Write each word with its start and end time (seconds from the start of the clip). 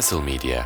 Castle 0.00 0.20
Media 0.20 0.64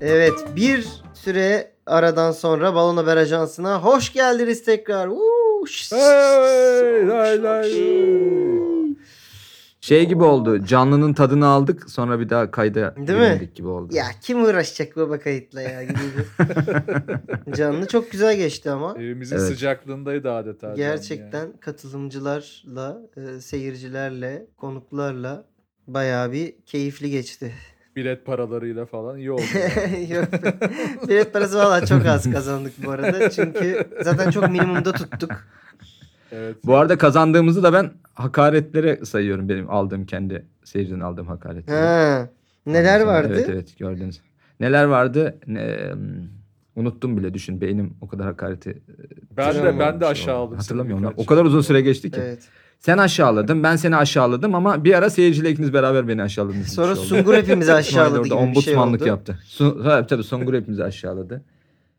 Evet 0.00 0.32
bir 0.56 0.86
süre 1.14 1.72
aradan 1.86 2.32
sonra 2.32 2.74
Balon 2.74 2.96
Haber 2.96 3.16
Ajansı'na 3.16 3.82
hoş 3.82 4.12
geldiniz 4.12 4.64
tekrar. 4.64 5.08
Uuu, 5.08 5.66
şşş, 5.66 5.92
Hey, 5.92 7.08
lay, 7.08 7.42
lay. 7.42 8.65
Şey 9.86 10.08
gibi 10.08 10.24
oldu. 10.24 10.64
Canlının 10.64 11.12
tadını 11.12 11.46
aldık 11.46 11.90
sonra 11.90 12.20
bir 12.20 12.28
daha 12.28 12.50
kayda 12.50 12.94
Değil 12.96 13.18
mi? 13.18 13.50
gibi 13.54 13.68
oldu. 13.68 13.94
Ya 13.94 14.04
kim 14.20 14.44
uğraşacak 14.44 14.96
baba 14.96 15.18
kayıtla 15.18 15.62
ya 15.62 15.82
gibi. 15.82 15.96
Canlı 17.56 17.86
çok 17.86 18.10
güzel 18.10 18.36
geçti 18.36 18.70
ama. 18.70 18.94
Evimizin 18.98 19.36
Evet. 19.36 19.46
sıcaklığındaydı 19.46 20.32
adeta. 20.32 20.74
Gerçekten 20.74 21.40
yani. 21.40 21.60
katılımcılarla, 21.60 22.98
e, 23.16 23.40
seyircilerle, 23.40 24.46
konuklarla 24.56 25.44
bayağı 25.86 26.32
bir 26.32 26.54
keyifli 26.66 27.10
geçti. 27.10 27.52
Bilet 27.96 28.26
paralarıyla 28.26 28.86
falan 28.86 29.18
iyi 29.18 29.30
oldu. 29.30 29.42
yani. 29.76 30.12
Yok. 30.12 30.28
Bilet 31.08 31.32
parası 31.32 31.58
valla 31.58 31.86
çok 31.86 32.06
az 32.06 32.30
kazandık 32.32 32.86
bu 32.86 32.90
arada. 32.90 33.30
Çünkü 33.30 33.88
zaten 34.02 34.30
çok 34.30 34.50
minimumda 34.50 34.92
tuttuk. 34.92 35.30
Evet. 36.32 36.56
Bu 36.64 36.76
arada 36.76 36.98
kazandığımızı 36.98 37.62
da 37.62 37.72
ben 37.72 37.90
hakaretlere 38.14 39.04
sayıyorum 39.04 39.48
benim 39.48 39.70
aldığım 39.70 40.06
kendi 40.06 40.46
seyirciden 40.64 41.00
aldığım 41.00 41.26
hakaretleri. 41.26 41.76
Ha. 41.76 42.28
Neler 42.66 43.00
vardı? 43.00 43.32
Evet 43.32 43.48
evet 43.48 43.78
gördünüz. 43.78 44.20
Neler 44.60 44.84
vardı? 44.84 45.38
Ne, 45.46 45.76
unuttum 46.76 47.16
bile 47.16 47.34
düşün. 47.34 47.60
Beynim 47.60 47.94
o 48.00 48.08
kadar 48.08 48.26
hakareti 48.26 48.82
Ben 49.36 49.54
de 49.54 49.78
ben 49.78 50.00
de 50.00 50.06
aşağı 50.06 50.36
aldım. 50.36 50.56
Hatırlamıyorum. 50.56 51.14
O 51.16 51.26
kadar 51.26 51.44
uzun 51.44 51.60
süre 51.60 51.80
geçti 51.80 52.10
ki. 52.10 52.20
Evet. 52.22 52.48
Sen 52.78 52.98
aşağıladın, 52.98 53.62
ben 53.62 53.76
seni 53.76 53.96
aşağıladım 53.96 54.54
ama 54.54 54.84
bir 54.84 54.94
ara 54.94 55.10
seyirciyle 55.10 55.50
ikiniz 55.50 55.72
beraber 55.72 56.08
beni 56.08 56.22
aşağıladınız. 56.22 56.68
Sonra 56.68 56.94
şey. 56.94 57.04
Sungur 57.04 57.34
hepimizi 57.34 57.72
aşağıladı 57.72 58.16
gibi 58.16 58.24
bir 58.24 58.28
şey 58.30 58.38
ombudsmanlık 58.38 59.00
oldu. 59.00 59.08
yaptı. 59.08 59.38
Sun, 59.44 59.80
ha, 59.82 60.06
tabii 60.06 60.24
Sungur 60.24 60.54
hepimizi 60.54 60.84
aşağıladı. 60.84 61.42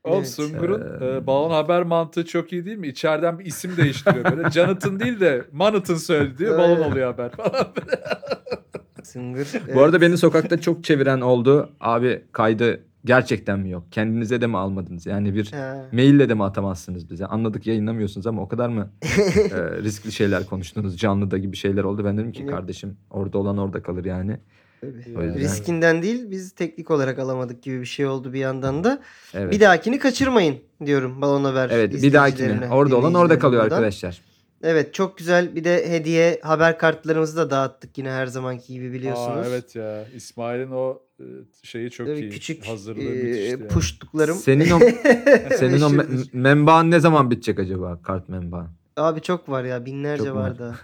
Oğlum 0.08 0.18
Evet. 0.18 0.30
Sungur'un 0.30 1.02
Ee, 1.02 1.16
e, 1.16 1.28
balon 1.28 1.50
haber 1.52 1.84
mantığı 1.84 2.26
çok 2.26 2.54
iyi 2.54 2.66
değil 2.66 2.78
mi? 2.78 2.88
İçeriden 2.88 3.40
bir 3.40 3.46
isim 3.46 3.78
değiştiriyor 3.78 4.26
böyle. 4.38 4.50
Jonathan 4.52 5.00
değil 5.00 5.20
de 5.20 5.46
Manat'ın 5.52 5.96
söyledi 5.96 6.38
diyor. 6.38 6.58
Balon 6.58 6.92
oluyor 6.92 7.12
haber 7.12 7.32
falan. 7.32 7.52
Sungur. 9.04 9.46
Bu 9.76 9.82
arada 9.84 10.02
beni 10.02 10.18
sokakta 10.18 10.62
çok 10.62 10.84
çeviren 10.84 11.22
oldu. 11.22 11.70
Abi 11.80 12.24
kaydı 12.32 12.80
gerçekten 13.06 13.60
mi 13.60 13.70
yok? 13.70 13.84
Kendinize 13.92 14.42
de 14.42 14.48
mi 14.48 14.58
almadınız? 14.58 15.06
Yani 15.06 15.36
bir 15.36 15.52
Ha. 15.52 15.86
maille 15.92 16.30
de 16.30 16.34
mi 16.34 16.44
atamazsınız 16.44 17.10
bize? 17.10 17.26
Anladık 17.26 17.68
yayınlamıyorsunuz 17.68 18.28
ama 18.28 18.42
o 18.42 18.48
kadar 18.48 18.70
mı 18.70 18.90
e, 19.04 19.82
riskli 19.84 20.12
şeyler 20.12 20.46
konuştunuz? 20.46 20.98
Canlıda 20.98 21.38
gibi 21.38 21.56
şeyler 21.56 21.84
oldu. 21.84 22.06
Ben 22.06 22.18
dedim 22.18 22.32
ki 22.32 22.46
kardeşim 22.46 22.98
orada 23.10 23.38
olan 23.38 23.58
orada 23.58 23.82
kalır 23.82 24.06
yani. 24.06 24.38
Tabii. 24.82 25.18
O 25.18 25.22
yüzden- 25.24 25.40
Riskinden 25.40 26.02
değil 26.02 26.32
biz 26.32 26.52
teknik 26.52 26.92
olarak 26.92 27.20
alamadık 27.20 27.64
gibi 27.64 27.82
bir 27.82 27.86
şey 27.86 28.06
oldu 28.06 28.34
bir 28.34 28.40
yandan 28.40 28.84
da. 28.84 29.02
Evet. 29.34 29.52
Bir 29.54 29.60
dahakini 29.60 30.00
kaçırmayın 30.00 30.58
diyorum 30.86 31.22
Balon 31.22 31.44
Haber 31.44 31.70
Evet 31.70 31.94
bir 32.04 32.14
dahakine. 32.14 32.70
Orada 32.72 32.96
olan 32.98 33.14
orada 33.14 33.40
kalıyor 33.40 33.64
buradan. 33.64 33.76
arkadaşlar. 33.76 34.22
Evet 34.64 34.94
çok 34.94 35.18
güzel 35.18 35.56
bir 35.56 35.64
de 35.64 35.90
hediye 35.90 36.40
haber 36.44 36.78
kartlarımızı 36.80 37.38
da 37.38 37.50
dağıttık 37.50 37.98
yine 37.98 38.10
her 38.12 38.28
zamanki 38.28 38.74
gibi 38.74 38.94
biliyorsunuz. 38.94 39.38
Aa, 39.38 39.50
evet 39.50 39.76
ya. 39.76 40.06
İsmail'in 40.16 40.72
o 40.72 41.02
e, 41.20 41.24
şeyi 41.64 41.92
çok 41.92 42.08
Tabii 42.08 42.20
iyi. 42.20 42.30
küçük 42.30 42.66
Hazırlığı 42.68 43.02
e, 43.02 43.24
müthişti 43.24 43.50
yani. 43.52 43.68
puştuklarım. 43.68 44.36
Senin 44.38 44.72
o 44.72 44.80
senin 45.58 45.82
o 45.82 45.90
me- 45.90 46.28
menbaan 46.34 46.92
ne 46.92 47.00
zaman 47.00 47.32
bitecek 47.32 47.60
acaba? 47.60 48.02
Kart 48.02 48.30
menbaan. 48.30 48.68
Abi 48.98 49.22
çok 49.22 49.50
var 49.50 49.64
ya 49.64 49.86
binlerce 49.86 50.24
Çok 50.26 50.36
var 50.36 50.42
var. 50.50 50.60
da. 50.60 50.76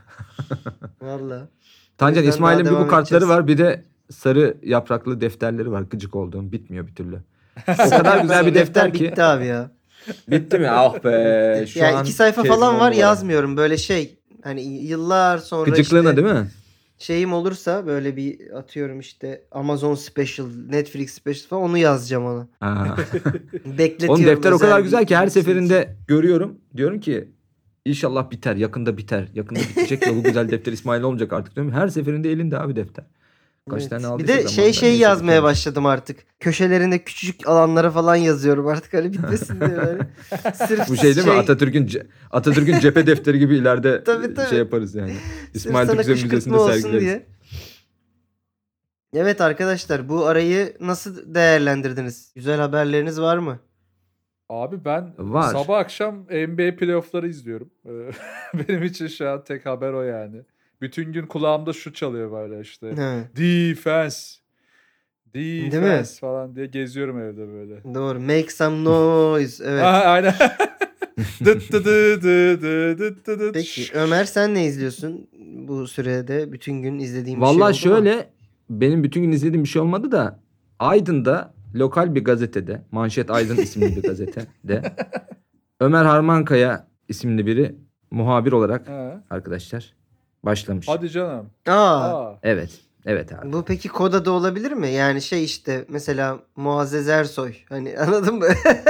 Valla. 1.02 1.48
Tancan 1.98 2.24
İsmail'in 2.24 2.66
bir 2.66 2.72
bu 2.72 2.88
kartları 2.88 3.18
edeceğiz. 3.18 3.30
var. 3.30 3.48
Bir 3.48 3.58
de 3.58 3.84
sarı 4.12 4.58
yapraklı 4.64 5.22
defterleri 5.22 5.72
var. 5.72 5.82
Gıcık 5.82 6.16
olduğum. 6.16 6.52
Bitmiyor 6.52 6.88
bir 6.88 6.96
türlü. 6.96 7.20
O 7.68 7.90
kadar 7.90 8.22
güzel 8.22 8.46
bir 8.46 8.54
defter 8.54 8.94
ki. 8.94 9.04
bitti 9.04 9.24
abi 9.24 9.46
ya. 9.46 9.72
Bitti 10.28 10.60
mi? 10.60 10.70
Ah 10.70 11.04
be. 11.04 11.66
Şu 11.68 11.80
ya 11.80 11.98
an 11.98 12.04
iki 12.04 12.14
sayfa 12.14 12.44
falan 12.44 12.80
var 12.80 12.92
yazmıyorum 12.92 13.58
böyle 13.58 13.78
şey. 13.78 14.18
Hani 14.44 14.62
yıllar 14.62 15.38
sonra 15.38 15.70
Gıcıklığına 15.70 16.10
işte 16.10 16.26
değil 16.26 16.36
mi? 16.36 16.48
şeyim 16.98 17.34
olursa 17.34 17.86
böyle 17.86 18.16
bir 18.16 18.58
atıyorum 18.58 19.00
işte 19.00 19.42
Amazon 19.52 19.96
Special, 19.96 20.48
Netflix 20.70 21.14
Special 21.14 21.48
falan 21.50 21.64
onu 21.64 21.78
yazacağım 21.78 22.26
ona. 22.26 22.48
Bekletiyorum. 23.66 24.16
Onun 24.16 24.26
defter 24.26 24.52
o 24.52 24.58
kadar 24.58 24.80
güzel 24.80 25.06
ki 25.06 25.16
her 25.16 25.28
seferinde 25.28 25.96
görüyorum. 26.08 26.58
Diyorum 26.78 27.00
ki 27.00 27.32
inşallah 27.86 28.32
biter. 28.32 28.56
Yakında 28.56 28.98
biter. 28.98 29.28
Yakında 29.34 29.60
bitecek 29.60 30.08
ve 30.08 30.16
bu 30.16 30.24
güzel 30.24 30.50
defter 30.52 30.72
İsmail 30.72 31.02
olmayacak 31.02 31.34
artık 31.34 31.56
diyorum. 31.56 31.72
Her 31.72 31.88
seferinde 31.88 32.32
elinde 32.32 32.60
abi 32.60 32.76
defter. 32.76 33.06
Kaç 33.70 33.82
Evet. 33.82 33.90
tane 33.90 34.04
Bir 34.04 34.08
aldıysa 34.08 34.28
de 34.28 34.34
zamanında 34.34 34.52
şey 34.54 34.74
şey 34.74 34.98
yazmaya 34.98 35.32
bitermiş. 35.32 35.44
başladım 35.44 35.86
artık. 35.86 36.20
Köşelerinde 36.40 37.04
küçücük 37.04 37.48
alanlara 37.48 37.92
falan 37.92 38.16
yazıyorum 38.16 38.68
artık 38.68 38.94
hani 38.94 39.14
bitmesin 39.14 39.60
diye 39.60 39.78
böyle. 39.78 40.08
Sırf 40.68 40.90
Bu 40.90 40.96
şey 40.98 41.16
değil 41.16 41.28
mi? 41.28 41.34
Atatürk'ün 41.34 41.88
ce- 41.88 42.06
Atatürk'ün 42.32 42.80
cephe 42.80 43.08
defteri 43.08 43.40
gibi 43.40 43.58
ileride 43.58 44.04
Tabii, 44.04 44.34
tabii. 44.34 44.50
şey 44.50 44.58
yaparız 44.60 44.96
yani. 44.96 45.14
İsmail 45.54 45.88
Türk 45.88 45.98
Müzesi'nde 46.24 46.60
sergileriz. 46.60 47.02
diye. 47.02 47.26
Evet 49.14 49.42
arkadaşlar 49.42 50.10
bu 50.10 50.26
arayı 50.26 50.78
nasıl 50.80 51.34
değerlendirdiniz? 51.36 52.32
Güzel 52.36 52.60
haberleriniz 52.60 53.22
var 53.22 53.38
mı? 53.38 53.60
Abi 54.54 54.86
ben 54.86 55.14
Var. 55.18 55.52
sabah 55.52 55.78
akşam 55.78 56.16
NBA 56.30 56.76
playoff'ları 56.76 57.28
izliyorum. 57.28 57.70
Ee, 57.86 57.90
Benim 58.68 58.84
için 58.84 59.08
şu 59.08 59.30
an 59.30 59.44
tek 59.44 59.66
haber 59.66 59.94
o 59.94 60.02
yani. 60.04 60.38
Bütün 60.82 61.14
gün 61.14 61.26
kulağımda 61.28 61.74
şu 61.74 61.94
çalıyor 61.94 62.32
böyle 62.32 62.62
işte. 62.62 62.88
Ha, 62.96 63.20
Defense. 63.38 64.36
mi? 65.36 65.72
Defense 65.72 66.20
falan 66.20 66.56
diye 66.56 66.66
geziyorum 66.66 67.20
evde 67.20 67.48
böyle. 67.48 67.84
doğru. 67.96 68.20
Make 68.20 68.50
some 68.50 68.84
noise. 68.84 69.64
Evet. 69.68 69.84
Aha, 69.84 69.98
aynen. 70.02 70.34
Dıt 71.46 71.72
dı 71.72 71.86
dı 71.86 72.22
dı 72.22 72.62
dı 72.62 72.98
dıt 73.00 73.28
dı 73.28 73.40
dıt. 73.40 73.54
Peki 73.54 73.84
Ömer 73.94 74.26
sen 74.26 74.54
ne 74.56 74.66
izliyorsun 74.66 75.28
bu 75.68 75.88
sürede? 75.88 76.52
Bütün 76.52 76.82
gün 76.82 77.00
izlediğin 77.00 77.42
bir 77.42 77.46
şey 77.46 77.52
oldu 77.56 77.60
Vallahi 77.60 77.72
mu? 77.72 77.76
şöyle 77.78 78.30
benim 78.70 79.04
bütün 79.04 79.22
gün 79.22 79.32
izlediğim 79.32 79.64
bir 79.64 79.70
şey 79.70 79.82
olmadı 79.82 80.12
da 80.12 80.40
Aydın'da 80.80 81.54
lokal 81.76 82.16
bir 82.16 82.24
gazetede 82.24 82.82
Manşet 82.92 83.32
Aydın 83.32 83.58
isimli 83.58 83.96
bir 83.96 84.04
gazetede 84.04 84.82
Ömer 85.80 86.06
Harmankaya 86.06 86.88
isimli 87.08 87.46
biri 87.46 87.76
muhabir 88.12 88.52
olarak 88.52 88.88
Ha. 88.90 89.24
arkadaşlar 89.30 89.94
başlamış. 90.46 90.88
Hadi 90.90 91.10
canım. 91.10 91.50
Aa, 91.68 91.72
Aa. 91.74 92.40
Evet. 92.44 92.70
Evet 93.06 93.34
abi. 93.34 93.54
bu 93.54 93.64
peki 93.66 93.90
Koda'da 93.90 94.32
olabilir 94.32 94.72
mi? 94.72 94.90
Yani 94.92 95.22
şey 95.22 95.44
işte 95.44 95.86
mesela 95.90 96.40
Muazzez 96.56 97.10
Ersoy. 97.10 97.54
Hani 97.70 97.98
anladın 98.08 98.36
mı? 98.36 98.46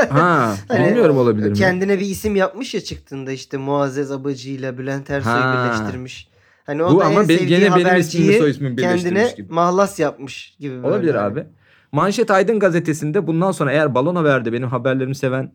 Ha, 0.09 0.55
Hani 0.67 0.87
bilmiyorum 0.87 1.17
olabilir 1.17 1.49
mi? 1.49 1.53
Kendine 1.55 1.99
bir 1.99 2.05
isim 2.05 2.35
yapmış 2.35 2.73
ya 2.73 2.81
çıktığında 2.81 3.31
işte 3.31 3.57
Muazzez 3.57 4.11
Abacı 4.11 4.49
ile 4.49 4.77
Bülent 4.77 5.09
Ersoy'u 5.09 5.33
Ha. 5.35 5.65
birleştirmiş. 5.77 6.29
Hani 6.65 6.83
o 6.83 6.93
Bu 6.95 6.99
da 6.99 7.05
ama 7.05 7.21
en 7.23 7.29
be- 7.29 7.37
sevdiği 7.37 7.49
gene 7.59 7.61
benim 7.75 7.85
haberciyi 7.85 8.37
soy 8.37 8.49
ismimi 8.51 8.77
birleştirmiş 8.77 9.03
kendine 9.03 9.33
gibi. 9.37 9.53
mahlas 9.53 9.99
yapmış 9.99 10.55
gibi. 10.59 10.75
böyle. 10.75 10.87
Olabilir 10.87 11.15
abi. 11.15 11.45
Manşet 11.93 12.31
Aydın 12.31 12.59
gazetesinde 12.59 13.27
bundan 13.27 13.51
sonra 13.51 13.71
eğer 13.71 13.95
Balon 13.95 14.15
Haber'de 14.15 14.53
benim 14.53 14.67
haberlerimi 14.67 15.15
seven 15.15 15.51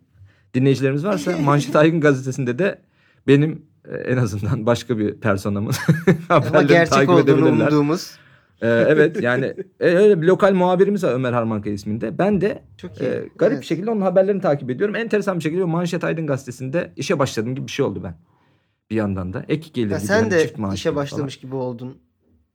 dinleyicilerimiz 0.55 1.05
varsa 1.05 1.39
Manşet 1.45 1.77
Aydın 1.77 2.01
gazetesinde 2.01 2.59
de 2.59 2.79
benim 3.27 3.63
e, 3.89 3.97
en 3.97 4.17
azından 4.17 4.67
başka 4.67 4.99
bir 4.99 5.15
personamın 5.15 5.73
haberlerini 6.29 6.69
gerçek 6.69 6.93
takip 6.93 7.11
olduğunu 7.11 7.21
edebilirler. 7.23 7.67
umduğumuz. 7.67 8.11
Ee, 8.63 8.69
evet 8.69 9.23
yani 9.23 9.55
e, 9.81 9.89
öyle 9.89 10.23
bir 10.23 10.27
lokal 10.27 10.53
muhabirimiz 10.55 11.05
var 11.05 11.13
Ömer 11.13 11.33
Harmankaya 11.33 11.75
isminde. 11.75 12.19
Ben 12.19 12.41
de 12.41 12.63
Çok 12.77 13.01
iyi. 13.01 13.05
e, 13.05 13.09
garip 13.39 13.53
Evet. 13.53 13.61
bir 13.61 13.67
şekilde 13.67 13.91
onun 13.91 14.01
haberlerini 14.01 14.41
takip 14.41 14.71
ediyorum. 14.71 14.97
Enteresan 14.97 15.37
bir 15.39 15.43
şekilde 15.43 15.65
Manşet 15.65 16.05
Aydın 16.05 16.27
gazetesinde 16.27 16.93
işe 16.97 17.19
başladığım 17.19 17.55
gibi 17.55 17.67
bir 17.67 17.73
şey 17.73 17.87
oldu 17.87 18.01
ben. 18.05 18.15
Bir 18.91 18.97
yandan 18.97 19.33
da 19.33 19.45
ek 19.49 19.71
gelir 19.75 19.91
Ya 19.91 19.97
gibi. 19.99 20.07
sen 20.07 20.19
yani 20.19 20.31
de 20.31 20.37
işe 20.45 20.49
gibi 20.49 20.57
falan. 20.57 20.97
başlamış 20.97 21.37
gibi 21.37 21.55
oldun. 21.55 21.99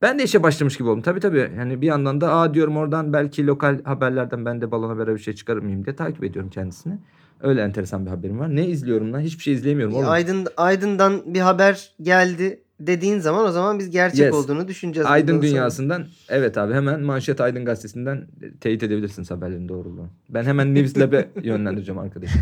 Ben 0.03 0.19
de 0.19 0.23
işe 0.23 0.43
başlamış 0.43 0.77
gibi 0.77 0.89
oldum. 0.89 1.01
Tabii 1.01 1.19
tabii. 1.19 1.51
Yani 1.57 1.81
bir 1.81 1.87
yandan 1.87 2.21
da 2.21 2.33
aa 2.33 2.53
diyorum 2.53 2.77
oradan 2.77 3.13
belki 3.13 3.47
lokal 3.47 3.83
haberlerden 3.83 4.45
ben 4.45 4.61
de 4.61 4.71
balon 4.71 4.89
habere 4.89 5.13
bir 5.13 5.19
şey 5.19 5.35
çıkarır 5.35 5.61
mıyım 5.61 5.85
diye 5.85 5.95
takip 5.95 6.23
ediyorum 6.23 6.49
kendisini. 6.49 6.97
Öyle 7.41 7.61
enteresan 7.61 8.05
bir 8.05 8.09
haberim 8.09 8.39
var. 8.39 8.55
Ne 8.55 8.67
izliyorum 8.67 9.13
lan? 9.13 9.19
Hiçbir 9.19 9.43
şey 9.43 9.53
izleyemiyorum 9.53 9.95
oğlum. 9.95 10.09
Aydın 10.09 10.47
Aydın'dan 10.57 11.21
bir 11.33 11.39
haber 11.39 11.91
geldi 12.01 12.59
dediğin 12.79 13.19
zaman 13.19 13.45
o 13.45 13.51
zaman 13.51 13.79
biz 13.79 13.89
gerçek 13.89 14.19
Yes. 14.19 14.33
olduğunu 14.33 14.67
düşüneceğiz. 14.67 15.09
Aydın 15.09 15.27
bundan 15.35 15.41
sonra. 15.47 15.51
dünyasından 15.51 16.05
evet 16.29 16.57
abi 16.57 16.73
hemen 16.73 17.01
Manşet 17.01 17.41
Aydın 17.41 17.65
gazetesinden 17.65 18.27
teyit 18.61 18.83
edebilirsiniz 18.83 19.31
haberlerin 19.31 19.69
doğruluğunu. 19.69 20.09
Ben 20.29 20.43
hemen 20.43 20.75
News 20.75 20.97
Lab'e 20.97 21.29
yönlendireceğim 21.43 21.99
arkadaşım. 21.99 22.41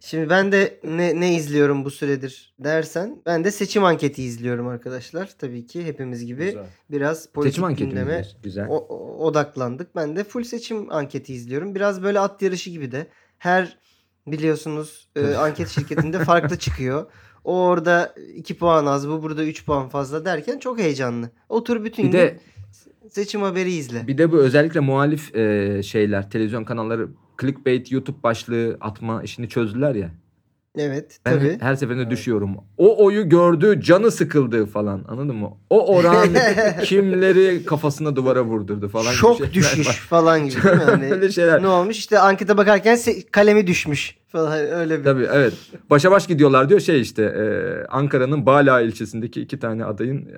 Şimdi 0.00 0.30
ben 0.30 0.52
de 0.52 0.80
ne, 0.84 1.20
ne 1.20 1.34
izliyorum 1.34 1.84
bu 1.84 1.90
süredir 1.90 2.54
dersen 2.58 3.22
ben 3.26 3.44
de 3.44 3.50
seçim 3.50 3.84
anketi 3.84 4.22
izliyorum 4.22 4.68
arkadaşlar. 4.68 5.30
Tabii 5.38 5.66
ki 5.66 5.84
hepimiz 5.86 6.26
gibi 6.26 6.44
Güzel. 6.44 6.66
biraz 6.90 7.26
politik 7.32 7.64
Seçim 7.66 7.74
gündeme? 7.76 8.24
Güzel. 8.42 8.66
o- 8.68 8.86
o- 8.88 9.26
odaklandık. 9.26 9.96
Ben 9.96 10.16
de 10.16 10.24
full 10.24 10.44
seçim 10.44 10.92
anketi 10.92 11.34
izliyorum. 11.34 11.74
Biraz 11.74 12.02
böyle 12.02 12.20
at 12.20 12.42
yarışı 12.42 12.70
gibi 12.70 12.92
de 12.92 13.06
her 13.38 13.78
biliyorsunuz 14.26 15.08
e, 15.16 15.34
anket 15.34 15.68
şirketinde 15.68 16.18
farklı 16.18 16.58
çıkıyor. 16.58 17.10
O 17.44 17.60
orada 17.62 18.14
2 18.34 18.58
puan 18.58 18.86
az, 18.86 19.08
bu 19.08 19.22
burada 19.22 19.44
3 19.44 19.66
puan 19.66 19.88
fazla 19.88 20.24
derken 20.24 20.58
çok 20.58 20.78
heyecanlı. 20.78 21.30
Otur 21.48 21.84
bütün 21.84 22.04
Bir 22.06 22.10
gün 22.12 22.18
de 22.18 22.38
seçim 23.10 23.42
haberi 23.42 23.72
izle. 23.72 24.06
bir 24.06 24.18
de 24.18 24.32
bu 24.32 24.36
özellikle 24.36 24.80
muhalif 24.80 25.34
e, 25.36 25.82
şeyler, 25.82 26.30
televizyon 26.30 26.64
kanalları 26.64 27.08
clickbait 27.40 27.92
YouTube 27.92 28.22
başlığı 28.22 28.76
atma 28.80 29.22
işini 29.22 29.48
çözdüler 29.48 29.94
ya. 29.94 30.10
Evet, 30.78 31.18
Ben 31.26 31.38
tabii. 31.38 31.56
her 31.60 31.74
seferinde 31.74 32.10
düşüyorum. 32.10 32.56
O 32.78 33.04
oyu 33.04 33.28
gördü, 33.28 33.80
canı 33.80 34.10
sıkıldı 34.10 34.66
falan. 34.66 35.04
Anladın 35.08 35.36
mı? 35.36 35.50
O 35.70 35.96
oran 35.96 36.28
kimleri 36.84 37.64
kafasına 37.64 38.16
duvara 38.16 38.44
vurdurdu 38.44 38.88
falan 38.88 39.10
Şok 39.12 39.52
düşüş 39.54 39.88
falan 39.88 40.48
gibi 40.48 40.62
değil 40.62 40.74
mi? 40.76 40.82
Hani 40.82 41.04
Öyle 41.12 41.32
şeyler. 41.32 41.62
ne 41.62 41.66
olmuş? 41.68 41.98
İşte 41.98 42.18
ankete 42.18 42.56
bakarken 42.56 42.96
se- 42.96 43.30
kalemi 43.30 43.66
düşmüş 43.66 44.16
falan 44.28 44.52
öyle 44.58 44.98
bir. 44.98 45.04
Tabii 45.04 45.28
evet. 45.32 45.52
Başa 45.90 46.10
baş 46.10 46.26
gidiyorlar 46.26 46.68
diyor 46.68 46.80
şey 46.80 47.00
işte 47.00 47.22
e, 47.22 47.44
Ankara'nın 47.88 48.46
Bala 48.46 48.80
ilçesindeki 48.80 49.40
iki 49.40 49.58
tane 49.58 49.84
adayın 49.84 50.28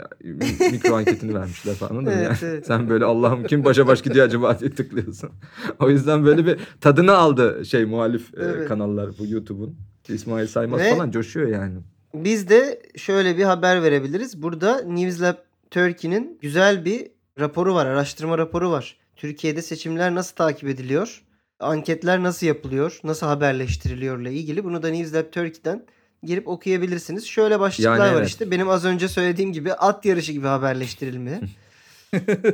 mikro 0.72 0.94
anketini 0.96 1.34
vermişler 1.34 1.74
falan 1.74 1.90
anladın 1.90 2.08
mı? 2.14 2.20
Evet, 2.26 2.42
Yani 2.42 2.52
evet. 2.52 2.66
Sen 2.66 2.88
böyle 2.88 3.04
Allah'ım 3.04 3.44
kim 3.44 3.64
başa 3.64 3.86
baş 3.86 4.02
gidiyor 4.02 4.26
acaba 4.26 4.58
diye 4.60 4.70
tıklıyorsun. 4.70 5.30
o 5.80 5.90
yüzden 5.90 6.24
böyle 6.24 6.46
bir 6.46 6.56
tadını 6.80 7.12
aldı 7.12 7.64
şey 7.64 7.84
muhalif 7.84 8.34
e, 8.34 8.42
Evet. 8.42 8.68
kanallar 8.68 9.10
bu 9.18 9.26
YouTube'un. 9.26 9.76
İsmail 10.08 10.46
Saymaz 10.46 10.80
Ve- 10.80 10.90
falan 10.90 11.10
coşuyor 11.10 11.48
yani. 11.48 11.74
Biz 12.14 12.48
de 12.48 12.82
şöyle 12.96 13.36
bir 13.38 13.44
haber 13.44 13.82
verebiliriz. 13.82 14.42
Burada 14.42 14.82
Newslab 14.82 15.36
Turkey'nin 15.70 16.38
güzel 16.42 16.84
bir 16.84 17.06
raporu 17.40 17.74
var, 17.74 17.86
araştırma 17.86 18.38
raporu 18.38 18.70
var. 18.70 18.96
Türkiye'de 19.16 19.62
seçimler 19.62 20.14
nasıl 20.14 20.34
takip 20.34 20.68
ediliyor? 20.68 21.22
Anketler 21.60 22.22
nasıl 22.22 22.46
yapılıyor? 22.46 23.00
Nasıl 23.04 23.26
haberleştiriliyorla 23.26 24.28
ilgili. 24.28 24.64
Bunu 24.64 24.82
da 24.82 24.88
Newslab 24.88 25.32
Turkey'den 25.32 25.84
girip 26.22 26.48
okuyabilirsiniz. 26.48 27.26
Şöyle 27.26 27.60
başlıklar 27.60 27.98
Yani 27.98 28.12
var 28.14 28.18
evet. 28.18 28.28
işte. 28.28 28.50
Benim 28.50 28.68
az 28.68 28.84
önce 28.84 29.08
söylediğim 29.08 29.52
gibi 29.52 29.72
at 29.72 30.04
yarışı 30.04 30.32
gibi 30.32 30.46
haberleştirilme. 30.46 31.40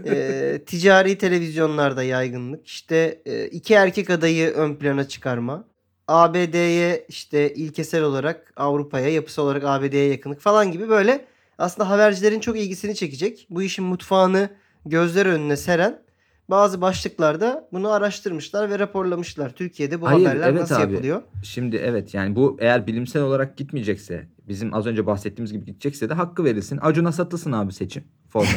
Ee, 0.07 0.63
ticari 0.67 1.19
televizyonlarda 1.19 2.03
yaygınlık. 2.03 2.67
İşte 2.67 3.23
e, 3.27 3.47
iki 3.47 3.75
erkek 3.75 4.11
adayı 4.11 4.51
ön 4.51 4.75
plana 4.75 5.09
çıkarma. 5.09 5.65
ABD'ye 6.09 7.07
işte 7.09 7.55
ilkesel 7.55 8.03
olarak 8.03 8.53
Avrupa'ya, 8.57 9.09
yapısal 9.09 9.45
olarak 9.45 9.65
ABD'ye 9.65 10.09
yakınlık 10.09 10.41
falan 10.41 10.73
gibi 10.73 10.89
böyle 10.89 11.25
aslında 11.59 11.91
habercilerin 11.91 12.41
çok 12.41 12.59
ilgisini 12.59 12.95
çekecek. 12.95 13.47
Bu 13.51 13.63
işin 13.63 13.85
mutfağını 13.85 14.51
gözler 14.87 15.27
önüne 15.27 15.57
seren 15.57 16.03
bazı 16.51 16.81
başlıklarda 16.81 17.69
bunu 17.73 17.91
araştırmışlar 17.91 18.71
ve 18.71 18.79
raporlamışlar. 18.79 19.51
Türkiye'de 19.51 20.01
bu 20.01 20.07
Hayır, 20.07 20.27
haberler 20.27 20.49
evet 20.49 20.61
nasıl 20.61 20.75
abi. 20.75 20.93
yapılıyor? 20.93 21.23
Şimdi 21.43 21.77
evet 21.77 22.15
yani 22.15 22.37
bu 22.37 22.57
eğer 22.61 22.87
bilimsel 22.87 23.23
olarak 23.23 23.57
gitmeyecekse 23.57 24.29
bizim 24.49 24.75
az 24.75 24.87
önce 24.87 25.07
bahsettiğimiz 25.07 25.53
gibi 25.53 25.65
gidecekse 25.65 26.09
de 26.09 26.15
hakkı 26.15 26.45
verilsin. 26.45 26.79
Acun'a 26.83 27.13
satılsın 27.13 27.53
abi 27.53 27.73
seçim 27.73 28.05
formatı. 28.29 28.53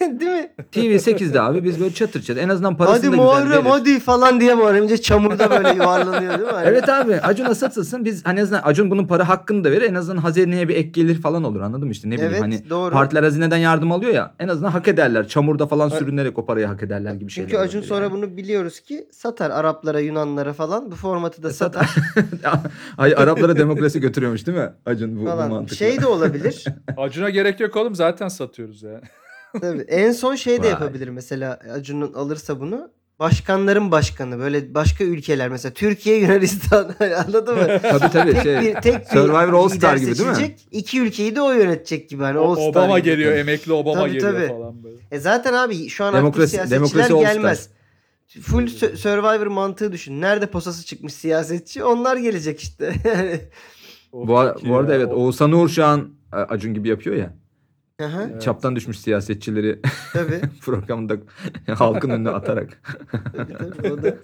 Değil 0.20 0.30
mi? 0.30 0.50
TV8'de 0.72 1.40
abi 1.40 1.64
biz 1.64 1.80
böyle 1.80 1.94
çatır 1.94 2.22
çatır 2.22 2.40
en 2.40 2.48
azından 2.48 2.76
parasını 2.76 2.96
Hadi 2.96 3.06
da 3.06 3.10
güzel 3.10 3.24
Muharrem 3.24 3.50
veririz. 3.50 3.70
hadi 3.70 4.00
falan 4.00 4.40
diye 4.40 4.54
Muharrem 4.54 4.82
İnce 4.84 4.96
çamurda 5.02 5.50
böyle 5.50 5.68
yuvarlanıyor 5.68 6.32
değil 6.38 6.46
mi? 6.48 6.52
Hani 6.52 6.68
Evet 6.68 6.88
abi 6.88 7.14
Acun'a 7.20 7.54
satılsın 7.54 8.04
biz 8.04 8.26
hani 8.26 8.38
en 8.38 8.42
azından 8.42 8.60
Acun 8.64 8.90
bunun 8.90 9.06
para 9.06 9.28
hakkını 9.28 9.64
da 9.64 9.70
verir 9.70 9.82
en 9.82 9.94
azından 9.94 10.20
hazineye 10.22 10.68
bir 10.68 10.76
ek 10.76 10.88
gelir 10.88 11.20
falan 11.22 11.44
olur 11.44 11.60
anladın 11.60 11.84
mı 11.86 11.92
işte 11.92 12.10
ne 12.10 12.14
bileyim 12.14 12.32
Evet, 12.32 12.42
hani 12.42 12.70
doğru. 12.70 12.92
partiler 12.92 13.22
hazineden 13.22 13.56
yardım 13.56 13.92
alıyor 13.92 14.12
ya 14.12 14.34
en 14.38 14.48
azından 14.48 14.70
hak 14.70 14.88
ederler 14.88 15.28
çamurda 15.28 15.66
falan 15.66 15.88
sürünerek 15.88 16.38
o 16.38 16.46
parayı 16.46 16.66
hak 16.66 16.82
ederler 16.82 17.14
gibi 17.14 17.30
şeyler. 17.30 17.48
Çünkü 17.50 17.62
Acun 17.62 17.80
sonra 17.82 18.04
yani. 18.04 18.12
bunu 18.12 18.36
biliyoruz 18.36 18.80
ki 18.80 19.08
satar 19.12 19.50
Araplara, 19.50 20.00
Yunanlara 20.00 20.52
falan. 20.52 20.90
Bu 20.90 20.94
formatı 20.94 21.40
E, 21.40 21.42
da 21.44 21.50
satar 21.50 21.94
Ay 22.98 23.14
Araplara 23.16 23.56
demokrasi 23.56 24.00
götürüyormuş 24.00 24.46
değil 24.46 24.58
mi 24.58 24.70
Acun 24.86 25.16
bu, 25.16 25.20
bu 25.20 25.26
falan. 25.26 25.50
mantıkla. 25.50 25.76
Şey 25.76 26.00
de 26.00 26.06
olabilir. 26.06 26.64
Acun'a 26.96 27.30
gerek 27.30 27.60
yok 27.60 27.76
oğlum 27.76 27.94
zaten 27.94 28.28
satıyoruz 28.28 28.82
yani. 28.82 29.00
Tabii. 29.60 29.80
En 29.88 30.12
son 30.12 30.34
şey 30.34 30.56
de 30.58 30.62
Vay. 30.62 30.70
yapabilir 30.70 31.08
mesela 31.08 31.58
Acun'un 31.72 32.12
alırsa 32.12 32.60
bunu. 32.60 32.90
Başkanların 33.18 33.90
başkanı 33.90 34.38
böyle 34.38 34.74
başka 34.74 35.04
ülkeler 35.04 35.48
mesela 35.48 35.72
Türkiye 35.74 36.18
Yunanistan 36.18 36.94
hani 36.98 37.16
anladın 37.16 37.54
mı? 37.56 37.66
Tabii 37.82 38.10
tabii 38.12 38.32
tek 38.32 38.42
şey 38.42 38.60
bir 38.60 38.74
tek 38.74 39.06
Survivor 39.08 39.52
All 39.52 39.68
Star 39.68 39.96
gibi 39.96 40.18
değil 40.18 40.28
mi? 40.28 40.56
İki 40.70 41.00
ülkeyi 41.00 41.36
de 41.36 41.42
o 41.42 41.52
yönetecek 41.52 42.08
gibi 42.10 42.22
hani 42.22 42.38
All 42.38 42.54
Star 42.54 42.68
Obama 42.68 42.98
gibi. 42.98 43.10
geliyor, 43.10 43.32
emekli 43.32 43.72
Obama 43.72 44.00
Tabii, 44.00 44.12
geliyor 44.12 44.32
tabii. 44.32 44.48
falan 44.48 44.84
böyle. 44.84 44.96
E 45.10 45.18
zaten 45.18 45.52
abi 45.52 45.88
şu 45.88 46.04
an 46.04 46.14
Demokrasi- 46.14 46.28
aktif 46.28 46.50
siyasetçiler 46.50 46.78
demokrasi 46.80 47.12
All 47.14 47.20
Star. 47.20 47.32
gelmez. 47.34 47.68
Full 48.42 48.62
Sö- 48.66 48.96
Survivor 48.96 49.46
mantığı 49.46 49.92
düşün. 49.92 50.20
Nerede 50.20 50.46
posası 50.46 50.84
çıkmış 50.86 51.14
siyasetçi 51.14 51.84
onlar 51.84 52.16
gelecek 52.16 52.60
işte. 52.60 52.94
Bu, 54.12 54.38
ar- 54.38 54.56
bu 54.68 54.76
arada 54.76 54.94
evet 54.94 55.08
Oğuzhan 55.12 55.52
Uğur 55.52 55.68
şu 55.68 55.84
an 55.84 56.08
e, 56.32 56.36
Acun 56.36 56.74
gibi 56.74 56.88
yapıyor 56.88 57.16
ya. 57.16 57.34
Aha, 58.00 58.28
Evet. 58.30 58.42
Çaptan 58.42 58.76
düşmüş 58.76 58.98
siyasetçileri 58.98 59.80
tabii. 60.12 60.40
programda 60.62 61.16
halkın 61.68 62.10
önüne 62.10 62.30
atarak. 62.30 62.82
tabii, 63.36 63.52
tabii, 63.52 63.92
o 63.92 64.02
da. 64.02 64.16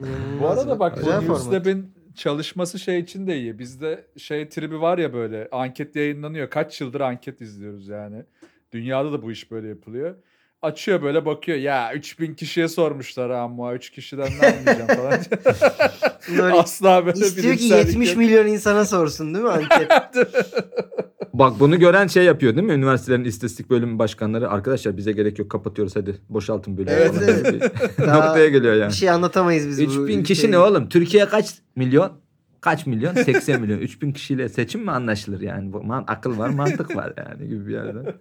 Bu 0.40 0.48
arada 0.48 0.80
bak. 0.80 1.06
Newslab'in 1.06 1.94
çalışması 2.14 2.78
şey 2.78 2.98
için 2.98 3.26
de 3.26 3.36
iyi. 3.36 3.58
Bizde 3.58 4.06
şey 4.16 4.48
tribi 4.48 4.80
var 4.80 4.98
ya 4.98 5.12
böyle 5.12 5.48
anket 5.52 5.96
yayınlanıyor. 5.96 6.50
Kaç 6.50 6.80
yıldır 6.80 7.00
anket 7.00 7.40
izliyoruz 7.40 7.88
yani. 7.88 8.24
Dünyada 8.72 9.12
da 9.12 9.22
bu 9.22 9.32
iş 9.32 9.50
böyle 9.50 9.68
yapılıyor. 9.68 10.14
Açıyor 10.62 11.02
böyle 11.02 11.24
bakıyor. 11.24 11.58
Ya 11.58 11.94
3000 11.94 12.34
kişiye 12.34 12.68
sormuşlar 12.68 13.30
ama 13.30 13.74
3 13.74 13.90
kişiden 13.90 14.28
ne 14.42 14.46
anlayacağım 14.46 15.00
falan. 15.00 15.18
Böyle 16.38 16.54
Asla 16.60 17.06
böyle 17.06 17.18
İstiyor 17.18 17.54
ki 17.54 17.60
bilimsellik 17.60 17.86
70 17.88 18.08
yok. 18.08 18.18
milyon 18.18 18.46
insana 18.46 18.84
sorsun 18.84 19.34
değil 19.34 19.44
mi 19.44 19.50
anket? 19.50 19.90
Bak 21.34 21.60
bunu 21.60 21.78
gören 21.78 22.06
şey 22.06 22.24
yapıyor 22.24 22.56
değil 22.56 22.66
mi? 22.66 22.72
Üniversitelerin 22.72 23.24
istatistik 23.24 23.70
bölümü 23.70 23.98
başkanları. 23.98 24.50
Arkadaşlar 24.50 24.96
bize 24.96 25.12
gerek 25.12 25.38
yok 25.38 25.50
kapatıyoruz 25.50 25.96
hadi 25.96 26.16
boşaltın 26.28 26.76
bölümü. 26.76 26.90
Evet, 26.90 27.12
evet. 27.22 27.62
Noktaya 27.98 28.48
geliyor 28.48 28.74
yani. 28.74 28.90
Bir 28.90 28.94
şey 28.96 29.10
anlatamayız 29.10 29.68
biz 29.68 29.78
bu 29.78 29.82
3000 29.82 30.22
kişi 30.22 30.40
ülkeyi. 30.40 30.52
ne 30.52 30.58
oğlum? 30.58 30.88
Türkiye 30.88 31.28
kaç 31.28 31.54
milyon? 31.76 32.12
Kaç 32.62 32.86
milyon? 32.86 33.14
80 33.14 33.60
milyon. 33.60 33.78
3000 33.78 34.12
kişiyle 34.12 34.48
seçim 34.48 34.82
mi 34.82 34.90
anlaşılır 34.90 35.40
yani? 35.40 35.72
Bu 35.72 35.82
man- 35.82 36.04
akıl 36.06 36.38
var, 36.38 36.48
mantık 36.48 36.96
var 36.96 37.12
yani 37.16 37.48
gibi 37.48 37.66
bir 37.66 37.72
yerden. 37.72 38.14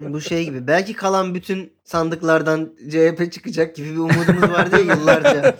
Bu 0.00 0.20
şey 0.20 0.44
gibi. 0.44 0.66
Belki 0.66 0.92
kalan 0.92 1.34
bütün 1.34 1.72
sandıklardan 1.84 2.70
CHP 2.90 3.32
çıkacak 3.32 3.76
gibi 3.76 3.90
bir 3.92 3.96
umudumuz 3.98 4.42
vardı 4.50 4.76
ya 4.86 4.94
yıllarca. 4.94 5.56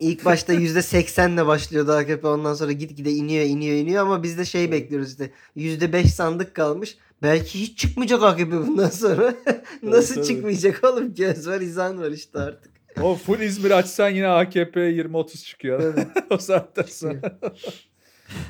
İlk 0.00 0.24
başta 0.24 0.54
%80'le 0.54 1.46
başlıyordu 1.46 1.92
AKP. 1.92 2.26
Ondan 2.28 2.54
sonra 2.54 2.72
gitgide 2.72 3.10
iniyor 3.10 3.44
iniyor 3.44 3.76
iniyor 3.76 4.02
ama 4.02 4.22
biz 4.22 4.38
de 4.38 4.44
şey 4.44 4.72
bekliyoruz 4.72 5.10
işte. 5.10 5.30
%5 5.56 6.06
sandık 6.06 6.54
kalmış. 6.54 6.98
Belki 7.22 7.60
hiç 7.60 7.78
çıkmayacak 7.78 8.22
AKP 8.22 8.52
bundan 8.52 8.90
sonra. 8.90 9.34
Nasıl 9.82 10.22
çıkmayacak 10.22 10.80
oğlum? 10.84 11.14
Göz 11.14 11.48
var 11.48 11.60
izan 11.60 12.00
var 12.00 12.10
işte 12.10 12.38
artık. 12.38 12.79
O 13.02 13.14
full 13.14 13.40
İzmir 13.40 13.70
açsan 13.70 14.08
yine 14.08 14.28
AKP 14.28 14.80
20-30 14.80 15.44
çıkıyor. 15.44 15.94
o 16.30 16.38
saatten 16.38 16.82
sonra. 16.82 17.38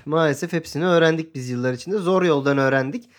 Maalesef 0.07 0.53
hepsini 0.53 0.87
öğrendik 0.87 1.35
biz 1.35 1.51
yıllar 1.51 1.73
içinde. 1.73 1.99
Zor 1.99 2.23
yoldan 2.23 2.59
öğrendik. 2.59 3.11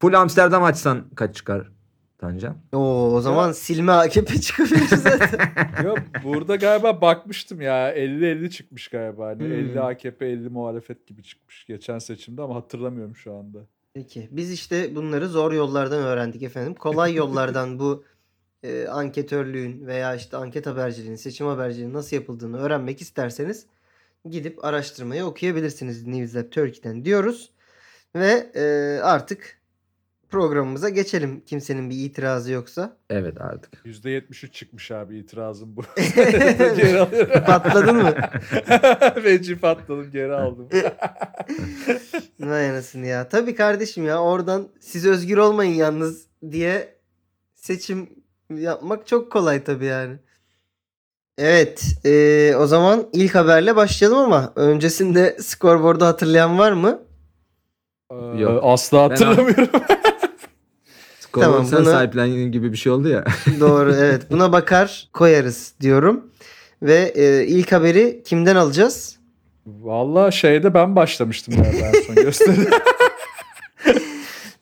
Full 0.00 0.12
Amsterdam 0.12 0.62
açsan 0.64 1.04
kaç 1.14 1.36
çıkar 1.36 1.68
Tancan? 2.18 2.56
Oo, 2.72 3.10
o 3.14 3.20
zaman 3.20 3.52
silme 3.52 3.92
AKP 3.92 4.40
çıkabilir 4.40 4.86
zaten. 4.96 5.50
Yok 5.84 5.98
burada 6.24 6.56
galiba 6.56 7.00
bakmıştım 7.00 7.60
ya 7.60 7.94
50-50 7.96 8.50
çıkmış 8.50 8.88
galiba. 8.88 9.26
Hani 9.26 9.42
Hmm. 9.44 9.52
50 9.52 9.80
AKP 9.80 10.26
50 10.26 10.48
muhalefet 10.48 11.06
gibi 11.06 11.22
çıkmış 11.22 11.64
geçen 11.64 11.98
seçimde 11.98 12.42
ama 12.42 12.54
hatırlamıyorum 12.54 13.16
şu 13.16 13.34
anda. 13.34 13.58
Peki. 13.94 14.28
Biz 14.30 14.52
işte 14.52 14.96
bunları 14.96 15.28
zor 15.28 15.52
yollardan 15.52 16.02
öğrendik 16.02 16.42
efendim. 16.42 16.74
Kolay 16.74 17.14
yollardan 17.14 17.78
bu 17.78 18.04
e, 18.62 18.86
anketörlüğün 18.86 19.86
veya 19.86 20.14
işte 20.14 20.36
anket 20.36 20.66
haberciliğinin, 20.66 21.16
seçim 21.16 21.46
haberciliğinin 21.46 21.94
nasıl 21.94 22.16
yapıldığını 22.16 22.58
öğrenmek 22.58 23.00
isterseniz 23.00 23.66
gidip 24.30 24.64
araştırmayı 24.64 25.24
okuyabilirsiniz 25.24 26.06
Newslab 26.06 26.50
Turkey'den 26.50 27.04
diyoruz. 27.04 27.50
Ve 28.14 28.50
e, 28.54 28.62
artık 29.02 29.60
programımıza 30.30 30.88
geçelim. 30.88 31.40
Kimsenin 31.46 31.90
bir 31.90 31.96
itirazı 31.96 32.52
yoksa. 32.52 32.96
Evet 33.10 33.40
artık. 33.40 33.86
%73 33.86 34.50
çıkmış 34.50 34.90
abi 34.90 35.18
itirazım 35.18 35.76
bu. 35.76 35.82
geri 35.96 37.00
alıyorum. 37.00 37.44
Patladın 37.46 37.96
mı? 37.96 38.14
Feci 39.22 39.58
patladım 39.58 40.10
geri 40.10 40.32
aldım. 40.32 40.68
Vay 42.40 42.70
anasını 42.70 43.06
ya. 43.06 43.28
Tabii 43.28 43.54
kardeşim 43.54 44.06
ya 44.06 44.22
oradan 44.22 44.68
siz 44.80 45.06
özgür 45.06 45.36
olmayın 45.36 45.74
yalnız 45.74 46.26
diye 46.50 46.94
seçim 47.54 48.19
yapmak 48.58 49.06
çok 49.06 49.32
kolay 49.32 49.64
tabii 49.64 49.84
yani. 49.84 50.16
Evet 51.38 51.84
eee, 52.04 52.56
o 52.56 52.66
zaman 52.66 53.06
ilk 53.12 53.34
haberle 53.34 53.76
başlayalım 53.76 54.18
ama 54.18 54.52
öncesinde 54.56 55.36
skorboardu 55.40 56.04
hatırlayan 56.04 56.58
var 56.58 56.72
mı? 56.72 57.02
Ee, 58.12 58.14
Yok. 58.38 58.60
Asla 58.64 58.98
Ben- 58.98 59.08
hatırlamıyorum. 59.10 59.68
Tamam, 59.72 59.90
Tamam, 61.32 61.64
sen 61.66 61.78
bunu- 61.78 61.90
sahiplen 61.90 62.30
gibi 62.30 62.72
bir 62.72 62.76
şey 62.76 62.92
oldu 62.92 63.08
ya. 63.08 63.24
Doğru 63.60 63.94
evet 63.94 64.22
buna 64.30 64.52
bakar 64.52 65.08
koyarız 65.12 65.72
diyorum. 65.80 66.24
Ve 66.82 67.12
e, 67.14 67.46
ilk 67.46 67.72
haberi 67.72 68.22
kimden 68.24 68.56
alacağız? 68.56 69.16
Valla 69.66 70.30
şeyde 70.30 70.74
ben 70.74 70.96
başlamıştım 70.96 71.54
ya 71.54 71.64
en 71.64 72.02
son 72.02 72.14
gösteride. 72.14 72.70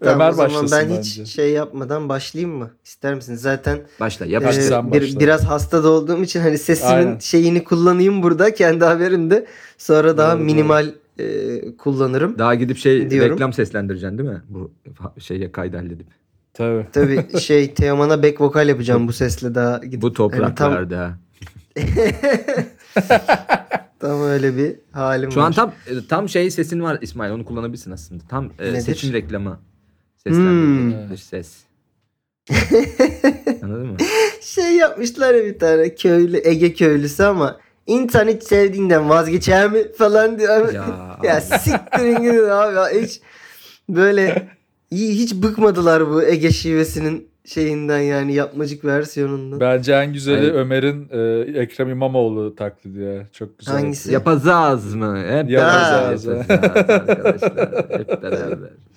Tamam, 0.02 0.14
Ömer 0.20 0.28
o 0.28 0.32
zaman 0.32 0.50
başlasın 0.50 0.78
ben 0.78 0.88
bence. 0.96 1.22
hiç 1.22 1.28
şey 1.28 1.52
yapmadan 1.52 2.08
başlayayım 2.08 2.56
mı? 2.56 2.70
İster 2.84 3.14
misiniz? 3.14 3.40
Zaten 3.40 3.78
Başla 4.00 4.26
e, 4.26 4.28
yap. 4.28 4.54
Sen 4.54 4.92
bir- 4.92 5.00
başla. 5.02 5.20
biraz 5.20 5.44
hasta 5.44 5.84
da 5.84 5.88
olduğum 5.90 6.22
için 6.22 6.40
hani 6.40 6.58
sesimin 6.58 6.92
Aynen. 6.92 7.18
şeyini 7.18 7.64
kullanayım 7.64 8.22
burada 8.22 8.54
kendi 8.54 8.84
haberimde. 8.84 9.46
Sonra 9.78 10.16
daha 10.18 10.32
Doğru, 10.32 10.38
doğru. 10.38 10.46
minimal 10.46 10.86
e, 11.18 11.76
kullanırım. 11.76 12.38
Daha 12.38 12.54
gidip 12.54 12.78
şey 12.78 13.10
Diyorum. 13.10 13.32
reklam 13.32 13.52
seslendireceksin 13.52 14.18
değil 14.18 14.28
mi? 14.28 14.42
Bu 14.48 14.70
şeye 15.18 15.52
kaydı 15.52 15.76
halledip. 15.76 16.06
Tabii. 16.54 16.86
Tabii 16.92 17.26
şey 17.40 17.74
Teoman'a 17.74 18.22
back 18.22 18.40
vokal 18.40 18.68
yapacağım 18.68 19.08
bu 19.08 19.12
sesle 19.12 19.54
daha 19.54 19.78
gidip. 19.78 20.02
Bu 20.02 20.06
hani 20.06 20.14
topraklarda. 20.14 21.18
tam, 21.74 21.84
tam 24.00 24.22
öyle 24.22 24.56
bir 24.56 24.76
halim 24.92 25.32
Şu 25.32 25.40
var. 25.40 25.46
an 25.46 25.52
tam 25.52 25.72
tam 26.08 26.28
şey 26.28 26.50
sesin 26.50 26.80
var 26.82 26.98
İsmail 27.02 27.32
onu 27.32 27.44
kullanabilirsin 27.44 27.90
aslında. 27.90 28.24
Tam 28.28 28.50
e, 28.58 28.80
seçim 28.80 29.12
reklamı. 29.12 29.58
Seslendirici 30.18 30.96
Hmm. 30.96 31.10
dış 31.10 31.22
ses. 31.22 31.56
Anladın 33.62 33.86
mı? 33.86 33.96
Şey 34.40 34.76
yapmışlar 34.76 35.34
ya 35.34 35.44
bir 35.44 35.58
tane 35.58 35.94
köylü 35.94 36.40
Ege 36.44 36.72
köylüsü 36.74 37.22
ama 37.22 37.56
insan 37.86 38.28
hiç 38.28 38.42
sevdiğinden 38.42 39.08
vazgeçer 39.08 39.70
mi 39.70 39.92
falan 39.98 40.38
diyor. 40.38 40.72
Ya, 40.72 40.84
Ya, 41.24 41.36
abi. 41.36 41.40
siktirin 41.40 42.22
gidin 42.22 42.48
abi. 42.48 42.74
Ya 42.74 42.88
Hiç 43.02 43.20
böyle 43.88 44.48
iyi 44.90 45.14
hiç 45.14 45.34
bıkmadılar 45.34 46.08
bu 46.10 46.22
Ege 46.22 46.50
şivesinin 46.50 47.28
şeyinden 47.44 47.98
yani 48.00 48.34
yapmacık 48.34 48.84
versiyonundan. 48.84 49.60
Bence 49.60 49.92
en 49.92 50.12
güzeli 50.12 50.36
Hayır. 50.38 50.54
Ömer'in 50.54 51.08
e, 51.10 51.58
Ekrem 51.60 51.88
İmamoğlu 51.90 52.54
taklidi 52.56 53.00
ya. 53.00 53.26
Çok 53.32 53.58
güzel. 53.58 53.74
Hangisi? 53.74 54.12
Yapacağız 54.12 54.94
mı? 54.94 55.18
Hep 55.18 55.28
beraber 55.28 55.50
yapacağız 55.50 56.28
arkadaşlar. 56.28 57.60
Hep 57.98 58.22
beraber. 58.22 58.58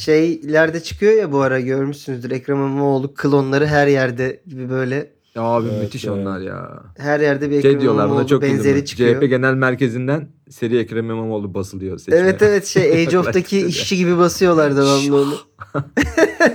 Şeylerde 0.00 0.80
çıkıyor 0.82 1.12
ya 1.12 1.32
bu 1.32 1.40
ara 1.40 1.60
görmüşsünüzdür 1.60 2.30
Ekrem 2.30 2.56
İmamoğlu 2.56 3.14
klonları 3.14 3.66
her 3.66 3.86
yerde 3.86 4.42
gibi 4.46 4.70
böyle 4.70 5.12
Abi 5.36 5.68
Evet, 5.68 5.82
müthiş 5.82 6.04
evet. 6.04 6.16
onlar 6.16 6.40
ya. 6.40 6.82
her 6.98 7.20
yerde 7.20 7.50
bir 7.50 7.56
Ekrem 7.56 7.72
Şey 7.72 7.80
diyorlar 7.80 8.04
buna 8.04 8.12
İmamoğlu 8.12 8.28
çok 8.28 8.42
benzeri 8.42 8.84
çıkıyor. 8.84 9.20
CHP 9.20 9.28
Genel 9.28 9.54
Merkezi'nden 9.54 10.28
seri 10.50 10.78
Ekrem 10.78 11.10
İmamoğlu 11.10 11.54
basılıyor 11.54 11.98
seçmeye. 11.98 12.20
Evet 12.20 12.42
evet 12.42 12.66
şey 12.66 12.92
Age 13.06 13.18
of'taki 13.18 13.66
işçi 13.66 13.96
gibi 13.96 14.18
basıyorlar 14.18 14.76
devamlı 14.76 15.16
onu. 15.16 15.34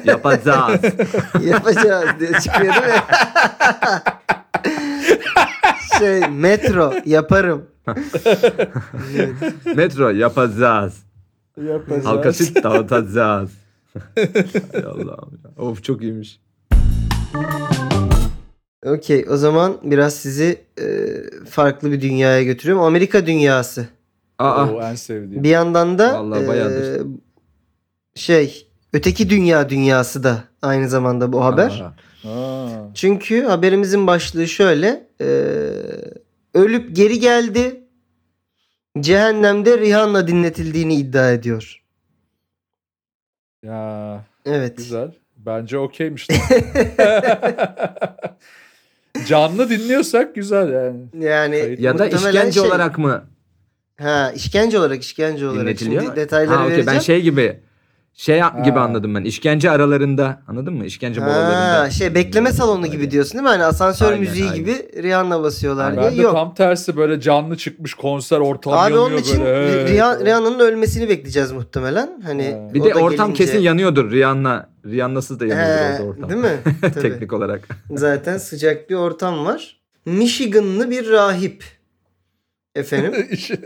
Yapacağız. 0.05 0.81
Yapacağız 1.45 2.09
diye 2.19 2.31
çıkıyor 2.43 2.73
değil 2.73 2.85
mi? 2.87 3.01
şey 5.99 6.27
metro 6.29 6.93
yaparım. 7.05 7.65
Evet. 9.15 9.75
Metro 9.75 10.09
yapacağız. 10.09 11.04
Yapacağız. 11.63 12.05
Halka 12.05 12.33
süt 12.33 12.63
dağıtacağız. 12.63 13.49
Hay 14.15 14.83
Allah'ım 14.85 15.39
ya. 15.43 15.63
Of 15.63 15.83
çok 15.83 16.01
iyiymiş. 16.01 16.39
Okey 18.85 19.25
o 19.29 19.37
zaman 19.37 19.77
biraz 19.83 20.13
sizi 20.15 20.61
e, 20.81 20.85
farklı 21.49 21.91
bir 21.91 22.01
dünyaya 22.01 22.43
götürüyorum. 22.43 22.83
Amerika 22.83 23.25
dünyası. 23.25 23.87
Aa, 24.39 24.65
Oo, 24.69 24.81
en 24.81 24.95
sevdiğim. 24.95 25.43
Bir 25.43 25.49
yandan 25.49 25.99
da 25.99 26.13
Vallahi 26.23 26.43
e, 26.43 26.47
bayağıdır. 26.47 27.07
şey 28.15 28.67
öteki 28.93 29.29
dünya 29.29 29.69
dünyası 29.69 30.23
da 30.23 30.43
aynı 30.61 30.89
zamanda 30.89 31.33
bu 31.33 31.45
haber. 31.45 31.83
Aa. 32.25 32.29
Aa. 32.29 32.67
Çünkü 32.93 33.43
haberimizin 33.43 34.07
başlığı 34.07 34.47
şöyle. 34.47 35.07
e, 35.21 35.25
ölüp 36.53 36.95
geri 36.95 37.19
geldi. 37.19 37.81
Cehennemde 38.99 39.77
Rihanna 39.77 40.27
dinletildiğini 40.27 40.95
iddia 40.95 41.31
ediyor. 41.31 41.81
Ya 43.65 44.23
Evet. 44.45 44.77
güzel. 44.77 45.11
Bence 45.37 45.77
okeymiş. 45.77 46.27
Canlı 49.27 49.69
dinliyorsak 49.69 50.35
güzel 50.35 50.73
yani. 50.73 50.99
Yani 51.25 51.55
Kayıt- 51.55 51.79
Ya 51.79 51.97
da 51.97 52.07
işkence 52.07 52.51
şey- 52.51 52.61
olarak 52.69 52.97
mı 52.97 53.23
Ha 53.99 54.31
işkence 54.35 54.79
olarak 54.79 55.01
işkence 55.03 55.47
olarak. 55.47 55.61
dinletiliyor? 55.61 56.03
Şimdi 56.03 56.15
detayları 56.15 56.55
ha, 56.57 56.63
okey. 56.63 56.75
vereceğim. 56.77 56.95
Ben 56.95 56.99
şey 56.99 57.21
gibi 57.21 57.59
şey 58.17 58.41
gibi 58.65 58.79
anladım 58.79 59.15
ben. 59.15 59.23
İşkence 59.23 59.71
aralarında 59.71 60.41
anladın 60.47 60.73
mı? 60.73 60.85
İşkence 60.85 61.21
molalarında. 61.21 61.79
Ha, 61.79 61.89
şey 61.89 62.15
bekleme 62.15 62.51
salonu 62.51 62.87
gibi 62.87 63.11
diyorsun 63.11 63.33
değil 63.33 63.43
mi? 63.43 63.47
Hani 63.49 63.63
asansör 63.63 64.05
Aynen, 64.07 64.19
müziği 64.19 64.43
aynen. 64.45 64.55
gibi 64.55 65.03
Rihanna 65.03 65.43
basıyorlar 65.43 65.93
diye. 65.93 66.05
Ben 66.05 66.17
de 66.17 66.21
Yok. 66.21 66.33
tam 66.33 66.53
tersi 66.55 66.97
böyle 66.97 67.21
canlı 67.21 67.57
çıkmış 67.57 67.93
konser 67.93 68.37
ortam 68.39 68.73
Abi 68.73 68.79
yanıyor 68.91 69.07
onun 69.11 69.17
için 69.17 69.45
böyle. 69.45 69.83
Ri- 69.91 70.25
Rihanna'nın 70.25 70.59
ölmesini 70.59 71.09
bekleyeceğiz 71.09 71.51
muhtemelen. 71.51 72.21
Hani 72.25 72.51
Ha. 72.51 72.73
Bir 72.73 72.81
o 72.81 72.85
de 72.85 72.93
da 72.93 72.99
ortam 72.99 73.29
gelince- 73.33 73.37
kesin 73.45 73.59
yanıyordur. 73.59 74.11
Rihanna 74.11 74.69
Rihanna'sız 74.85 75.39
da 75.39 75.45
yanıyordur 75.45 75.71
He, 75.83 75.91
orada 75.91 76.03
ortam. 76.03 76.29
Değil 76.29 76.41
mi? 76.41 76.59
Tabii. 76.81 76.93
Teknik 77.01 77.33
olarak. 77.33 77.67
Zaten 77.95 78.37
sıcak 78.37 78.89
bir 78.89 78.95
ortam 78.95 79.45
var. 79.45 79.77
Michiganlı 80.05 80.91
bir 80.91 81.09
rahip. 81.09 81.63
Efendim? 82.75 83.27
İşi- 83.31 83.59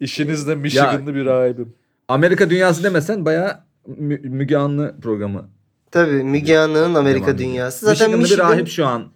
İşinizde 0.00 0.54
Michigan'lı 0.54 1.14
bir 1.14 1.24
rahibim. 1.24 1.74
Amerika 2.08 2.50
dünyası 2.50 2.84
demesen 2.84 3.24
bayağı 3.24 3.60
Mü- 3.86 4.20
Müge 4.24 4.56
Anlı 4.56 4.94
programı. 5.02 5.48
Tabii 5.90 6.22
Müge 6.24 6.58
Anlı'nın 6.58 6.94
Amerika 6.94 7.26
Devam 7.26 7.38
dünyası. 7.38 7.86
Zaten 7.86 8.10
Michigan'lı 8.10 8.22
Michigan, 8.22 8.48
bir 8.48 8.54
rahip 8.54 8.68
şu 8.68 8.86
an. 8.86 9.12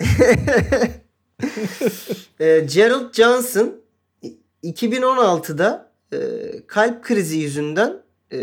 e, 2.40 2.60
Gerald 2.74 3.12
Johnson 3.12 3.74
i- 4.22 4.38
2016'da 4.72 5.92
e, 6.12 6.18
kalp 6.66 7.02
krizi 7.04 7.38
yüzünden 7.38 8.02
e, 8.32 8.38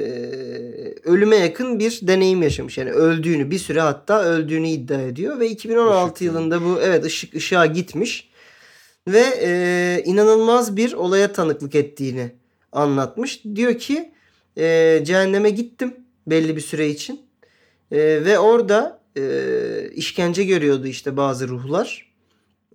ölüme 1.03 1.36
yakın 1.36 1.79
bir 1.79 2.00
deneyim 2.01 2.41
yaşamış. 2.43 2.77
Yani 2.77 2.91
öldüğünü 2.91 3.51
bir 3.51 3.60
süre 3.60 3.81
hatta 3.81 4.24
öldüğünü 4.24 4.67
iddia 4.67 5.01
ediyor 5.01 5.39
ve 5.39 5.50
2016 5.50 6.13
Işık 6.13 6.21
yılında 6.21 6.62
bu 6.63 6.79
evet 6.81 7.05
ışık 7.05 7.36
ışığa 7.36 7.65
gitmiş 7.65 8.29
ve 9.07 9.24
e, 9.41 10.01
inanılmaz 10.05 10.77
bir 10.77 10.93
olaya 10.93 11.31
tanıklık 11.33 11.75
ettiğini 11.75 12.40
anlatmış. 12.72 13.42
Diyor 13.56 13.78
ki 13.78 14.12
e, 14.58 15.00
cehenneme 15.04 15.50
gittim 15.50 15.96
belli 16.28 16.56
bir 16.56 16.62
süre 16.62 16.90
için 16.90 17.22
E, 17.92 17.98
ve 18.25 18.40
orada 18.40 19.01
e, 19.18 19.24
işkence 19.96 20.44
görüyordu 20.44 20.88
işte 20.88 21.18
bazı 21.18 21.48
ruhlar. 21.48 22.12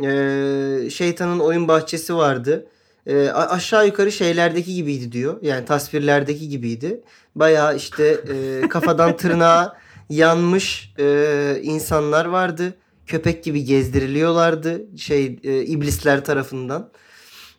E, 0.04 0.90
şeytanın 0.90 1.38
oyun 1.38 1.68
bahçesi 1.68 2.14
vardı. 2.16 2.66
E, 3.06 3.28
aşağı 3.28 3.86
yukarı 3.86 4.12
şeylerdeki 4.12 4.74
gibiydi 4.74 5.12
diyor. 5.12 5.38
Yani 5.42 5.64
tasvirlerdeki 5.64 6.48
gibiydi. 6.48 7.00
Bayağı 7.34 7.76
işte 7.76 8.04
e, 8.04 8.68
kafadan 8.68 9.16
tırnağa 9.16 9.76
yanmış 10.10 10.94
e, 10.98 11.60
insanlar 11.62 12.24
vardı. 12.24 12.74
Köpek 13.06 13.44
gibi 13.44 13.64
gezdiriliyorlardı 13.64 14.98
şey 14.98 15.38
e, 15.44 15.62
iblisler 15.62 16.24
tarafından. 16.24 16.90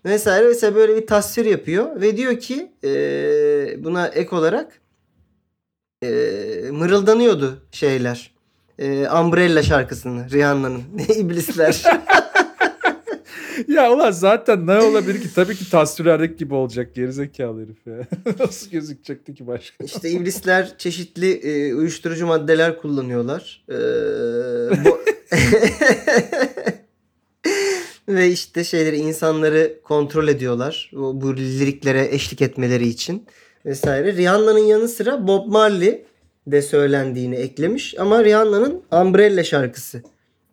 Vesaire 0.08 0.48
vesaire 0.48 0.76
böyle 0.76 0.96
bir 0.96 1.08
tasvir 1.08 1.46
yapıyor 1.46 2.02
ve 2.02 2.18
diyor 2.18 2.40
ki 2.40 2.72
e, 2.84 2.90
buna 3.84 4.08
ek 4.08 4.36
olarak 4.36 4.82
e, 6.04 6.08
mırıldanıyordu 6.72 7.64
şeyler. 7.72 8.32
E, 8.80 9.10
Umbrella 9.10 9.64
şarkısını 9.64 10.30
Rihanna'nın 10.32 10.84
iblisler. 11.18 11.84
Ya 13.68 13.94
ulan 13.94 14.12
zaten 14.12 14.68
ne 14.68 14.80
olabilir 14.80 15.22
ki? 15.22 15.34
Tabii 15.36 15.56
ki 15.56 15.70
tasvirlerdeki 15.70 16.36
gibi 16.36 16.54
olacak 16.54 16.96
gerizekalı 16.96 17.64
herif 17.64 17.88
ya. 17.88 18.08
Nasıl 18.40 18.72
gözükecekti 18.72 19.36
ki 19.36 19.48
başka? 19.48 19.84
İşte 19.84 20.10
iblisler 20.10 20.78
çeşitli 20.78 21.32
e, 21.32 21.74
uyuşturucu 21.76 22.28
maddeler 22.28 22.78
kullanıyorlar. 22.82 23.66
E, 23.70 23.76
bu... 24.86 25.00
Ve 28.08 28.28
işte 28.32 28.64
şeyleri 28.64 28.96
insanları 28.98 29.80
kontrol 29.84 30.28
ediyorlar. 30.28 30.92
Bu, 30.94 31.22
bu 31.22 31.36
liriklere 31.38 32.08
eşlik 32.12 32.42
etmeleri 32.42 32.88
için 32.88 33.26
vesaire. 33.66 34.14
Rihanna'nın 34.14 34.60
yanı 34.66 34.88
sıra 34.88 35.28
Bob 35.28 35.48
Marley 35.48 36.06
de 36.48 36.62
söylendiğini 36.62 37.36
eklemiş. 37.36 37.96
Ama 38.00 38.24
Rihanna'nın 38.24 38.82
Umbrella 38.92 39.44
şarkısı 39.44 40.04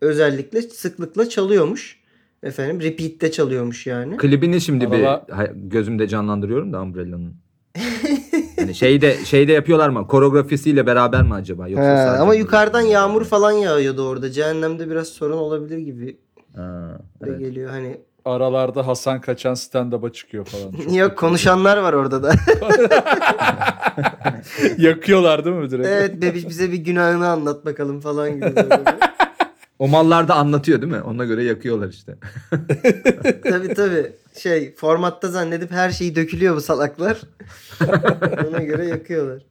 özellikle 0.01 0.63
sıklıkla 0.63 1.29
çalıyormuş. 1.29 2.05
Efendim 2.43 2.81
repeat'te 2.81 3.31
çalıyormuş 3.33 3.87
yani. 3.87 4.17
Klibini 4.17 4.61
şimdi 4.61 4.87
Arada- 4.87 5.27
bir 5.29 5.71
gözümde 5.71 6.09
canlandırıyorum 6.09 6.73
da 6.73 6.83
Umbrella'nın. 6.83 7.35
hani 8.57 8.75
şeyde 8.75 9.17
şeyde 9.25 9.53
yapıyorlar 9.53 9.89
mı? 9.89 10.07
Koreografisiyle 10.07 10.87
beraber 10.87 11.23
mi 11.23 11.35
acaba? 11.35 11.69
Yoksa 11.69 11.97
sadece 11.97 12.23
ama 12.23 12.35
yukarıdan 12.35 12.81
yağmur 12.81 13.25
falan 13.25 13.53
yağıyordu 13.53 14.03
orada. 14.09 14.31
Cehennemde 14.31 14.91
biraz 14.91 15.09
sorun 15.09 15.37
olabilir 15.37 15.79
gibi 15.79 16.19
Ha, 16.57 16.99
evet. 17.27 17.39
geliyor 17.39 17.71
hani. 17.71 18.01
Aralarda 18.25 18.87
Hasan 18.87 19.21
Kaçan 19.21 19.55
stand-up'a 19.55 20.13
çıkıyor 20.13 20.45
falan. 20.45 20.73
Çok 20.85 20.97
Yok 20.97 21.19
konuşanlar 21.19 21.77
var 21.77 21.93
orada 21.93 22.23
da. 22.23 22.33
Yakıyorlar 24.79 25.45
değil 25.45 25.57
mi 25.57 25.71
direkt? 25.71 25.89
evet 25.89 26.23
bebiş 26.23 26.49
bize 26.49 26.73
bir 26.73 26.77
günahını 26.77 27.29
anlat 27.29 27.65
bakalım 27.67 28.01
falan 28.01 28.35
gibi. 28.35 28.57
böyle. 28.57 28.85
O 29.79 29.89
mallarda 29.89 30.35
anlatıyor 30.35 30.83
değil 30.83 30.93
mi? 30.93 31.01
Ona 31.01 31.25
göre 31.25 31.45
yakıyorlar 31.45 31.89
işte. 31.89 32.15
tabii 33.43 33.75
tabii. 33.75 34.13
Şey 34.39 34.75
formatta 34.75 35.29
zannedip 35.29 35.71
her 35.71 35.91
şeyi 35.91 36.17
dökülüyor 36.17 36.57
bu 36.57 36.61
salaklar. 36.61 37.21
Ona 38.49 38.59
göre 38.63 38.87
yakıyorlar. 38.87 39.43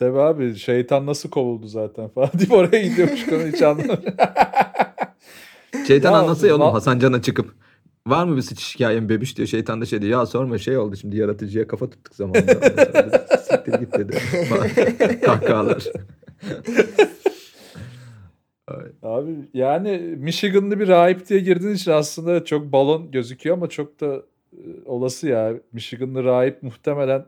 Tabii 0.00 0.18
abi 0.18 0.54
şeytan 0.56 1.06
nasıl 1.06 1.30
kovuldu 1.30 1.66
zaten 1.66 2.08
falan 2.14 2.30
deyip 2.38 2.52
oraya 2.52 2.82
gidiyormuş 2.82 3.26
konu 3.26 3.42
hiç 3.42 3.62
anlamıyorum. 3.62 4.04
Şeytan 5.86 6.12
Ya, 6.12 6.18
anlatsa 6.18 6.46
ya 6.46 6.54
oğlum 6.56 6.72
Hasan 6.72 6.98
Can'a 6.98 7.22
çıkıp. 7.22 7.54
Var 8.06 8.24
mı 8.24 8.36
bir 8.36 8.42
sıçış 8.42 8.74
hikayen 8.74 9.08
bebiş 9.08 9.36
diyor. 9.36 9.48
Şeytan 9.48 9.80
da 9.80 9.86
şey 9.86 10.02
diyor. 10.02 10.20
Ya 10.20 10.26
sorma 10.26 10.58
şey 10.58 10.78
oldu 10.78 10.96
şimdi 10.96 11.16
yaratıcıya 11.16 11.66
kafa 11.66 11.90
tuttuk 11.90 12.14
zamanında. 12.14 12.52
Siktir 13.50 13.72
git 13.72 13.92
dedi. 13.98 14.18
Kahkahalar. 15.24 15.84
Abi 19.02 19.30
yani 19.54 19.98
Michigan'lı 19.98 20.80
bir 20.80 20.88
rahip 20.88 21.28
diye 21.28 21.40
girdiğin 21.40 21.74
için 21.74 21.90
aslında 21.90 22.44
çok 22.44 22.72
balon 22.72 23.10
gözüküyor 23.10 23.56
ama 23.56 23.68
çok 23.68 24.00
da 24.00 24.22
e, 24.52 24.62
olası 24.86 25.28
ya. 25.28 25.54
Michigan'lı 25.72 26.24
rahip 26.24 26.62
muhtemelen 26.62 27.24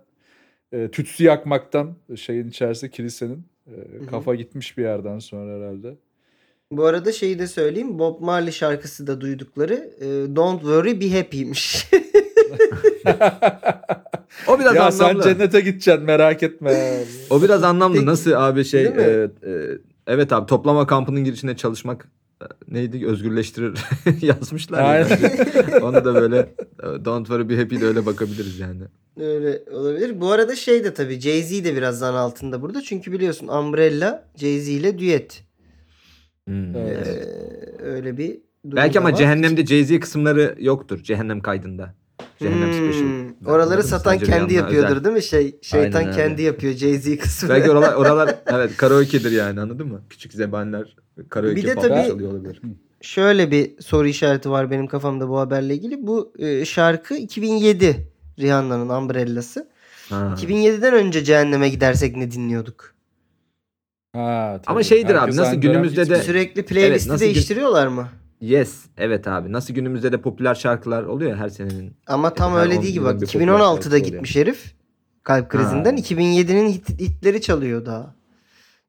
e, 0.73 0.89
tütsü 0.91 1.25
yakmaktan 1.25 1.95
şeyin 2.17 2.49
içerisinde 2.49 2.91
kilisenin 2.91 3.45
e, 3.67 4.07
kafa 4.11 4.35
gitmiş 4.35 4.79
bir 4.79 4.83
yerden 4.83 5.19
sonra 5.19 5.59
herhalde. 5.59 5.97
Bu 6.71 6.85
arada 6.85 7.13
şeyi 7.13 7.39
de 7.39 7.47
söyleyeyim. 7.47 7.99
Bob 7.99 8.21
Marley 8.21 8.53
şarkısı 8.53 9.07
da 9.07 9.21
duydukları 9.21 9.75
e, 10.01 10.37
Don't 10.37 10.61
Worry 10.61 11.01
Be 11.01 11.19
Happy'miş. 11.19 11.91
O 14.49 14.61
biraz 14.61 14.75
ya 14.75 14.87
anlamlı. 14.87 15.23
sen 15.23 15.35
cennete 15.35 15.61
gideceksin 15.61 16.05
merak 16.05 16.43
etme. 16.43 17.03
O 17.31 17.43
biraz 17.43 17.65
anlamlı. 17.65 17.95
Peki, 17.95 18.07
Nasıl 18.07 18.33
abi 18.33 18.65
şey 18.65 18.85
e, 18.85 19.31
e, 19.47 19.69
evet 20.07 20.33
abi 20.33 20.47
toplama 20.47 20.87
kampının 20.87 21.25
girişine 21.25 21.57
çalışmak 21.57 22.05
e, 22.05 22.22
neydi 22.69 23.07
özgürleştirir 23.07 23.79
yazmışlar. 24.23 24.79
ya 24.79 24.85
Aynen. 24.85 25.11
bence. 25.11 25.79
Onu 25.83 25.95
da 26.05 26.15
böyle 26.15 26.55
Don't 27.05 27.27
worry 27.27 27.49
be 27.49 27.57
happy 27.57 27.81
de 27.81 27.87
öyle 27.87 28.07
bakabiliriz 28.07 28.59
yani. 28.59 28.83
Öyle 29.21 29.63
olabilir. 29.71 30.21
Bu 30.21 30.31
arada 30.31 30.57
şey 30.57 30.85
de 30.85 30.95
tabii 30.95 31.21
Jay-Z 31.21 31.65
de 31.65 31.77
biraz 31.77 31.99
zan 31.99 32.15
altında 32.15 32.63
burada. 32.63 32.83
Çünkü 32.83 33.13
biliyorsun 33.13 33.49
Umbrella 33.49 34.29
Jay-Z 34.37 34.69
ile 34.71 34.99
düet. 34.99 35.43
Hmm. 36.49 36.77
Evet. 36.77 37.07
Ee, 37.07 37.83
öyle 37.85 38.17
bir 38.19 38.29
durum 38.65 38.77
Belki 38.77 38.99
ama 38.99 39.09
var. 39.13 39.17
cehennemde 39.17 39.67
Jay-Z 39.67 40.01
kısımları 40.01 40.57
yoktur. 40.59 41.03
Cehennem 41.03 41.41
kaydında. 41.41 41.95
Cehennem 42.43 42.69
Hmm, 42.69 42.75
special. 42.93 43.53
Oraları 43.55 43.83
satan 43.83 44.19
kendi 44.19 44.55
yapıyordur 44.55 44.91
özel. 44.91 45.05
değil 45.05 45.17
mi? 45.17 45.23
Şey 45.23 45.57
şeytan 45.63 45.99
Aynen 45.99 46.13
öyle. 46.13 46.23
kendi 46.29 46.43
yapıyor 46.43 46.73
Jay-Z 46.73 47.19
kısmı. 47.19 47.49
Belki 47.49 47.71
oralar, 47.71 47.95
oralar 47.95 48.35
evet 48.47 48.77
karaoke'dir 48.77 49.31
yani 49.33 49.61
anladın 49.61 49.89
mı? 49.89 50.01
Küçük 50.11 50.33
zebaniler 50.33 50.97
karaoke 51.29 51.57
Bir 51.57 51.67
de 51.67 51.75
pop 51.75 51.83
tabii- 51.89 52.09
çalıyor 52.09 52.33
olabilir. 52.33 52.61
Şöyle 53.03 53.51
bir 53.51 53.71
soru 53.81 54.09
işareti 54.09 54.51
var 54.51 54.71
benim 54.71 54.87
kafamda 54.87 55.29
bu 55.29 55.39
haberle 55.39 55.75
ilgili. 55.75 56.07
Bu 56.07 56.33
e, 56.39 56.65
şarkı 56.65 57.15
2007 57.17 58.07
Rihanna'nın 58.39 58.89
Umbrella'sı. 58.89 59.69
Ha. 60.11 60.35
2007'den 60.39 60.95
önce 60.95 61.25
cehenneme 61.25 61.69
gidersek 61.69 62.17
ne 62.17 62.31
dinliyorduk? 62.31 62.95
Ha, 64.13 64.53
tabii. 64.63 64.73
Ama 64.73 64.83
şeydir 64.83 65.15
abi, 65.15 65.19
Herkes 65.21 65.37
nasıl 65.37 65.51
aynı 65.51 65.63
dönem 65.63 65.73
günümüzde 65.73 66.09
de-. 66.11 66.23
Sürekli 66.23 66.63
playlist'i 66.65 67.11
nasıl 67.11 67.25
gün- 67.27 67.35
değiştiriyorlar 67.35 67.87
mı? 67.87 68.09
Yes. 68.43 68.87
Evet 68.99 69.29
abi. 69.29 69.53
Nasıl 69.53 69.75
günümüzde 69.75 70.13
de 70.13 70.21
popüler 70.21 70.55
şarkılar 70.55 71.03
oluyor 71.03 71.31
ya 71.31 71.37
her 71.37 71.49
senenin. 71.49 71.97
Ama 72.07 72.35
tam 72.35 72.53
Her 72.55 72.61
öyle 72.61 72.83
değil 72.83 72.93
gibi 72.95 73.05
bak. 73.05 73.21
bir 73.21 73.27
popüler 73.27 73.47
2016'da 73.47 73.59
şarkısı 73.73 73.89
oluyor. 73.89 74.05
gitmiş 74.05 74.37
herif. 74.37 74.75
Kalp 75.23 75.49
krizinden. 75.49 75.97
Ha. 75.97 76.03
2007'nin 76.03 76.69
hit, 76.69 76.89
hitleri 77.01 77.41
çalıyor 77.41 77.87
daha. 77.87 78.15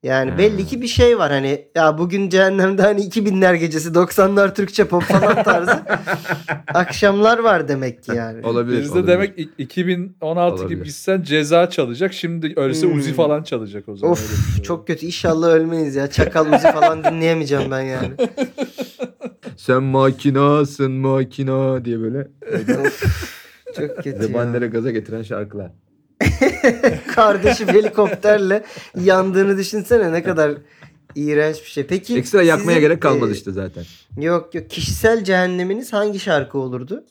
Yani 0.04 0.32
Ha. 0.32 0.38
belli 0.38 0.66
ki 0.68 0.82
bir 0.82 0.88
şey 0.88 1.18
var 1.18 1.32
hani 1.32 1.68
ya 1.76 1.98
bugün 1.98 2.30
cehennemde 2.30 2.82
hani 2.82 3.02
2000'ler 3.02 3.56
gecesi 3.56 3.90
90'lar 3.90 4.54
Türkçe 4.56 4.86
pop 4.86 5.04
falan 5.04 5.44
tarzı 5.44 5.84
akşamlar 6.74 7.40
var 7.40 7.68
demek 7.68 8.04
ki 8.04 8.12
yani. 8.16 8.46
Olabilir. 8.48 8.82
Bizde 8.82 8.94
olabilir. 8.94 9.08
demek 9.14 9.40
i- 9.40 9.50
2016 9.58 10.56
gibi 10.56 10.64
Olabilir. 10.66 10.84
gitsen 10.86 11.22
ceza 11.22 11.70
çalacak. 11.70 12.14
Şimdi 12.14 12.54
ölse 12.56 12.88
Hmm. 12.88 12.98
Uzi 12.98 13.14
falan 13.14 13.44
çalacak 13.44 13.90
o 13.90 13.96
zaman. 13.96 14.12
Of 14.12 14.56
şey 14.56 14.64
çok 14.64 14.88
kötü. 14.88 15.06
İnşallah 15.06 15.48
ölmeyiz 15.48 15.96
ya. 15.96 16.08
Çakal 16.12 16.48
müziği 16.48 16.72
falan 16.74 17.04
dinleyemeyeceğim 17.04 17.72
ben 17.72 17.82
yani. 17.82 18.12
Sen 19.58 19.84
makinasın 19.84 20.92
makina 20.92 21.86
diye 21.86 22.00
böyle 22.00 22.28
Çok 23.76 23.96
kötü 24.04 24.28
zebanilere 24.28 24.66
ya. 24.66 24.72
gaza 24.72 24.92
getiren 24.92 25.24
şarkılar. 25.24 25.72
Kardeşim 27.16 27.68
helikopterle 27.68 28.64
yandığını 29.00 29.58
düşünsene 29.58 30.12
ne 30.12 30.24
kadar 30.24 30.52
iğrenç 31.16 31.56
bir 31.62 31.70
şey. 31.70 31.86
Peki 31.86 32.18
Ekstra 32.18 32.42
yakmaya 32.44 32.76
sizin, 32.76 32.82
gerek 32.88 33.02
kalmadı 33.02 33.32
e, 33.32 33.34
işte 33.34 33.52
zaten. 33.52 33.84
Yok 34.18 34.56
yok. 34.56 34.70
Kişisel 34.70 35.24
cehenneminiz 35.24 35.94
hangi 35.94 36.20
şarkı 36.20 36.58
olurdu? 36.58 37.04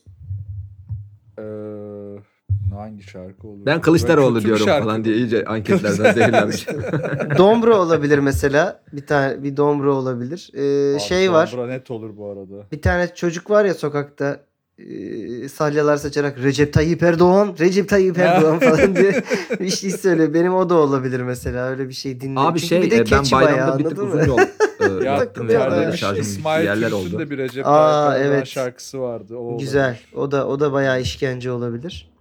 Hangi 2.72 3.02
şarkı 3.02 3.48
olur? 3.48 3.66
Ben 3.66 3.80
Kılıçdaroğlu 3.80 4.34
Böyle 4.34 4.46
diyorum 4.46 4.64
şarkı 4.66 4.84
falan 4.86 5.04
diye 5.04 5.16
iyice 5.16 5.44
anketlerden 5.44 6.12
zehirlenmiş. 6.12 6.66
Dombra 7.38 7.76
olabilir 7.78 8.18
mesela. 8.18 8.82
Bir 8.92 9.06
tane 9.06 9.42
bir 9.42 9.56
Dombra 9.56 9.94
olabilir. 9.94 10.50
Ee, 10.54 10.94
Abi, 10.94 11.00
şey 11.00 11.32
var. 11.32 11.50
Dombra 11.52 11.66
net 11.66 11.90
olur 11.90 12.16
bu 12.16 12.28
arada. 12.28 12.66
Bir 12.72 12.82
tane 12.82 13.14
çocuk 13.14 13.50
var 13.50 13.64
ya 13.64 13.74
sokakta 13.74 14.40
e, 14.78 15.48
salyalar 15.48 15.96
saçarak 15.96 16.38
Recep 16.42 16.72
Tayyip 16.72 17.02
Erdoğan, 17.02 17.54
Recep 17.60 17.88
Tayyip 17.88 18.18
Erdoğan 18.18 18.58
falan 18.58 18.96
diye 18.96 19.22
bir 19.60 19.70
şey 19.70 19.90
söylüyor. 19.90 20.34
Benim 20.34 20.54
o 20.54 20.70
da 20.70 20.74
olabilir 20.74 21.20
mesela. 21.20 21.68
Öyle 21.68 21.88
bir 21.88 21.94
şey 21.94 22.20
dinledim. 22.20 22.38
Abi 22.38 22.58
Çünkü 22.60 22.68
şey 22.68 22.82
bir 22.82 22.90
de 22.90 22.96
e, 22.96 22.98
ben 22.98 23.04
keçi 23.04 23.32
bayağı, 23.34 23.50
bayramda 23.52 23.78
bir 23.78 23.84
tık 23.84 23.98
anladın 23.98 24.18
uzun 24.18 24.34
mı? 24.34 24.40
yol 24.80 25.00
e, 25.00 25.04
Ya 25.04 25.12
yaptım 25.12 25.50
ya. 25.50 25.92
şarjım 25.96 26.22
İsmail 26.22 26.64
yerler 26.64 26.90
Türk'ün 26.90 27.06
oldu. 27.06 27.18
de 27.18 27.30
bir 27.30 27.38
Recep 27.38 27.66
Aa, 27.66 27.70
Tayyip 27.70 28.20
Erdoğan 28.24 28.36
evet. 28.38 28.46
şarkısı 28.46 29.00
vardı. 29.00 29.36
O 29.36 29.58
Güzel. 29.58 29.98
O 30.16 30.30
da 30.30 30.46
o 30.48 30.60
da 30.60 30.72
bayağı 30.72 31.00
işkence 31.00 31.50
olabilir. 31.52 32.11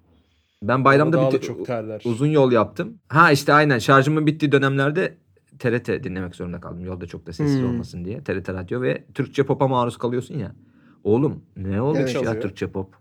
Ben 0.63 0.85
bayramda 0.85 1.31
bir 1.31 1.41
çok 1.41 1.65
terler. 1.65 2.01
uzun 2.05 2.27
yol 2.27 2.51
yaptım. 2.51 2.99
Ha 3.07 3.31
işte 3.31 3.53
aynen 3.53 3.79
şarjımın 3.79 4.27
bittiği 4.27 4.51
dönemlerde 4.51 5.17
TRT 5.59 5.87
dinlemek 6.03 6.35
zorunda 6.35 6.59
kaldım. 6.61 6.85
Yolda 6.85 7.05
çok 7.05 7.25
da 7.25 7.33
sessiz 7.33 7.59
Hmm. 7.59 7.67
olmasın 7.69 8.05
diye. 8.05 8.23
TRT 8.23 8.49
radyo 8.49 8.81
ve 8.81 9.03
Türkçe 9.13 9.43
pop'a 9.45 9.67
maruz 9.67 9.97
kalıyorsun 9.97 10.37
ya. 10.37 10.55
Oğlum 11.03 11.43
ne 11.57 11.81
olmuş 11.81 11.99
Evet. 11.99 12.15
ya 12.15 12.21
Çalıyor. 12.21 12.41
Türkçe 12.41 12.67
pop? 12.71 12.93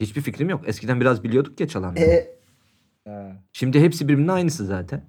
Hiçbir 0.00 0.20
fikrim 0.20 0.48
yok. 0.48 0.68
Eskiden 0.68 1.00
biraz 1.00 1.24
biliyorduk 1.24 1.60
ya 1.60 1.68
çalanları. 1.68 2.04
E, 2.04 2.32
Ha. 3.06 3.42
Şimdi 3.52 3.80
hepsi 3.80 4.08
birbirinin 4.08 4.28
aynısı 4.28 4.66
zaten. 4.66 5.04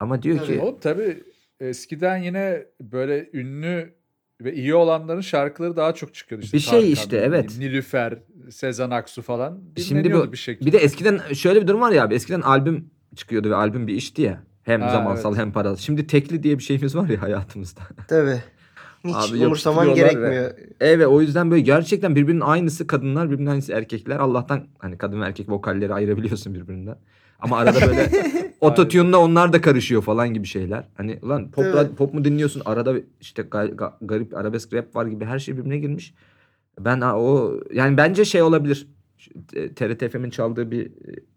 Ama 0.00 0.22
diyor 0.22 0.36
Evet. 0.38 0.46
ki 0.46 0.60
Oğlum 0.60 0.78
tabii 0.80 1.22
eskiden 1.60 2.16
yine 2.16 2.66
böyle 2.80 3.30
ünlü 3.32 3.94
ve 4.44 4.54
iyi 4.54 4.74
olanların 4.74 5.20
şarkıları 5.20 5.76
daha 5.76 5.94
çok 5.94 6.14
çıkıyordu. 6.14 6.44
İşte 6.44 6.56
Bir 6.56 6.62
şey 6.62 6.70
Tarkan, 6.72 6.88
işte, 6.92 7.16
evet. 7.16 7.58
Nilüfer, 7.58 8.18
Sezen 8.50 8.90
Aksu 8.90 9.22
falan. 9.22 9.58
Şimdi 9.76 10.12
bu- 10.12 10.32
bir 10.32 10.36
şekilde. 10.36 10.66
bir 10.66 10.72
de 10.72 10.78
eskiden 10.78 11.20
şöyle 11.34 11.62
bir 11.62 11.66
durum 11.66 11.80
var 11.80 11.92
ya 11.92 12.04
abi. 12.04 12.14
Eskiden 12.14 12.40
albüm 12.40 12.90
çıkıyordu 13.16 13.50
ve 13.50 13.54
albüm 13.54 13.86
bir 13.86 13.94
işti 13.94 14.22
ya. 14.22 14.42
Hem 14.62 14.80
Ha, 14.80 14.88
zamansal 14.90 15.30
evet. 15.32 15.40
hem 15.40 15.52
paralı. 15.52 15.78
Şimdi 15.78 16.06
tekli 16.06 16.42
diye 16.42 16.58
bir 16.58 16.62
şeyimiz 16.62 16.96
var 16.96 17.08
ya 17.08 17.22
hayatımızda. 17.22 17.80
tabii. 18.08 18.42
Hiç 19.04 19.14
Abi 19.14 19.46
umursaman 19.46 19.94
gerekmiyor. 19.94 20.50
Evet 20.80 21.06
o 21.06 21.20
yüzden 21.20 21.50
böyle 21.50 21.62
gerçekten 21.62 22.16
birbirinin 22.16 22.40
aynısı 22.40 22.86
kadınlar 22.86 23.30
birbirinin 23.30 23.50
aynısı 23.50 23.72
erkekler. 23.72 24.16
Allah'tan 24.16 24.66
hani 24.78 24.98
kadın 24.98 25.20
ve 25.20 25.24
erkek 25.26 25.50
vokalleri 25.50 25.94
ayırabiliyorsun 25.94 26.54
birbirinden. 26.54 26.96
Ama 27.44 27.58
arada 27.58 27.86
böyle 27.86 28.10
ototune'la 28.60 29.18
onlar 29.18 29.52
da 29.52 29.60
karışıyor 29.60 30.02
falan 30.02 30.34
gibi 30.34 30.46
şeyler. 30.46 30.88
Hani 30.94 31.18
ulan 31.22 31.50
pop, 31.50 31.64
Evet. 31.64 31.96
pop 31.96 32.14
mu 32.14 32.24
dinliyorsun 32.24 32.62
arada 32.64 32.94
işte 33.20 33.42
ga- 33.42 33.74
ga- 33.76 33.92
garip 34.00 34.36
arabesk 34.36 34.72
rap 34.74 34.96
var 34.96 35.06
gibi 35.06 35.24
her 35.24 35.38
şey 35.38 35.56
birbirine 35.56 35.78
girmiş. 35.78 36.14
Ben 36.80 37.00
o 37.00 37.54
yani 37.72 37.96
bence 37.96 38.24
şey 38.24 38.42
olabilir. 38.42 38.88
TRT 39.76 40.08
FM'in 40.12 40.30
çaldığı 40.30 40.70
bir, 40.70 40.90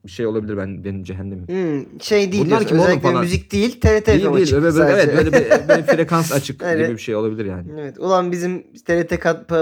bir 0.06 0.12
şey 0.12 0.26
olabilir 0.26 0.58
ben 0.58 0.84
benim 0.84 1.04
cehennemim. 1.04 1.48
Hmm, 1.48 2.02
şey 2.02 2.32
değil 2.32 2.46
Bunlar 2.46 2.50
diyorsun. 2.60 2.68
kim 2.68 2.78
oğlum 2.78 2.88
Özellikle 2.88 3.10
falan? 3.10 3.22
müzik 3.24 3.52
değil 3.52 3.72
TRT 3.82 4.08
Değil 4.08 4.22
FM 4.22 4.36
değil 4.36 4.52
böyle, 4.52 4.72
sadece. 4.72 5.12
evet 5.12 5.18
böyle 5.18 5.32
bir, 5.34 5.68
böyle 5.70 5.84
frekans 5.84 6.32
açık 6.34 6.62
Evet. 6.64 6.86
gibi 6.88 6.98
bir 6.98 7.02
şey 7.02 7.16
olabilir 7.16 7.46
yani. 7.46 7.68
Evet. 7.80 8.00
Ulan 8.00 8.32
bizim 8.32 8.64
TRT 8.86 9.14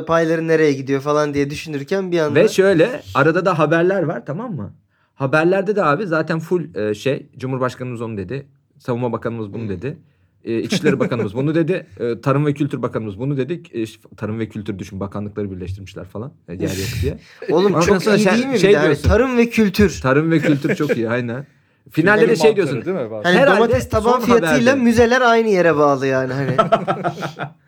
payları 0.08 0.48
nereye 0.48 0.74
gidiyor 0.74 1.02
falan 1.02 1.34
diye 1.34 1.50
düşünürken 1.50 2.12
bir 2.12 2.20
anda 2.20 2.40
Ve 2.40 2.48
şöyle 2.48 3.02
arada 3.16 3.46
da 3.46 3.60
haberler 3.60 4.04
var 4.04 4.26
tamam 4.26 4.56
mı? 4.56 4.74
Haberlerde 5.16 5.76
de 5.76 5.84
abi 5.84 6.06
zaten 6.06 6.40
full 6.40 6.76
e, 6.76 6.94
şey 6.94 7.26
Cumhurbaşkanımız 7.38 8.02
onu 8.02 8.18
dedi. 8.18 8.46
Savunma 8.80 9.12
Bakanımız 9.12 9.54
bunu 9.54 9.62
Hmm. 9.62 9.70
dedi. 9.70 9.98
E, 10.44 10.60
İçişleri 10.60 11.00
Bakanımız 11.00 11.34
bunu 11.36 11.56
dedi. 11.56 11.88
E, 12.00 12.22
Tarım 12.22 12.46
ve 12.46 12.54
Kültür 12.54 12.82
Bakanımız 12.82 13.20
bunu 13.20 13.38
dedi. 13.38 13.62
E, 13.74 13.86
Tarım 14.18 14.40
ve 14.40 14.50
Kültür 14.50 14.80
düşün 14.80 15.00
bakanlıkları 15.00 15.52
birleştirmişler 15.52 16.06
falan. 16.06 16.32
E, 16.48 16.54
yer 16.54 16.62
yok 16.62 16.70
diye. 17.02 17.18
oğlum 17.56 17.66
Ondan 17.74 17.82
çok 17.82 18.04
sonra 18.04 18.16
iyi 18.16 18.24
şey- 18.24 18.34
değil 18.34 18.46
mi? 18.48 18.60
şey 18.60 18.70
bir 18.70 18.76
de? 18.78 18.82
Diyorsun. 18.84 19.10
tarım 19.10 19.38
ve 19.38 19.50
kültür. 19.50 20.00
Tarım 20.02 20.32
ve 20.32 20.40
Kültür 20.40 20.76
çok 20.76 20.98
iyi 20.98 21.10
aynen. 21.10 21.46
Finalde 21.92 22.30
de 22.30 22.36
şey 22.36 22.56
diyorsun. 22.56 22.86
Değil 22.86 22.98
mi? 22.98 23.12
Var. 23.12 23.24
Hani 23.24 23.38
Herhalde 23.38 23.58
domates 23.58 23.90
taban 23.90 24.12
son 24.12 24.20
fiyatıyla 24.22 24.74
haberde- 24.74 24.84
müzeler 24.84 25.22
aynı 25.22 25.50
yere 25.50 25.76
bağlı 25.76 26.08
yani 26.08 26.34
hani. 26.34 26.56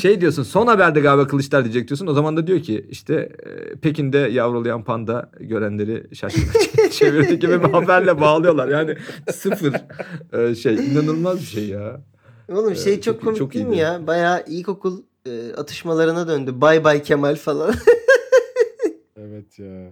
Şey 0.00 0.20
diyorsun 0.20 0.42
son 0.42 0.66
haberde 0.66 1.00
galiba 1.00 1.26
Kılıçlar 1.26 1.64
diyecek 1.64 1.88
diyorsun. 1.88 2.06
O 2.06 2.12
zaman 2.12 2.36
da 2.36 2.46
diyor 2.46 2.60
ki 2.60 2.86
işte 2.90 3.14
e, 3.14 3.76
Pekin'de 3.76 4.18
yavrulayan 4.18 4.84
panda 4.84 5.30
görenleri 5.40 6.14
şaşkına 6.14 6.44
çevirdi 6.90 7.38
gibi 7.38 7.62
bir 7.62 7.68
haberle 7.68 8.20
bağlıyorlar. 8.20 8.68
Yani 8.68 8.96
sıfır 9.32 9.74
e, 10.32 10.54
şey 10.54 10.74
inanılmaz 10.74 11.40
bir 11.40 11.46
şey 11.46 11.68
ya. 11.68 12.00
Oğlum 12.52 12.76
şey 12.76 12.92
Ee, 12.92 13.00
çok, 13.00 13.14
çok 13.14 13.22
komik 13.24 13.38
çok 13.38 13.54
değil 13.54 13.66
mi 13.66 13.76
ya? 13.76 14.06
Bayağı 14.06 14.44
ilkokul 14.46 15.02
e, 15.26 15.52
atışmalarına 15.52 16.28
döndü. 16.28 16.60
Bay 16.60 16.84
bay 16.84 17.02
Kemal 17.02 17.36
falan. 17.36 17.74
Evet 19.16 19.58
ya. 19.58 19.90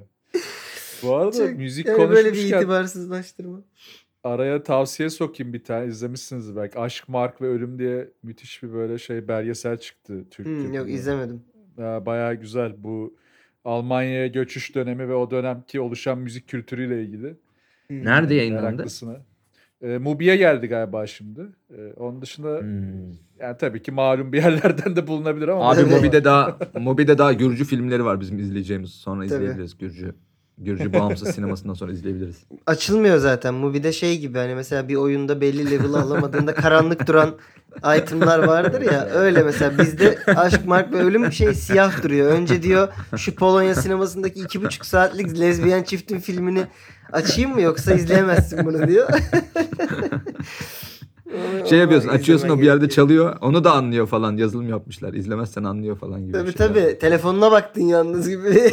Bu 1.02 1.16
arada 1.16 1.36
Çok- 1.36 1.56
müzik 1.56 1.86
yani 1.86 1.98
böyle 1.98 2.14
bir 2.18 2.24
konuşmuşken 2.24 2.58
itibarsızlaştırma. 2.58 3.58
Araya 4.24 4.62
tavsiye 4.62 5.10
sokayım 5.10 5.52
bir 5.52 5.64
tane. 5.64 5.86
izlemişsiniz 5.86 6.56
belki. 6.56 6.78
Aşk, 6.78 7.08
Mark 7.08 7.42
ve 7.42 7.46
Ölüm 7.46 7.78
diye 7.78 8.08
müthiş 8.22 8.62
bir 8.62 8.72
böyle 8.72 8.98
şey 8.98 9.28
belgesel 9.28 9.76
çıktı 9.76 10.24
Türk 10.30 10.46
Hmm, 10.46 10.64
yok 10.64 10.74
yapımı. 10.74 10.94
izlemedim. 10.94 11.42
Ya, 11.78 12.06
bayağı 12.06 12.34
güzel. 12.34 12.72
Bu 12.78 13.14
Almanya'ya 13.64 14.26
göçüş 14.26 14.74
dönemi 14.74 15.08
ve 15.08 15.14
o 15.14 15.30
dönemki 15.30 15.80
oluşan 15.80 16.18
müzik 16.18 16.48
kültürüyle 16.48 17.02
ilgili. 17.02 17.36
Hmm. 17.86 18.04
Nerede 18.04 18.34
yayınlandı? 18.34 18.64
Meraklısına. 18.72 19.16
E, 19.82 19.98
Mubi'ye 19.98 20.36
geldi 20.36 20.66
galiba 20.66 21.06
şimdi. 21.06 21.40
E, 21.78 21.92
onun 21.96 22.22
dışında 22.22 22.58
Hmm. 22.60 23.12
yani 23.40 23.56
tabii 23.58 23.82
ki 23.82 23.92
malum 23.92 24.32
bir 24.32 24.38
yerlerden 24.42 24.96
de 24.96 25.06
bulunabilir 25.06 25.48
ama. 25.48 25.70
Abi 25.70 25.80
Evet. 25.80 25.92
Mobi'de 25.92 26.24
daha 26.24 26.58
Mobi'de 26.80 27.18
daha 27.18 27.32
Gürcü 27.32 27.64
filmleri 27.64 28.04
var 28.04 28.20
bizim 28.20 28.38
izleyeceğimiz. 28.38 28.90
Sonra 28.90 29.16
Tabii. 29.26 29.26
izleyebiliriz 29.34 29.78
Gürcü. 29.78 30.14
Gürcü 30.64 30.92
bağımsız 30.98 31.34
sinemasından 31.34 31.74
sonra 31.74 31.92
izleyebiliriz. 31.92 32.36
Açılmıyor 32.66 33.18
zaten. 33.18 33.62
Bu 33.62 33.74
bir 33.74 33.82
de 33.82 33.92
şey 33.92 34.18
gibi 34.18 34.38
hani 34.38 34.54
mesela 34.54 34.88
bir 34.88 34.94
oyunda 34.94 35.40
belli 35.40 35.70
level 35.70 35.94
alamadığında 35.94 36.54
karanlık 36.54 37.06
duran 37.06 37.34
itemlar 37.98 38.38
vardır 38.38 38.80
ya. 38.80 39.08
Öyle 39.14 39.42
mesela 39.42 39.78
bizde 39.78 40.18
Aşk, 40.26 40.66
Mark 40.66 40.92
ve 40.92 41.02
Ölüm 41.02 41.32
şey 41.32 41.54
siyah 41.54 42.02
duruyor. 42.02 42.30
Önce 42.30 42.62
diyor 42.62 42.88
şu 43.16 43.34
Polonya 43.34 43.74
sinemasındaki 43.74 44.40
iki 44.40 44.62
buçuk 44.62 44.86
saatlik 44.86 45.40
lezbiyen 45.40 45.82
çiftin 45.82 46.20
filmini 46.20 46.64
açayım 47.12 47.50
mı 47.50 47.60
yoksa 47.60 47.94
izleyemezsin 47.94 48.66
bunu 48.66 48.88
diyor. 48.88 49.08
Onu- 51.34 51.68
Şey 51.68 51.78
yapıyorsun 51.78 52.08
açıyorsun 52.08 52.48
o 52.48 52.58
bir 52.58 52.64
yerde 52.64 52.88
çalıyor. 52.88 53.36
Onu 53.40 53.64
da 53.64 53.72
anlıyor 53.72 54.06
falan. 54.06 54.36
Yazılım 54.36 54.68
yapmışlar. 54.68 55.14
İzlemezsen 55.14 55.64
anlıyor 55.64 55.96
falan 55.98 56.20
gibi. 56.22 56.32
Tabii 56.32 56.48
bir 56.52 56.58
şey. 56.58 56.66
tabii. 56.66 56.98
Telefonuna 56.98 57.50
baktın 57.52 57.82
yalnız 57.82 58.28
gibi. 58.28 58.72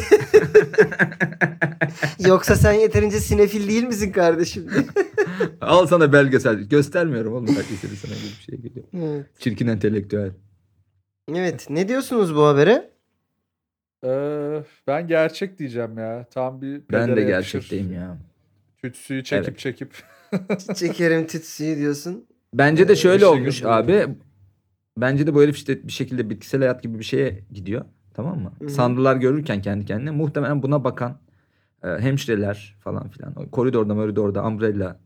Yoksa 2.26 2.56
sen 2.56 2.72
yeterince 2.72 3.20
sinefil 3.20 3.68
değil 3.68 3.84
misin 3.84 4.12
kardeşim? 4.12 4.70
Al 5.60 5.86
sana 5.86 6.12
belgesel. 6.12 6.56
Göstermiyorum 6.62 7.32
oğlum 7.32 7.46
belgeseli 7.46 7.96
sana 7.96 8.12
gibi 8.14 8.24
bir 8.38 8.44
şey 8.44 8.56
geliyor. 8.58 8.86
evet. 8.94 9.26
Çirkin 9.38 9.66
entelektüel. 9.66 10.30
evet. 11.34 11.66
Ne 11.70 11.88
diyorsunuz 11.88 12.34
bu 12.36 12.42
habere? 12.46 12.90
Ee, 14.04 14.62
ben 14.86 15.06
gerçek 15.08 15.58
diyeceğim 15.58 15.98
ya. 15.98 16.26
Tam 16.34 16.62
bir 16.62 16.80
Ben 16.92 17.16
de 17.16 17.22
gerçekteyim 17.22 17.92
ya. 17.92 18.18
Tütsüyü 18.82 19.24
çekip 19.24 19.48
Evet. 19.48 19.58
çekip. 19.58 19.94
Çekerim 20.76 21.26
tütsüyü 21.26 21.76
diyorsun. 21.76 22.26
Bence 22.54 22.88
de 22.88 22.96
şöyle 22.96 23.16
Işık 23.16 23.28
olmuş 23.28 23.62
yapıyor. 23.62 24.04
abi. 24.04 24.14
Bence 24.96 25.26
de 25.26 25.34
bu 25.34 25.42
herif 25.42 25.56
işte 25.56 25.86
bir 25.86 25.92
şekilde 25.92 26.30
bitkisel 26.30 26.60
hayat 26.60 26.82
gibi 26.82 26.98
bir 26.98 27.04
şeye 27.04 27.44
gidiyor. 27.52 27.84
Tamam 28.14 28.38
mı? 28.38 28.52
Hı. 28.62 28.68
Sanrılar 28.68 29.16
görürken 29.16 29.62
kendi 29.62 29.84
kendine 29.86 30.10
muhtemelen 30.10 30.62
buna 30.62 30.84
bakan 30.84 31.18
e, 31.84 31.88
hemşireler 31.88 32.76
falan 32.80 33.08
filan. 33.08 33.32
O 33.36 33.50
koridorda 33.50 33.94
koridorda 33.94 34.44
umbrella 34.44 35.00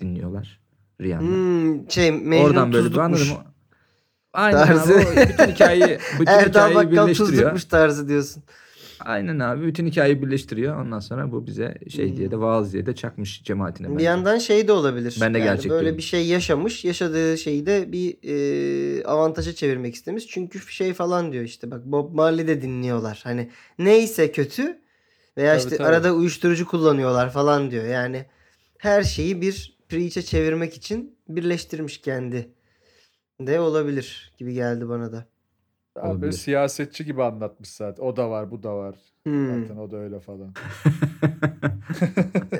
dinliyorlar. 0.00 0.60
Rihanna. 1.00 1.26
Hmm, 1.28 1.90
şey 1.90 2.10
Mecnun 2.12 2.44
Oradan 2.44 2.72
böyle 2.72 2.92
bir 2.92 2.98
anladım. 2.98 3.26
o- 3.36 3.50
Aynen 4.32 4.66
Tarzı. 4.66 4.94
abi. 4.94 5.02
O 5.02 5.28
bütün 5.28 5.46
hikayeyi, 5.52 5.98
bütün 6.12 6.26
Erdal 6.32 6.48
hikayeyi 6.48 6.74
Bakkal 6.76 6.90
birleştiriyor. 7.06 7.32
tuzlukmuş 7.32 7.64
tarzı 7.64 8.08
diyorsun. 8.08 8.42
Aynen 9.04 9.38
abi. 9.38 9.66
Bütün 9.66 9.86
hikayeyi 9.86 10.22
birleştiriyor. 10.22 10.80
Ondan 10.80 11.00
sonra 11.00 11.32
bu 11.32 11.46
bize 11.46 11.74
şey 11.88 12.16
diye 12.16 12.30
de 12.30 12.40
vaaz 12.40 12.72
diye 12.72 12.86
de 12.86 12.94
çakmış 12.94 13.42
cemaatine. 13.44 13.88
Bir 13.88 13.92
bence. 13.94 14.04
yandan 14.04 14.38
şey 14.38 14.68
de 14.68 14.72
olabilir. 14.72 15.18
Ben 15.20 15.34
de 15.34 15.38
Yani 15.38 15.48
gerçek 15.48 15.70
Böyle 15.70 15.80
diyorum. 15.82 15.98
bir 15.98 16.02
şey 16.02 16.26
yaşamış. 16.26 16.84
Yaşadığı 16.84 17.38
şeyi 17.38 17.66
de 17.66 17.92
bir 17.92 18.16
e, 18.22 19.04
avantaja 19.04 19.52
çevirmek 19.54 19.94
istemiş. 19.94 20.26
Çünkü 20.26 20.58
şey 20.72 20.92
falan 20.94 21.32
diyor 21.32 21.44
işte 21.44 21.70
bak 21.70 21.84
Bob 21.84 22.14
Marley 22.14 22.48
de 22.48 22.62
dinliyorlar. 22.62 23.20
Hani 23.24 23.50
neyse 23.78 24.32
kötü 24.32 24.78
veya 25.36 25.52
Tabii, 25.54 25.64
işte 25.64 25.76
tabii. 25.76 25.88
arada 25.88 26.14
uyuşturucu 26.14 26.66
kullanıyorlar 26.66 27.30
falan 27.32 27.70
diyor. 27.70 27.84
Yani 27.84 28.24
her 28.78 29.02
şeyi 29.02 29.40
bir 29.42 29.78
preach'e 29.88 30.22
çevirmek 30.22 30.74
için 30.74 31.16
birleştirmiş 31.28 31.98
kendi 31.98 32.48
de 33.40 33.60
olabilir 33.60 34.32
gibi 34.38 34.54
geldi 34.54 34.88
bana 34.88 35.12
da. 35.12 35.26
Abi 35.96 36.02
böyle 36.04 36.12
Olabilir. 36.12 36.32
siyasetçi 36.32 37.04
gibi 37.04 37.22
anlatmış 37.22 37.68
zaten. 37.68 38.02
O 38.02 38.16
da 38.16 38.30
var, 38.30 38.50
bu 38.50 38.62
da 38.62 38.76
var. 38.76 38.94
Hmm. 39.24 39.62
Zaten 39.62 39.76
o 39.76 39.90
da 39.90 39.96
öyle 39.96 40.20
falan. 40.20 40.54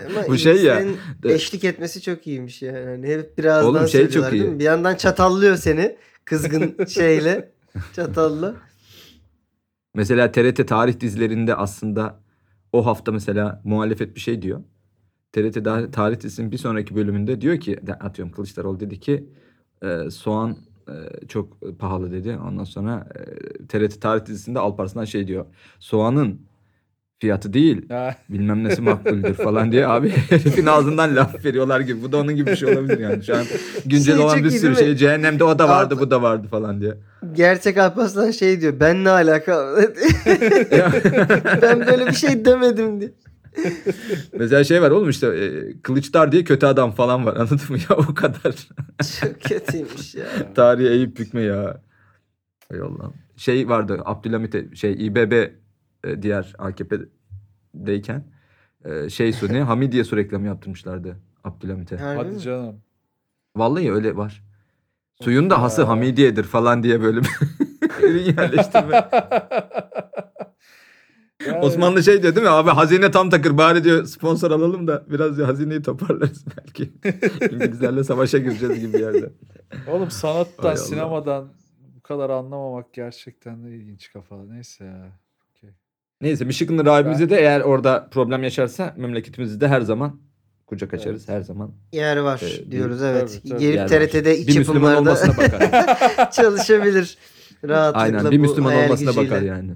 Ama 0.07 0.29
Bu 0.29 0.39
şey 0.39 0.63
ya, 0.65 0.85
de- 1.23 1.35
eşlik 1.35 1.65
etmesi 1.65 2.01
çok 2.03 2.27
iyiymiş 2.27 2.63
yani. 2.63 2.85
Hani 2.87 3.07
hep 3.09 3.39
birazdan 3.39 3.71
Oğlum 3.71 3.89
şey 3.89 4.01
çok 4.03 4.13
söylüyorlar 4.13 4.33
değil 4.33 4.45
iyi. 4.45 4.51
mi? 4.51 4.59
Bir 4.59 4.65
yandan 4.65 4.95
çatallıyor 4.95 5.57
seni 5.57 5.97
kızgın 6.25 6.85
şeyle 6.89 7.53
çatalla. 7.93 8.55
Mesela 9.95 10.33
TRT 10.33 10.67
tarih 10.69 11.01
dizilerinde 11.01 11.55
aslında 11.55 12.21
o 12.73 12.87
hafta 12.87 13.13
mesela 13.13 13.61
muhalefet 13.65 14.15
bir 14.15 14.21
şey 14.21 14.43
diyor. 14.43 14.61
TRT 15.33 15.65
da- 15.65 15.91
tarih 15.91 16.21
dizisinin 16.21 16.53
bir 16.53 16.59
sonraki 16.59 16.97
bölümünde 16.97 17.41
diyor 17.41 17.61
ki 17.61 17.79
de- 17.87 17.95
atıyorum 17.95 18.33
Kılıçdaroğlu 18.35 18.81
dedi 18.81 19.01
ki 19.01 19.29
e, 19.83 20.11
soğan 20.11 20.57
e, 20.89 21.27
çok 21.27 21.79
pahalı 21.79 22.13
dedi. 22.13 22.39
Ondan 22.49 22.65
sonra 22.65 23.09
e, 23.15 23.67
TRT 23.67 24.01
tarih 24.01 24.27
dizisinde 24.27 24.59
Alparslan 24.59 25.05
şey 25.05 25.27
diyor. 25.27 25.45
Soğanın 25.79 26.41
fiyatı 27.21 27.53
değil 27.53 27.89
bilmem 28.29 28.65
nesi 28.65 28.83
makbuldür 28.83 29.35
falan 29.35 29.73
diye 29.73 29.87
abi 29.87 30.11
herifin 30.31 30.67
ağzından 30.67 31.17
laf 31.17 31.45
veriyorlar 31.45 31.81
gibi. 31.81 32.03
Bu 32.03 32.13
da 32.13 32.17
onun 32.17 32.37
gibi 32.37 32.51
bir 32.51 32.57
şey 32.57 32.73
olabilir 32.73 32.99
yani. 32.99 33.25
Şu 33.25 33.37
an 33.37 33.45
güncel 33.87 34.15
Şey 34.15 34.25
olan 34.25 34.45
bir 34.45 34.51
sürü 34.51 34.77
şey. 34.77 34.97
Cehennemde 34.97 35.45
o 35.45 35.59
da 35.59 35.69
vardı 35.69 35.95
Alp- 35.95 36.01
bu 36.01 36.11
da 36.11 36.23
vardı 36.23 36.49
falan 36.51 36.81
diye. 36.81 36.95
Gerçek 37.33 37.79
Alparslan 37.79 38.31
şey 38.31 38.61
diyor. 38.61 38.75
Ben 38.81 39.05
ne 39.05 39.11
alaka? 39.11 39.77
ben 41.63 41.87
böyle 41.87 42.07
bir 42.07 42.15
şey 42.15 42.45
demedim 42.45 43.01
diye. 43.01 43.11
Mesela 44.39 44.65
şey 44.65 44.83
var 44.83 44.91
oğlum 44.91 45.11
işte 45.11 45.27
e, 45.27 45.81
Kılıçdar 45.83 46.33
diye 46.33 46.45
kötü 46.45 46.67
adam 46.67 46.93
falan 46.93 47.27
var 47.27 47.37
anladın 47.37 47.61
mı 47.69 47.79
ya 47.91 47.97
o 47.97 48.15
kadar. 48.15 48.69
Çok 49.21 49.41
kötüymüş 49.41 50.15
ya. 50.15 50.27
Tarihi 50.55 50.89
eğip 50.89 51.19
bükme 51.19 51.43
ya. 51.43 51.83
Hay 52.69 52.81
Allah'ım. 52.81 53.15
Şey 53.37 53.69
vardı 53.69 54.01
Abdülhamit'e 54.05 54.75
şey 54.75 55.07
İBB 55.07 55.33
e, 56.05 56.23
diğer 56.23 56.55
AKP'deyken 56.59 58.25
e, 58.85 59.09
şey 59.09 59.33
su 59.33 59.53
ne 59.53 59.63
Hamidiye 59.63 60.05
su 60.05 60.17
reklamı 60.17 60.47
yaptırmışlardı 60.47 61.17
Abdülhamit'e. 61.45 61.97
Hadi 61.97 62.31
mi? 62.31 62.41
canım. 62.41 62.81
Vallahi 63.57 63.93
öyle 63.93 64.17
var. 64.17 64.45
Suyun 65.23 65.51
da 65.51 65.63
hası. 65.63 65.83
Hamidiye'dir 65.83 66.45
falan 66.45 66.83
diye 66.83 67.03
böyle 67.03 67.21
bir 68.03 68.37
yerleştirme. 68.37 69.09
Osmanlı 71.63 72.03
şey 72.03 72.23
diyor 72.23 72.35
değil 72.35 72.47
mi? 72.47 72.51
Abi 72.53 72.71
hazine 72.71 73.11
tam 73.11 73.31
takır 73.31 73.59
bari 73.59 73.85
diyor 73.85 74.05
sponsor 74.05 74.51
alalım 74.51 74.87
da 74.87 75.05
biraz 75.11 75.39
ya 75.39 75.49
hazineyi 75.49 75.83
toparlarız 75.83 76.45
belki. 76.59 76.91
İngilizlerle 77.55 78.05
savaşa 78.05 78.39
gireceğiz 78.39 78.81
gibi 78.81 78.93
bir 78.93 78.99
yerde. 79.01 79.31
Oğlum 79.89 80.11
sanattan, 80.11 80.69
Allah. 80.69 80.77
sinemadan 80.77 81.49
bu 81.97 82.01
kadar 82.03 82.31
anlamamak 82.31 82.93
gerçekten 82.93 83.65
de 83.65 83.71
ilginç 83.77 84.13
kafa. 84.13 84.37
Neyse 84.45 84.85
ya. 84.85 85.09
Okey. 85.57 85.71
Neyse 86.21 86.45
Michigan'lı 86.45 86.85
rahibimize 86.85 87.31
de 87.31 87.37
eğer 87.37 87.61
orada 87.61 88.09
problem 88.11 88.43
yaşarsa 88.43 88.95
memleketimizde 88.97 89.69
her 89.69 89.81
zaman 89.81 90.21
kucak 90.67 90.95
açarız 90.95 91.29
her 91.29 91.41
zaman. 91.41 91.73
Yer 91.93 92.17
var 92.17 92.43
Ee, 92.67 92.71
diyoruz 92.71 93.03
evet. 93.03 93.41
tabii, 93.43 93.49
tabii. 93.51 93.61
Gelip 93.61 93.75
Yer 93.77 94.01
var. 94.01 94.07
TRT'de 94.09 94.39
iç 94.39 94.49
Bir 94.49 94.59
Müslüman 94.59 94.93
yapımlarda 94.93 95.01
olmasına 95.01 95.37
bakar. 95.37 96.31
çalışabilir. 96.33 97.19
Rahatlıkla 97.69 98.01
Aynen 98.01 98.31
bir 98.31 98.39
bu 98.39 98.43
Müslüman 98.43 98.71
hayal 98.71 98.85
olmasına 98.87 99.11
gücüyle. 99.11 99.31
bakar 99.31 99.43
yani. 99.43 99.73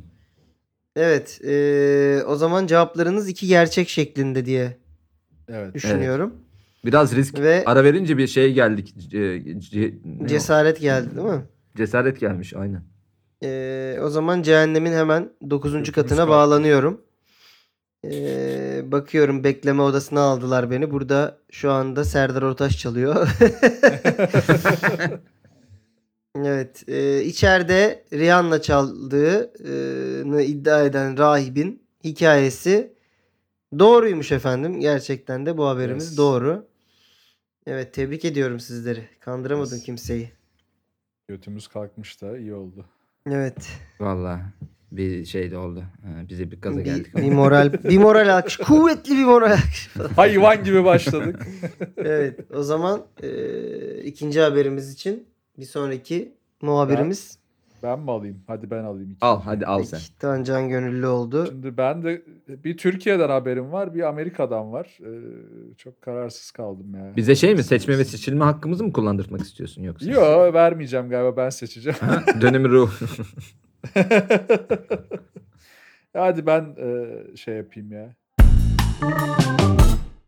Evet. 0.96 1.40
eee, 1.44 2.22
o 2.26 2.36
zaman 2.36 2.66
cevaplarınız 2.66 3.28
iki 3.28 3.46
gerçek 3.46 3.88
şeklinde 3.88 4.46
diye 4.46 4.76
Evet. 5.48 5.74
düşünüyorum. 5.74 6.34
Biraz 6.84 7.16
risk 7.16 7.38
Ve 7.40 7.62
ara 7.66 7.84
verince 7.84 8.18
bir 8.18 8.26
şey 8.26 8.52
geldik. 8.52 8.94
Ce- 8.98 9.58
ce- 9.58 9.94
ne 10.04 10.24
o? 10.24 10.26
cesaret 10.26 10.80
geldi 10.80 11.16
değil 11.16 11.26
mi? 11.28 11.42
Cesaret 11.76 12.20
gelmiş 12.20 12.54
aynen. 12.54 12.82
Eee, 13.42 13.98
o 14.02 14.08
zaman 14.10 14.42
cehennemin 14.42 14.92
hemen 14.92 15.30
9. 15.50 15.72
Götümüz 15.72 15.92
katına 15.92 16.28
bağlanıyorum. 16.28 17.00
Eee, 18.04 18.82
bakıyorum 18.86 19.44
bekleme 19.44 19.82
odasına 19.82 20.20
aldılar 20.20 20.70
beni. 20.70 20.90
Burada 20.90 21.38
şu 21.50 21.70
anda 21.72 22.04
Serdar 22.04 22.42
Ortaç 22.42 22.78
çalıyor. 22.78 23.28
evet. 26.44 26.84
eee 26.88 27.24
içeride 27.24 28.04
Rihanna 28.12 28.62
çaldığını 28.62 30.42
iddia 30.42 30.82
eden 30.84 31.18
rahibin 31.18 31.82
hikayesi 32.04 32.92
doğruymuş 33.78 34.32
efendim. 34.32 34.80
Gerçekten 34.80 35.46
de 35.46 35.56
bu 35.58 35.66
haberimiz 35.66 36.04
Yes. 36.08 36.16
doğru. 36.18 36.66
Evet 37.66 37.94
tebrik 37.94 38.24
ediyorum 38.24 38.60
sizleri. 38.60 39.00
Kandıramadım 39.20 39.74
Yes. 39.76 39.84
kimseyi. 39.84 40.30
Götümüz 41.28 41.68
kalkmış 41.68 42.22
da 42.22 42.38
iyi 42.38 42.54
oldu. 42.54 42.86
Evet. 43.30 43.68
Vallahi 44.00 44.42
bir 44.92 45.24
şey 45.24 45.50
de 45.50 45.58
oldu. 45.58 45.80
Ha, 45.80 46.28
bize 46.28 46.50
bir 46.50 46.60
gaza 46.60 46.78
Bir, 46.78 46.84
geldik 46.84 47.16
bir 47.16 47.22
ama. 47.22 47.34
moral 47.34 47.72
bir 47.72 47.98
moral 47.98 48.28
alkış. 48.36 48.56
Kuvvetli 48.56 49.16
bir 49.16 49.24
moral 49.24 49.50
alkış. 49.52 49.90
Hayvan 50.16 50.64
gibi 50.64 50.84
başladık. 50.84 51.46
evet. 51.96 52.40
O 52.54 52.62
zaman 52.62 53.06
eee, 53.22 54.02
ikinci 54.04 54.40
haberimiz 54.40 54.92
için 54.92 55.26
Bir 55.58 55.64
sonraki 55.64 56.34
muhabirimiz 56.62 57.38
Ben 57.82 58.00
mi 58.00 58.10
alayım? 58.10 58.42
Hadi 58.46 58.70
ben 58.70 58.84
alayım. 58.84 59.10
ikinci. 59.10 59.24
Al 59.26 59.40
hadi 59.42 59.66
al 59.66 59.82
sen. 59.82 59.98
Peki, 59.98 60.18
Tancan 60.18 60.68
Gönüllü 60.68 61.06
oldu. 61.06 61.46
Şimdi 61.46 61.76
ben 61.76 62.02
de 62.04 62.22
bir 62.48 62.76
Türkiye'den 62.76 63.28
haberim 63.28 63.72
var, 63.72 63.94
bir 63.94 64.08
Amerika'dan 64.08 64.72
var. 64.72 64.98
Ee, 65.00 65.74
çok 65.76 66.02
kararsız 66.02 66.50
kaldım 66.50 66.94
ya. 66.94 67.16
Bize 67.16 67.34
şey 67.34 67.54
mi 67.54 67.62
seçme 67.62 67.98
ve 67.98 68.04
seçilme 68.04 68.44
hakkımızı 68.44 68.84
mı 68.84 68.92
kullandırmak 68.92 69.40
istiyorsun 69.40 69.82
yoksa? 69.82 70.10
Yok 70.10 70.54
vermeyeceğim 70.54 71.08
galiba 71.08 71.36
ben 71.36 71.50
seçeceğim. 71.50 71.98
Ha, 72.00 72.24
Dönemi 72.40 72.68
ruh. 72.68 72.90
Hadi 76.12 76.46
ben 76.46 76.76
e, 76.78 77.06
şey 77.36 77.56
yapayım 77.56 77.92
ya. 77.92 78.14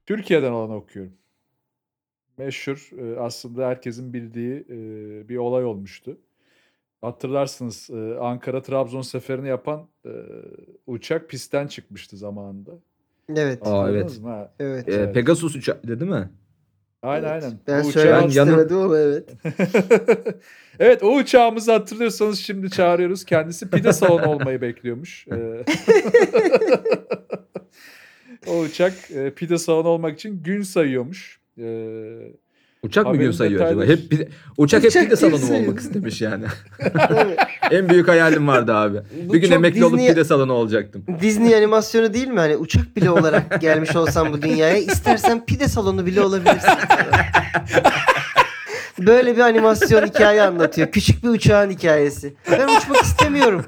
Türkiye'den 0.06 0.52
olanı 0.52 0.74
okuyorum. 0.74 1.12
Meşhur 2.38 2.90
e, 2.98 3.20
aslında 3.20 3.66
herkesin 3.68 4.12
bildiği 4.12 4.54
e, 4.70 5.28
bir 5.28 5.36
olay 5.36 5.64
olmuştu. 5.64 6.18
Hatırlarsınız 7.00 7.90
e, 7.90 7.94
Ankara-Trabzon 8.18 9.02
seferini 9.02 9.48
yapan 9.48 9.86
uçak 10.86 11.28
pistten 11.30 11.66
çıkmıştı 11.66 12.16
zamanında. 12.16 12.70
Evet. 13.36 13.58
Aa, 13.66 13.90
evet. 13.90 14.20
Ha. 14.24 14.52
evet. 14.60 14.88
Ee, 14.88 15.12
Pegasus 15.12 15.56
uçağı 15.56 15.82
değil 15.84 16.10
mi? 16.10 16.30
Aynen 17.02 17.28
Evet. 17.32 17.42
aynen. 17.44 17.58
Ben 17.66 17.82
söylemek 17.82 18.24
uçağın 18.28 18.30
yanı- 18.30 18.50
istemedim 18.50 18.76
ama 18.78 18.98
evet. 18.98 19.28
evet 20.78 21.02
o 21.02 21.16
uçağımızı 21.16 21.72
hatırlıyorsanız 21.72 22.38
şimdi 22.38 22.70
çağırıyoruz. 22.70 23.24
Kendisi 23.24 23.70
pide 23.70 23.92
salonu 23.92 24.28
olmayı 24.28 24.60
bekliyormuş. 24.60 25.26
O 28.46 28.58
uçak 28.60 28.94
pide 29.36 29.58
salonu 29.58 29.88
olmak 29.88 30.14
için 30.14 30.42
gün 30.42 30.62
sayıyormuş. 30.62 31.40
Ee, 31.58 32.32
Uçak 32.82 33.06
mı 33.06 33.16
gün 33.16 33.30
sayıyor 33.30 33.60
acaba? 33.60 33.82
detayları- 33.82 33.92
Hep 33.92 34.10
pide- 34.12 34.28
uçak 34.56 34.82
hep 34.82 34.90
Uçak 34.90 35.04
pide 35.04 35.16
salonu 35.16 35.54
olmak 35.56 35.80
istemiş 35.80 36.20
yani. 36.22 36.44
En 37.70 37.88
büyük 37.88 38.08
hayalim 38.08 38.48
vardı 38.48 38.74
abi. 38.74 38.98
Bu 39.28 39.32
bir 39.32 39.38
gün 39.38 39.52
emekli 39.52 39.84
olup 39.84 39.98
Disney- 40.00 40.08
pide 40.08 40.24
salonu 40.24 40.52
olacaktım. 40.52 41.04
Disney 41.20 41.54
animasyonu 41.56 42.14
değil 42.14 42.28
mi? 42.28 42.38
Hani 42.40 42.56
uçak 42.56 42.96
bile 42.96 43.10
olarak 43.10 43.60
gelmiş 43.60 43.96
olsam 43.96 44.32
bu 44.32 44.42
dünyaya 44.42 44.76
istersen 44.76 45.44
pide 45.46 45.68
salonu 45.68 46.06
bile 46.06 46.20
olabilirsin. 46.20 46.70
Böyle 48.98 49.36
bir 49.36 49.40
animasyon 49.40 50.06
hikaye 50.06 50.42
anlatıyor. 50.42 50.88
Küçük 50.90 51.24
bir 51.24 51.28
uçağın 51.28 51.70
hikayesi. 51.70 52.34
Ben 52.50 52.76
uçmak 52.78 53.02
istemiyorum. 53.02 53.64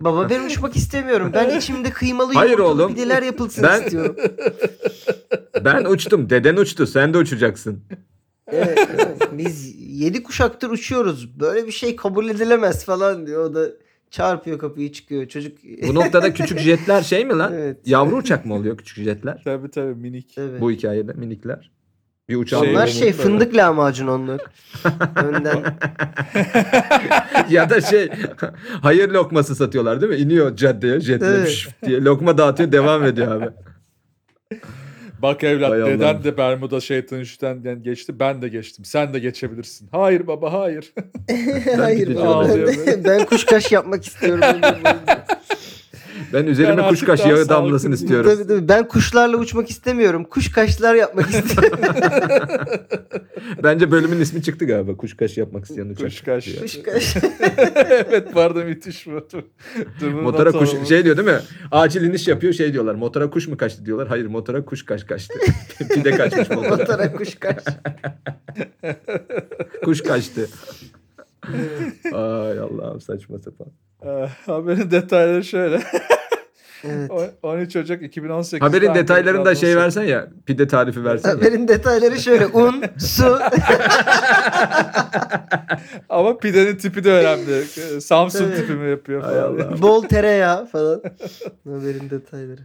Baba 0.00 0.30
ben 0.30 0.44
uçmak 0.46 0.76
istemiyorum. 0.76 1.30
Ben 1.34 1.58
içimde 1.58 1.90
kıymalı 1.90 2.32
Hayır 2.34 2.58
oğlum. 2.58 2.94
pideler 2.94 3.22
yapılsın 3.22 3.64
Ben- 3.64 3.82
istiyorum. 3.82 4.16
Ben 5.64 5.84
uçtum. 5.84 6.30
Deden 6.30 6.56
uçtu. 6.56 6.86
Sen 6.86 7.14
de 7.14 7.18
uçacaksın. 7.18 7.80
Evet, 8.52 8.88
evet. 8.94 9.28
Biz 9.32 9.74
yedi 10.00 10.22
kuşaktır 10.22 10.70
uçuyoruz. 10.70 11.40
Böyle 11.40 11.66
bir 11.66 11.72
şey 11.72 11.96
kabul 11.96 12.28
edilemez 12.28 12.84
falan 12.84 13.26
diyor. 13.26 13.44
O 13.50 13.54
da 13.54 13.66
çarpıyor 14.10 14.58
kapıyı 14.58 14.92
çıkıyor. 14.92 15.28
Çocuk 15.28 15.58
Bu 15.88 15.94
noktada 15.94 16.34
küçük 16.34 16.58
jetler 16.58 17.02
şey 17.02 17.24
mi 17.24 17.38
lan? 17.38 17.52
Evet. 17.56 17.76
Yavru 17.86 18.16
uçak 18.16 18.46
mı 18.46 18.54
oluyor 18.54 18.76
küçük 18.76 19.04
jetler? 19.04 19.40
tabii 19.44 19.70
tabii 19.70 19.94
minik. 19.94 20.38
Evet. 20.38 20.60
Bu 20.60 20.70
hikayede 20.70 21.12
minikler. 21.12 21.70
Bir 22.30 22.36
uçağın 22.36 22.62
Şey- 22.62 22.70
Onlar 22.70 22.86
boyunu- 22.86 22.98
şey 22.98 23.12
fındık 23.12 23.56
lahmacun 23.56 24.06
onlar. 24.06 24.40
Önden 25.16 25.58
ya 27.50 27.70
da 27.70 27.80
şey 27.80 28.08
hayır 28.82 29.08
lokması 29.08 29.54
satıyorlar 29.56 30.00
değil 30.00 30.12
mi? 30.12 30.18
İniyor 30.18 30.56
caddeye 30.56 31.00
jetle 31.00 31.26
Evet. 31.26 31.66
diye 31.86 32.00
lokma 32.04 32.38
dağıtıyor 32.38 32.72
devam 32.72 33.04
ediyor 33.04 33.42
abi. 33.42 33.50
Bak 35.22 35.44
evlat 35.44 35.70
Hay 35.70 35.80
deden 35.80 36.24
de 36.24 36.36
Bermuda 36.36 36.80
şeytan 36.80 37.18
üçten 37.18 37.82
geçti. 37.82 38.18
Ben 38.20 38.42
de 38.42 38.48
geçtim. 38.48 38.84
Sen 38.84 39.14
de 39.14 39.18
geçebilirsin. 39.18 39.88
Hayır 39.92 40.26
baba 40.26 40.52
hayır. 40.52 40.92
Hayır 41.76 42.16
baba. 42.16 42.48
Ben, 42.86 43.04
ben 43.04 43.24
kuşkaş 43.26 43.72
yapmak 43.72 44.06
istiyorum. 44.06 44.44
Ben 46.32 46.46
üzerime 46.46 46.76
Ben 46.82 46.88
kuşkaş 46.88 47.20
daha 47.20 47.28
yağı 47.28 47.48
damlasın 47.48 47.90
bir- 47.90 47.96
istiyorum. 47.96 48.30
tabii, 48.34 48.46
tabii. 48.48 48.68
Ben 48.68 48.88
kuşlarla 48.88 49.36
uçmak 49.36 49.70
istemiyorum. 49.70 50.24
Kuşkaşlar 50.24 50.94
yapmak 50.94 51.30
istiyorum. 51.34 51.78
Bence 53.62 53.90
bölümün 53.90 54.20
ismi 54.20 54.42
çıktı 54.42 54.64
galiba. 54.64 54.96
Kuşkaş 54.96 55.38
yapmak 55.38 55.64
isteyen 55.64 55.86
uçak. 55.88 56.06
Kuşkaş. 56.06 56.46
diye. 56.46 56.56
Kuşkaş. 56.60 57.16
evet 57.86 58.34
bu 58.34 58.40
arada 58.40 58.64
müthiş 58.64 59.06
bunu 59.06 59.22
Motora 60.22 60.52
kuş 60.52 60.70
şey 60.88 61.04
diyor 61.04 61.16
değil 61.16 61.28
mi? 61.28 61.38
Acil 61.72 62.02
iniş 62.02 62.28
yapıyor 62.28 62.52
şey 62.52 62.72
diyorlar. 62.72 62.94
Motora 62.94 63.30
kuş 63.30 63.48
mu 63.48 63.56
kaçtı 63.56 63.86
diyorlar. 63.86 64.08
Hayır 64.08 64.26
motora 64.26 64.64
kuş 64.64 64.84
kaç 64.84 65.06
kaçtı. 65.06 65.34
Pide 65.94 66.10
kaçmış 66.10 66.50
motora. 66.50 66.68
Motora 66.76 67.12
kuşkaş. 67.12 67.56
kuş 69.84 70.00
kaçtı. 70.02 70.48
Ay 72.12 72.58
Allah'ım 72.58 73.00
saçma 73.00 73.38
sapan. 73.38 73.66
Ee, 74.04 74.28
haberin 74.46 74.90
detayları 74.90 75.44
şöyle. 75.44 75.80
Evet. 76.84 77.10
O- 77.10 77.48
13 77.48 77.76
Ocak 77.76 78.02
2018'de 78.02 78.58
Haberin 78.58 78.86
Ankara 78.86 79.02
detaylarında 79.02 79.54
şey 79.54 79.76
versen 79.76 80.02
ya. 80.02 80.28
Pide 80.46 80.66
tarifi 80.66 81.04
versen 81.04 81.30
ya. 81.30 81.36
Haberin 81.36 81.68
detayları 81.68 82.18
şöyle. 82.20 82.46
Un, 82.46 82.84
su. 82.98 83.24
Ama 86.08 86.38
pidenin 86.38 86.76
tipi 86.76 87.04
de 87.04 87.12
önemli. 87.12 87.52
Ee, 87.96 88.00
Samsun 88.00 88.44
Tabii. 88.44 88.54
tipi 88.56 88.72
mi 88.72 88.90
yapıyor 88.90 89.22
Hay 89.22 89.34
falan. 89.34 89.44
Allah. 89.54 89.82
bol 89.82 90.02
tereyağı 90.02 90.66
falan. 90.66 91.02
Haberin 91.64 92.10
detayları. 92.10 92.62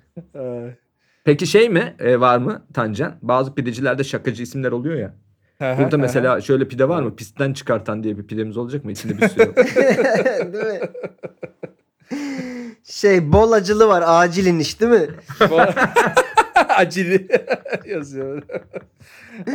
Peki 1.24 1.48
şey 1.48 1.70
mi 1.70 1.96
e, 2.00 2.20
var 2.20 2.38
mı 2.38 2.66
Tancan? 2.74 3.16
Bazı 3.22 3.56
pidecilerde 3.56 4.04
şakacı 4.04 4.44
isimler 4.44 4.72
oluyor 4.72 4.96
ya. 5.00 5.14
Burada 5.60 5.98
mesela 5.98 6.42
şöyle 6.42 6.68
pide 6.68 6.90
var 6.90 7.02
mı? 7.02 7.16
Pistten 7.16 7.54
çıkartan 7.54 8.04
diye 8.04 8.18
bir 8.18 8.28
pidemiz 8.28 8.58
olacak 8.58 8.86
mı? 8.86 8.92
İçinde 8.92 9.18
bir 9.18 9.28
sürü. 9.28 9.56
değil 10.54 10.66
mi? 10.66 10.80
Şey 12.84 13.32
bol 13.34 13.52
acılı 13.52 13.88
var. 13.88 14.04
Acil 14.08 14.46
iniş 14.46 14.82
değil 14.82 14.92
mi? 14.92 15.08
Acili 16.78 17.28
yazıyor. 17.90 18.42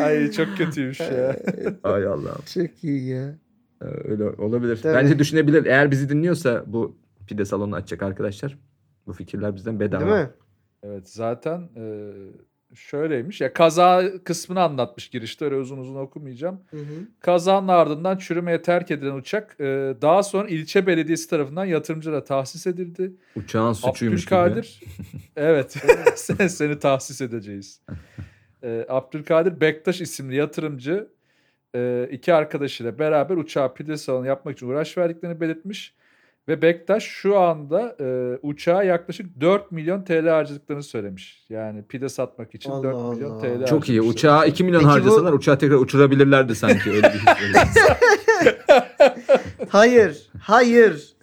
Ay 0.02 0.30
çok 0.30 0.56
kötüymüş 0.56 1.00
ya. 1.00 1.36
Ay 1.84 2.06
Allah'ım. 2.06 2.42
Çok 2.54 2.84
iyi 2.84 3.08
ya. 3.08 3.34
Ee, 3.82 3.84
Öyle 4.10 4.24
olabilir. 4.24 4.78
Tabii. 4.82 4.94
Bence 4.94 5.18
düşünebilir. 5.18 5.66
Eğer 5.66 5.90
bizi 5.90 6.08
dinliyorsa 6.08 6.64
bu 6.66 6.96
pide 7.26 7.44
salonu 7.44 7.74
açacak 7.74 8.02
arkadaşlar. 8.02 8.58
Bu 9.06 9.12
fikirler 9.12 9.54
bizden 9.56 9.80
bedava. 9.80 10.00
Değil 10.00 10.12
mi? 10.12 10.30
Evet 10.82 11.08
zaten 11.10 11.68
e, 11.76 11.82
şöyleymiş. 12.74 13.40
Ya 13.40 13.52
kaza 13.52 14.02
kısmını 14.24 14.62
anlatmış 14.62 15.08
girişte. 15.08 15.44
Öyle 15.44 15.56
uzun 15.56 15.78
uzun 15.78 15.94
okumayacağım. 15.94 16.60
Hı 16.70 16.76
hı. 16.76 17.08
Kazanın 17.20 17.68
ardından 17.68 18.16
çürümeye 18.16 18.62
terk 18.62 18.90
edilen 18.90 19.14
uçak 19.14 19.56
e, 19.60 19.94
daha 20.02 20.22
sonra 20.22 20.48
ilçe 20.48 20.86
belediyesi 20.86 21.30
tarafından 21.30 21.64
yatırımcılara 21.64 22.24
tahsis 22.24 22.66
edildi. 22.66 23.12
Uçağın 23.36 23.72
suçuymuş 23.72 24.24
gibi. 24.24 24.34
Abdülkadir 24.34 24.80
evet 25.36 25.76
sen, 26.14 26.46
seni 26.46 26.78
tahsis 26.78 27.20
edeceğiz. 27.20 27.80
E, 28.62 28.86
Abdülkadir 28.88 29.60
Bektaş 29.60 30.00
isimli 30.00 30.36
yatırımcı 30.36 31.08
e, 31.74 32.08
iki 32.10 32.34
arkadaşıyla 32.34 32.98
beraber 32.98 33.36
uçağa 33.36 33.74
pide 33.74 33.96
salonu 33.96 34.26
yapmak 34.26 34.56
için 34.56 34.68
uğraş 34.68 34.98
verdiklerini 34.98 35.40
belirtmiş. 35.40 35.94
Ve 36.50 36.62
Bektaş 36.62 37.04
şu 37.04 37.38
anda 37.38 37.96
e, 38.00 38.38
uçağa 38.42 38.82
yaklaşık 38.82 39.40
4 39.40 39.72
milyon 39.72 40.04
TL 40.04 40.28
harcadıklarını 40.28 40.82
söylemiş. 40.82 41.46
Yani 41.48 41.84
pide 41.88 42.08
satmak 42.08 42.54
için 42.54 42.70
Allah 42.70 42.82
4 42.82 43.16
milyon 43.16 43.30
Allah. 43.30 43.40
TL 43.40 43.66
Çok 43.66 43.88
iyi. 43.88 44.00
Uçağa 44.00 44.44
2 44.46 44.64
milyon 44.64 44.80
Peki 44.80 44.88
bu- 44.88 44.92
harcasalar 44.92 45.32
uçağı 45.32 45.58
tekrar 45.58 45.76
uçurabilirlerdi 45.76 46.54
sanki. 46.54 46.90
Öyle 46.90 47.02
bir 47.02 47.18
his 47.18 47.26
veriyor. 47.26 47.66
Hayır. 49.68 50.30
Hayır. 50.42 51.16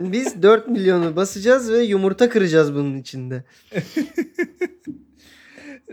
Biz 0.00 0.42
4 0.42 0.68
milyonu 0.68 1.16
basacağız 1.16 1.72
ve 1.72 1.78
yumurta 1.78 2.28
kıracağız 2.28 2.74
bunun 2.74 2.96
içinde. 2.96 3.44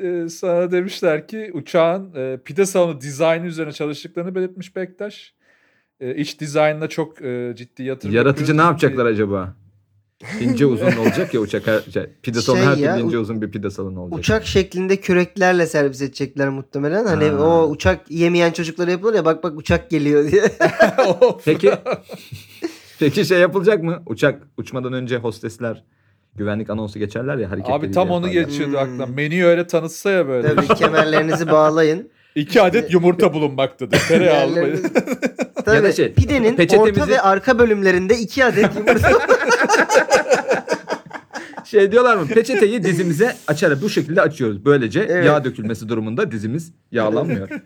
Ee, 0.03 0.29
sana 0.29 0.71
demişler 0.71 1.27
ki 1.27 1.51
uçağın 1.53 2.13
e, 2.15 2.37
pide 2.45 2.65
salonu 2.65 3.01
dizaynı 3.01 3.45
üzerine 3.45 3.71
çalıştıklarını 3.71 4.35
belirtmiş 4.35 4.75
Bektaş. 4.75 5.38
E, 5.99 6.15
iç 6.15 6.39
dizaynına 6.39 6.87
çok 6.87 7.21
e, 7.21 7.53
ciddi 7.55 7.83
yatırım 7.83 8.15
Yaratıcı 8.15 8.57
ne 8.57 8.61
yapacaklar 8.61 9.05
acaba? 9.05 9.53
İnce 10.41 10.65
uzun 10.65 10.91
olacak 10.97 11.33
ya 11.33 11.39
uçak. 11.41 11.63
Şey, 11.93 12.03
pide 12.23 12.41
salonu 12.41 12.59
Şey 12.61 12.69
her 12.71 12.77
ya, 12.77 12.97
ince 12.97 13.17
uzun 13.17 13.41
bir 13.41 13.51
pide 13.51 13.69
salonu 13.69 14.01
olacak. 14.01 14.19
Uçak 14.19 14.45
şeklinde 14.45 14.95
küreklerle 14.97 15.65
servis 15.65 16.01
edecekler 16.01 16.49
muhtemelen. 16.49 17.05
Hani 17.05 17.25
Ha. 17.25 17.37
o 17.37 17.69
uçak 17.69 18.11
yemeyen 18.11 18.51
çocuklara 18.51 18.91
yapılır 18.91 19.13
ya 19.13 19.25
bak 19.25 19.43
bak 19.43 19.57
uçak 19.57 19.89
geliyor 19.89 20.31
diye. 20.31 20.43
Peki 21.45 21.71
peki 22.99 23.25
şey 23.25 23.39
yapılacak 23.39 23.83
mı? 23.83 24.03
Uçak 24.05 24.41
uçmadan 24.57 24.93
önce 24.93 25.17
hostesler 25.17 25.83
güvenlik 26.35 26.69
anonsu 26.69 26.99
geçerler 26.99 27.37
ya 27.37 27.51
hareketleriyle 27.51 27.85
Abi 27.87 27.91
tam 27.91 28.09
onu 28.09 28.27
yaparlar. 28.27 28.47
geçiyordu 28.49 28.71
Hmm. 28.73 28.79
aklımdan. 28.79 29.11
Menüyü 29.11 29.45
öyle 29.45 29.67
tanıtsa 29.67 30.11
ya 30.11 30.27
böyle. 30.27 30.55
Tabii 30.55 30.67
kemerlerinizi 30.67 31.47
bağlayın. 31.51 32.09
İki 32.39 32.61
adet 32.61 32.93
yumurta 32.93 33.33
bulunmaktadır. 33.33 33.99
Tereyağlı. 34.07 34.59
Ya 34.59 34.75
Tabii 35.65 35.83
da 35.83 35.91
şey, 35.91 36.13
pidenin 36.13 36.55
peçetemizi- 36.57 37.01
orta 37.01 37.07
ve 37.07 37.21
arka 37.21 37.59
bölümlerinde 37.59 38.17
iki 38.17 38.45
adet 38.45 38.75
yumurta. 38.75 39.11
Şey 41.65 41.91
diyorlar 41.91 42.15
mı? 42.17 42.27
Peçeteyi 42.27 42.83
dizimize 42.83 43.35
açarak 43.47 43.81
bu 43.81 43.89
şekilde 43.89 44.21
açıyoruz. 44.21 44.65
Böylece 44.65 45.05
Evet. 45.09 45.25
yağ 45.25 45.43
dökülmesi 45.43 45.89
durumunda 45.89 46.31
dizimiz 46.31 46.71
yağlanmıyor. 46.91 47.49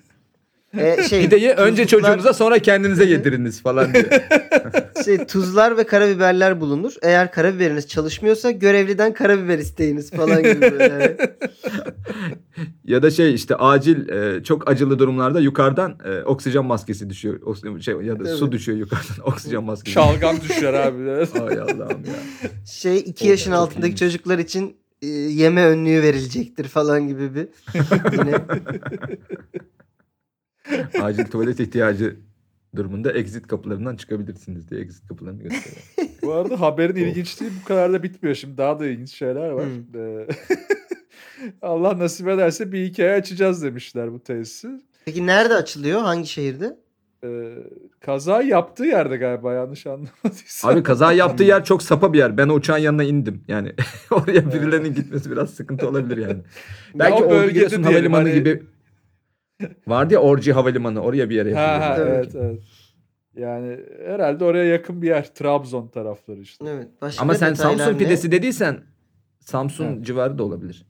E, 0.78 1.04
şey, 1.10 1.22
Pideyi 1.22 1.50
önce 1.50 1.84
tuzluklar- 1.84 1.88
çocuğunuza 1.88 2.34
sonra 2.34 2.60
kendinize 2.60 3.06
yediriniz 3.06 3.62
falan 3.62 3.94
diyor. 3.94 4.06
şey, 5.06 5.18
tuzlar 5.26 5.78
ve 5.78 5.84
karabiberler 5.84 6.62
bulunur. 6.62 6.94
Eğer 7.02 7.32
karabiberiniz 7.32 7.88
çalışmıyorsa 7.88 8.52
görevliden 8.52 9.14
karabiber 9.14 9.58
isteyiniz 9.58 10.12
falan 10.12 10.44
gibi 10.44 10.62
böyle. 10.62 11.18
Ya 12.86 13.04
da 13.04 13.12
şey 13.12 13.34
işte 13.34 13.56
acil 13.56 14.10
e, 14.10 14.44
çok 14.44 14.70
acılı 14.70 15.00
durumlarda 15.00 15.40
yukarıdan 15.40 15.98
e, 16.06 16.22
oksijen 16.22 16.66
maskesi 16.66 17.10
düşüyor. 17.10 17.42
Oksijen, 17.42 17.80
şey, 17.80 17.94
ya 17.94 18.20
da 18.20 18.26
su 18.38 18.44
Evet. 18.44 18.52
düşüyor 18.54 18.78
yukarıdan 18.78 19.16
oksijen 19.32 19.64
maskesi. 19.64 19.94
Şalgam 19.94 20.42
düşer 20.42 20.74
abi. 20.74 21.10
Ay 21.42 21.60
Allah'ım 21.60 22.04
ya. 22.06 22.50
Şey 22.66 22.98
2 23.00 23.28
yaşın 23.28 23.52
altındaki 23.52 23.86
iyiymiş. 23.88 24.00
çocuklar 24.00 24.40
için 24.40 24.76
e, 25.02 25.08
yeme 25.08 25.66
önlüğü 25.66 26.02
verilecektir 26.02 26.68
falan 26.68 27.08
gibi 27.08 27.36
bir 27.36 27.48
yine 28.12 28.36
Acil 31.02 31.26
tuvalet 31.26 31.60
ihtiyacı 31.60 32.16
durumunda 32.76 33.12
exit 33.12 33.48
kapılarından 33.48 33.96
çıkabilirsiniz 33.96 34.70
diye 34.70 34.82
exit 34.82 35.08
kapılarını 35.08 35.44
gösteriyor. 35.44 36.10
Bu 36.22 36.34
arada 36.34 36.62
haberin 36.62 36.96
ilginçliği 37.08 37.52
bu 37.62 37.66
kadar 37.66 37.94
da 37.94 38.04
bitmiyor. 38.04 38.36
Şimdi 38.36 38.58
daha 38.58 38.80
da 38.80 38.88
ilginç 38.88 39.14
şeyler 39.14 39.50
var. 39.50 39.66
Hmm. 39.66 40.02
Ee, 40.02 40.28
Allah 41.62 42.00
nasip 42.00 42.28
ederse 42.28 42.72
bir 42.72 42.86
hikaye 42.86 43.12
açacağız 43.12 43.64
demişler 43.64 44.14
bu 44.14 44.20
tesisi. 44.20 44.68
Peki 45.06 45.28
nerede 45.28 45.54
açılıyor? 45.54 46.02
Hangi 46.02 46.28
şehirde? 46.28 46.78
Ee, 47.24 47.54
kaza 48.00 48.42
yaptığı 48.42 48.86
yerde 48.86 49.18
galiba 49.18 49.54
yanlış 49.54 49.88
anlamadıysam. 49.88 50.72
Abi 50.72 50.84
kaza 50.84 51.14
yaptığı 51.14 51.44
yer 51.44 51.64
çok 51.64 51.84
sapa 51.84 52.14
bir 52.14 52.18
yer. 52.18 52.38
Ben 52.38 52.48
o 52.48 52.54
uçağın 52.54 52.78
yanına 52.78 53.04
indim. 53.04 53.44
Yani 53.48 53.74
oraya 54.12 54.54
birilerinin 54.54 54.94
gitmesi 54.94 55.32
biraz 55.32 55.50
sıkıntı 55.50 55.90
olabilir 55.90 56.18
yani. 56.18 56.42
Belki 56.96 57.24
o 57.24 57.26
Ordu 57.26 57.30
bölgede 57.30 57.60
Giresun 57.60 57.84
Havalimanı 57.84 58.30
hani- 58.30 58.34
gibi 58.34 58.64
vardı 59.88 60.14
ya 60.14 60.20
Orji 60.20 60.54
Havalimanı 60.54 61.00
oraya 61.02 61.30
bir 61.30 61.36
yere 61.36 61.54
Ha, 61.56 61.62
ha, 61.62 61.66
yapılıyor. 61.86 61.96
Tabii 61.96 62.10
evet 62.10 62.36
evet. 62.36 62.64
Yani 63.36 63.80
herhalde 64.06 64.46
oraya 64.46 64.66
yakın 64.66 65.02
bir 65.02 65.08
yer. 65.08 65.34
Trabzon 65.34 65.88
tarafları 65.88 66.40
işte. 66.40 66.66
Evet. 66.70 66.88
Başka 67.02 67.22
Ama 67.22 67.36
sen 67.36 67.52
detaylar 67.52 67.78
Samsun 67.78 67.94
ne? 67.94 67.98
pidesi 67.98 68.32
dediysen 68.32 68.84
Samsun 69.40 69.86
Evet. 69.86 70.06
civarı 70.06 70.38
da 70.38 70.44
olabilir. 70.44 70.86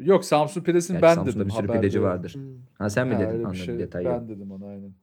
Yok 0.00 0.24
Samsun 0.24 0.60
pidesini 0.62 0.94
Gerçi 0.94 1.02
ben 1.02 1.14
Samsun'da 1.14 1.34
dedim. 1.36 1.46
bir 1.48 1.52
sürü 1.52 1.62
haberde 1.66 1.80
pideci 1.80 1.98
yok. 1.98 2.06
vardır. 2.06 2.34
Hmm. 2.34 2.42
Ha 2.78 2.90
sen 2.90 3.08
mi 3.08 3.14
Ha, 3.14 3.20
dedin? 3.20 3.28
öyle 3.30 3.38
bir 3.38 3.44
Anladım 3.44 3.58
şey. 3.64 3.78
detay 3.78 4.04
Ben 4.04 4.28
dedim 4.28 4.52
onu 4.52 4.66
aynen. 4.66 4.94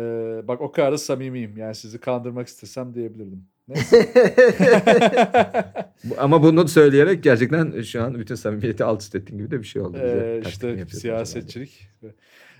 Ee, 0.00 0.48
bak 0.48 0.60
o 0.60 0.72
kadar 0.72 0.92
da 0.92 0.98
samimiyim. 0.98 1.56
Yani 1.56 1.74
sizi 1.74 2.00
kandırmak 2.00 2.46
istesem 2.48 2.94
diyebilirdim. 2.94 3.48
Ama 6.18 6.42
bunu 6.42 6.68
söyleyerek 6.68 7.22
gerçekten 7.22 7.82
şu 7.82 8.02
an 8.02 8.14
bütün 8.14 8.34
samimiyeti 8.34 8.84
alt 8.84 9.02
üst 9.02 9.14
ettiğin 9.14 9.38
gibi 9.38 9.50
de 9.50 9.58
bir 9.58 9.64
şey 9.66 9.82
oldu. 9.82 9.94
Bize 9.94 10.40
Ee, 10.44 10.48
işte 10.48 10.86
siyasetçilik. 10.86 11.88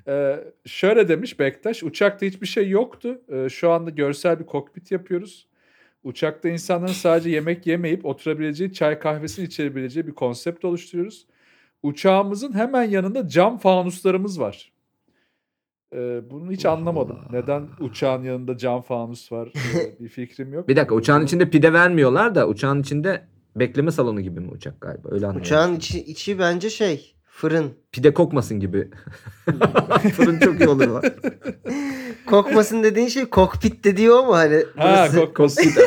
Ee, 0.09 0.45
şöyle 0.67 1.09
demiş 1.09 1.39
Bektaş, 1.39 1.83
uçakta 1.83 2.27
hiçbir 2.27 2.47
şey 2.47 2.69
yoktu. 2.71 3.21
Ee, 3.33 3.49
şu 3.49 3.71
anda 3.71 3.91
görsel 3.91 4.41
bir 4.41 4.47
kokpit 4.47 4.93
yapıyoruz. 4.93 5.47
Uçakta 6.05 6.49
insanların 6.49 6.93
sadece 6.93 7.31
yemek 7.31 7.67
yemeyip 7.67 8.07
oturabileceği, 8.07 8.73
çay 8.73 8.99
kahvesini 8.99 9.47
içebileceği 9.47 10.07
bir 10.07 10.13
konsept 10.15 10.65
oluşturuyoruz. 10.65 11.27
Uçağımızın 11.83 12.55
hemen 12.55 12.85
yanında 12.85 13.29
cam 13.29 13.59
fanuslarımız 13.59 14.41
var. 14.41 14.72
Ee, 15.95 16.31
bunu 16.31 16.53
hiç 16.53 16.67
anlamadım. 16.67 17.19
Neden 17.33 17.69
uçağın 17.81 18.23
yanında 18.25 18.57
cam 18.57 18.83
fanus 18.83 19.33
var? 19.33 19.53
Ee, 19.77 20.01
bir 20.05 20.09
fikrim 20.09 20.53
yok. 20.53 20.69
Bir 20.69 20.77
dakika 20.77 20.95
uçağın 20.95 21.25
içinde 21.25 21.51
pide 21.51 21.73
vermiyorlar 21.73 22.35
da 22.35 22.49
uçağın 22.49 22.81
içinde 22.81 23.23
bekleme 23.57 23.91
salonu 23.91 24.21
gibi 24.21 24.41
mi 24.41 24.51
uçak 24.51 24.81
galiba? 24.81 25.09
Öyle 25.11 25.27
anlıyorum. 25.27 25.41
Uçağın 25.41 25.77
içi, 25.77 26.05
içi 26.05 26.39
bence 26.39 26.71
şey 26.71 27.15
fırın. 27.25 27.73
Pide 27.93 28.15
kokmasın 28.15 28.61
gibi. 28.61 28.91
Fırın 30.17 30.39
çok 30.39 30.61
iyi 30.61 30.69
olur 30.69 30.87
lan. 30.89 31.03
Kokmasın 32.27 32.83
dediğin 32.83 33.09
şey 33.09 33.25
kokpit 33.27 33.85
dediği 33.85 34.11
o 34.13 34.27
mu 34.27 34.35
hani? 34.35 34.65
Ha, 34.77 35.09
Burası 35.13 35.17
kok- 35.21 35.35
Kokpit 35.35 35.79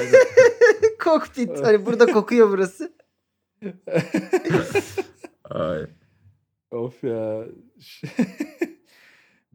kokpit. 1.04 1.66
Hani 1.66 1.86
burada 1.86 2.06
kokuyor 2.06 2.50
burası. 2.50 2.94
Ay. 5.50 5.86
Of 6.72 7.04
ya. 7.04 7.44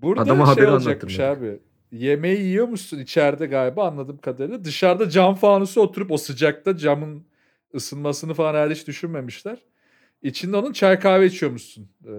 Burada 0.02 0.22
Adama 0.22 0.46
şey 0.46 0.54
haberi 0.54 0.70
olacakmış 0.70 1.20
abi. 1.20 1.58
Yemeği 1.92 2.40
yiyor 2.40 2.68
musun 2.68 2.98
içeride 2.98 3.46
galiba 3.46 3.88
anladığım 3.88 4.18
kadarıyla. 4.18 4.64
Dışarıda 4.64 5.10
cam 5.10 5.34
fanusu 5.34 5.80
oturup 5.80 6.10
o 6.10 6.16
sıcakta 6.16 6.76
camın 6.76 7.22
ısınmasını 7.74 8.34
falan 8.34 8.54
herhalde 8.54 8.74
hiç 8.74 8.86
düşünmemişler. 8.86 9.58
İçinde 10.22 10.56
onun 10.56 10.72
çay 10.72 11.00
kahve 11.00 11.26
içiyormuşsun. 11.26 11.88
Ee, 12.06 12.10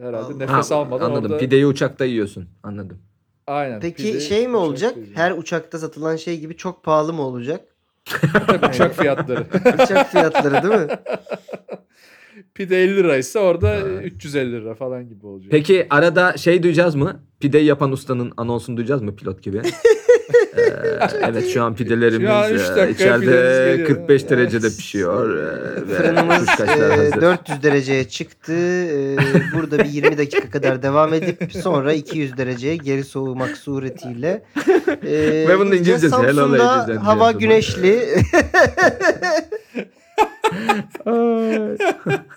herhalde 0.00 0.34
Allah. 0.34 0.36
nefes 0.38 0.70
Ha, 0.70 0.76
almadan 0.76 1.04
Anladım. 1.06 1.24
orada. 1.24 1.38
Pideyi 1.38 1.66
uçakta 1.66 2.04
yiyorsun. 2.04 2.48
Anladım. 2.62 2.98
Aynen. 3.46 3.80
Peki 3.80 3.96
pide, 3.96 4.20
şey 4.20 4.48
mi 4.48 4.56
olacak? 4.56 4.96
yiyeceğim. 4.96 5.18
Her 5.20 5.30
uçakta 5.30 5.78
satılan 5.78 6.16
şey 6.16 6.40
gibi 6.40 6.56
çok 6.56 6.84
pahalı 6.84 7.12
mı 7.12 7.22
olacak? 7.22 7.64
Tabii 8.48 8.66
uçak 8.70 8.94
fiyatları. 8.94 9.46
Uçak 9.84 10.10
fiyatları 10.10 10.62
değil 10.70 10.82
mi? 10.86 10.88
Pide 12.54 12.82
50 12.82 12.96
liraysa 12.96 13.40
orada 13.40 13.70
Ha. 13.70 13.78
350 14.04 14.52
lira 14.52 14.74
falan 14.74 15.08
gibi 15.08 15.26
olacak. 15.26 15.50
Peki 15.50 15.86
arada 15.90 16.36
şey 16.36 16.62
duyacağız 16.62 16.94
mı? 16.94 17.20
Pideyi 17.40 17.64
yapan 17.64 17.92
ustanın 17.92 18.32
anonsunu 18.36 18.76
duyacağız 18.76 19.02
mı 19.02 19.16
pilot 19.16 19.42
gibi? 19.42 19.62
Ee, 20.56 21.08
evet 21.28 21.48
şu 21.48 21.62
an 21.62 21.74
pidelerimiz 21.74 22.28
Şu 22.28 22.32
an 22.34 22.50
e, 22.50 22.58
dakikaya 22.58 22.88
içeride 22.88 23.20
pidemiz 23.20 23.58
geliyor. 23.66 23.86
45 23.88 24.20
Evet. 24.20 24.30
derecede 24.30 24.68
pişiyor. 24.68 25.36
e, 25.38 25.80
Fırınımız 25.96 26.48
e, 26.48 26.64
hazır. 26.64 27.20
400 27.20 27.62
dereceye 27.62 28.08
çıktı. 28.08 28.52
E, 28.52 29.16
burada 29.54 29.78
bir 29.78 29.84
20 29.84 30.18
dakika 30.18 30.50
kadar 30.50 30.82
devam 30.82 31.14
edip 31.14 31.52
sonra 31.52 31.92
200 31.92 32.36
dereceye 32.36 32.76
geri 32.76 33.04
soğumak 33.04 33.56
suretiyle. 33.56 34.42
E, 35.06 35.44
Ve 35.48 35.58
bunun. 35.58 35.72
İngilizcesi, 35.72 36.08
Samsun'da 36.08 37.06
hava 37.06 37.32
güneşli. 37.32 38.08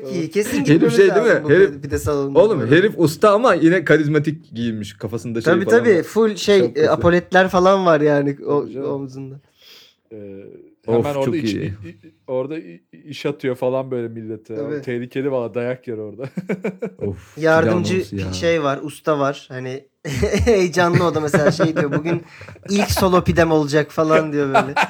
Çok 0.00 0.12
iyi. 0.12 0.30
Kesin 0.30 0.56
Herif 0.56 0.66
gitmemiz 0.66 0.96
şey 0.96 1.14
değil 1.14 1.26
mi? 1.26 1.44
bu 1.44 1.50
Herif- 1.50 1.80
pide 1.82 1.98
salonuna. 1.98 2.38
Oğlum 2.38 2.66
herif 2.70 2.92
usta 2.96 3.30
ama 3.30 3.54
yine 3.54 3.84
karizmatik 3.84 4.54
giyinmiş. 4.54 4.92
Kafasında 4.98 5.40
şey 5.40 5.52
Tabii 5.52 5.64
falan 5.64 5.78
tabii 5.78 5.96
var. 5.98 6.02
full 6.02 6.36
şey 6.36 6.60
Çok 6.60 6.78
e, 6.78 6.90
apoletler 6.90 7.48
falan 7.48 7.86
var 7.86 8.00
yani 8.00 8.36
o, 8.46 8.60
Tabii 8.62 8.72
canım. 8.72 8.90
omzunda. 8.90 9.40
Ee, 10.12 10.16
Of, 10.86 10.94
hemen 11.04 11.14
orada 11.14 11.24
çok 11.24 11.36
iç- 11.36 11.52
iyi. 11.54 11.62
i- 11.64 11.88
i- 11.88 12.14
orada 12.26 12.58
i- 12.58 12.82
iş 13.04 13.26
atıyor 13.26 13.54
falan 13.54 13.90
böyle 13.90 14.08
millete. 14.08 14.56
Tabii. 14.56 14.82
Tehlikeli 14.82 15.30
valla 15.32 15.54
dayak 15.54 15.88
yer 15.88 15.98
orada. 15.98 16.22
Of, 16.98 17.38
Yardımcı 17.38 17.94
anonsu 17.94 18.16
ya. 18.16 18.32
şey 18.32 18.62
var, 18.62 18.80
usta 18.82 19.18
var. 19.18 19.46
Hani 19.48 19.84
heyecanlı 20.44 21.04
o 21.06 21.14
da 21.14 21.20
mesela 21.20 21.50
şey 21.50 21.76
diyor. 21.76 21.92
Bugün 21.92 22.22
ilk 22.70 22.90
solo 22.90 23.24
pidem 23.24 23.50
olacak 23.50 23.90
falan 23.90 24.32
diyor 24.32 24.46
böyle. 24.48 24.74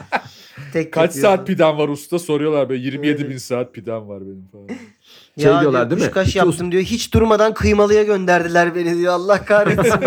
Tek 0.72 0.92
Kaç 0.92 1.16
yapıyor. 1.16 1.22
saat 1.36 1.46
pidem 1.46 1.78
var 1.78 1.88
usta 1.88 2.18
soruyorlar 2.18 2.68
böyle 2.68 2.82
27 2.84 3.28
bin 3.28 3.36
saat 3.36 3.74
pidem 3.74 4.08
var 4.08 4.20
benim 4.20 4.48
falan. 4.52 4.66
Şey 5.38 5.52
ya 5.52 5.60
diyorlar 5.60 5.90
diyor, 5.90 6.00
değil 6.00 6.10
mi? 6.16 6.22
İki 6.26 6.38
yaptım 6.38 6.72
diyor. 6.72 6.82
Hiç 6.82 7.14
durmadan 7.14 7.54
kıymalıya 7.54 8.02
gönderdiler 8.02 8.74
beni 8.74 8.98
diyor. 8.98 9.12
Allah 9.12 9.44
kahretsin. 9.44 10.00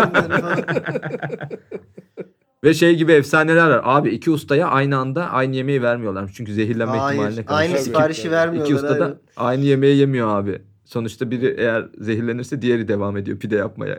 Ve 2.64 2.74
şey 2.74 2.94
gibi 2.96 3.12
efsaneler 3.12 3.68
var. 3.70 3.80
Abi 3.84 4.10
iki 4.10 4.30
ustaya 4.30 4.68
aynı 4.68 4.96
anda 4.98 5.30
aynı 5.30 5.56
yemeği 5.56 5.82
vermiyorlar. 5.82 6.30
Çünkü 6.36 6.52
zehirlenme 6.54 6.96
Hayır. 6.98 7.12
ihtimaline 7.18 7.44
karşı. 7.44 7.58
Aynı 7.58 7.78
siparişi 7.78 8.20
İki- 8.20 8.30
vermiyorlar. 8.30 8.70
İki 8.70 8.74
usta 8.84 9.00
da 9.00 9.18
aynı 9.36 9.64
yemeği 9.64 9.96
yemiyor 9.96 10.28
abi. 10.28 10.62
Sonuçta 10.84 11.30
biri 11.30 11.54
eğer 11.58 11.84
zehirlenirse 11.98 12.62
diğeri 12.62 12.88
devam 12.88 13.16
ediyor 13.16 13.38
pide 13.38 13.56
yapmaya. 13.56 13.98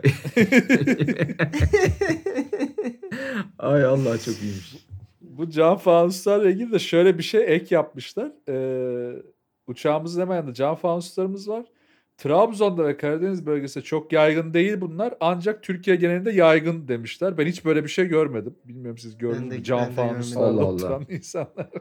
Ay 3.58 3.84
Allah 3.84 4.18
çok 4.18 4.34
iyiymiş. 4.42 4.87
Bu 5.38 5.50
cam 5.50 5.76
fanuslarla 5.78 6.50
ilgili 6.50 6.72
de 6.72 6.78
şöyle 6.78 7.18
bir 7.18 7.22
şey 7.22 7.44
ek 7.54 7.74
yapmışlar. 7.74 8.32
Ee, 8.48 9.22
uçağımızın 9.66 10.20
hemen 10.20 10.36
yanında 10.36 10.54
cam 10.54 10.76
fanuslarımız 10.76 11.48
var. 11.48 11.64
Trabzon'da 12.16 12.84
ve 12.86 12.96
Karadeniz 12.96 13.46
bölgesinde 13.46 13.84
çok 13.84 14.12
yaygın 14.12 14.54
değil 14.54 14.80
bunlar. 14.80 15.14
Ancak 15.20 15.62
Türkiye 15.62 15.96
genelinde 15.96 16.32
yaygın 16.32 16.88
demişler. 16.88 17.38
Ben 17.38 17.46
hiç 17.46 17.64
böyle 17.64 17.84
bir 17.84 17.88
şey 17.88 18.06
görmedim. 18.06 18.54
Bilmiyorum 18.64 18.98
siz 18.98 19.18
gördünüz 19.18 19.42
mü 19.58 19.64
de 19.64 19.90
fanuslarla 19.96 20.64
oturan 20.64 20.92
Allah. 20.92 21.04
insanlar. 21.08 21.68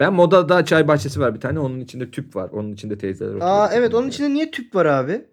Ben 0.00 0.12
Moda'da 0.14 0.64
çay 0.64 0.88
bahçesi 0.88 1.20
var 1.20 1.34
bir 1.34 1.40
tane. 1.40 1.58
Onun 1.58 1.80
içinde 1.80 2.10
tüp 2.10 2.36
var. 2.36 2.50
Onun 2.50 2.72
içinde 2.72 2.98
teyzeler 2.98 3.28
oturuyor. 3.30 3.50
Aa 3.50 3.70
evet 3.72 3.94
onun 3.94 4.08
içinde 4.08 4.34
niye 4.34 4.50
tüp 4.50 4.74
var 4.74 4.86
abi? 4.86 5.24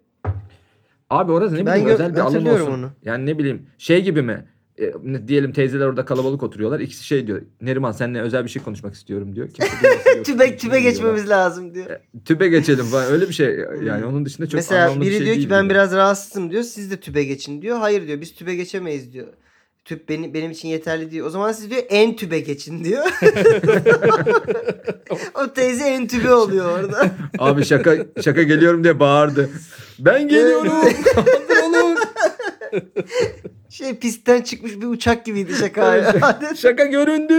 Abi 1.10 1.32
orası 1.32 1.54
ne 1.54 1.66
Ben 1.66 1.74
bileyim 1.74 1.88
gö- 1.88 1.92
özel 1.92 2.14
bir 2.14 2.20
alan 2.20 2.46
olsun. 2.46 2.72
onu. 2.72 2.90
Yani 3.02 3.26
ne 3.26 3.38
bileyim 3.38 3.66
şey 3.78 4.02
gibi 4.04 4.22
mi? 4.22 4.44
E, 4.80 4.92
diyelim 5.28 5.52
teyzeler 5.52 5.86
orada 5.86 6.04
kalabalık 6.04 6.42
oturuyorlar. 6.42 6.80
İkisi 6.80 7.04
şey 7.04 7.26
diyor. 7.26 7.42
Neriman 7.60 7.92
seninle 7.92 8.20
özel 8.20 8.44
bir 8.44 8.48
şey 8.48 8.62
konuşmak 8.62 8.94
istiyorum 8.94 9.36
diyor. 9.36 9.48
Tübe 10.24 10.56
tübe 10.56 10.80
geçmemiz 10.80 11.28
lazım 11.28 11.74
diyor. 11.74 11.86
Tübe 12.24 12.48
geçelim 12.48 12.84
falan. 12.84 13.12
Öyle 13.12 13.28
bir 13.28 13.34
şey. 13.34 13.46
Yani 13.84 14.04
onun 14.06 14.24
dışında 14.24 14.46
çok 14.46 14.54
Mesela 14.54 14.84
anlamlı 14.84 15.00
bir 15.00 15.06
biri 15.06 15.16
şey 15.16 15.26
diyor 15.26 15.36
ki 15.36 15.50
ben 15.50 15.62
gibi. 15.64 15.70
biraz 15.70 15.92
rahatsızım 15.92 16.50
diyor. 16.50 16.62
Siz 16.62 16.90
de 16.90 16.96
tübe 16.96 17.24
geçin 17.24 17.62
diyor. 17.62 17.78
Hayır 17.78 18.06
diyor 18.06 18.20
biz 18.20 18.34
tübe 18.34 18.54
geçemeyiz 18.54 19.12
diyor. 19.12 19.26
tüp 19.84 20.08
benim 20.08 20.34
benim 20.34 20.50
için 20.50 20.68
yeterli 20.68 21.10
diyor. 21.10 21.26
O 21.26 21.30
zaman 21.30 21.52
siz 21.52 21.70
diyor 21.70 21.82
en 21.88 22.16
tübe 22.16 22.40
geçin 22.40 22.84
diyor. 22.84 23.04
o 25.34 25.52
teyze 25.54 25.84
en 25.84 26.06
tübe 26.06 26.34
oluyor 26.34 26.78
orada. 26.80 27.10
Abi 27.38 27.64
şaka 27.64 27.96
şaka 28.24 28.42
geliyorum 28.42 28.84
diye 28.84 29.00
bağırdı. 29.00 29.50
Ben 29.98 30.28
geliyorum. 30.28 30.72
Şey 33.68 33.98
pistten 33.98 34.42
çıkmış 34.42 34.76
bir 34.80 34.86
uçak 34.86 35.24
gibiydi 35.26 35.54
şaka. 35.54 36.12
şaka, 36.12 36.54
şaka 36.56 36.84
göründü. 36.84 37.34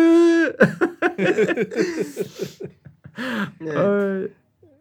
Evet. 3.62 3.78
Ay. 3.78 4.28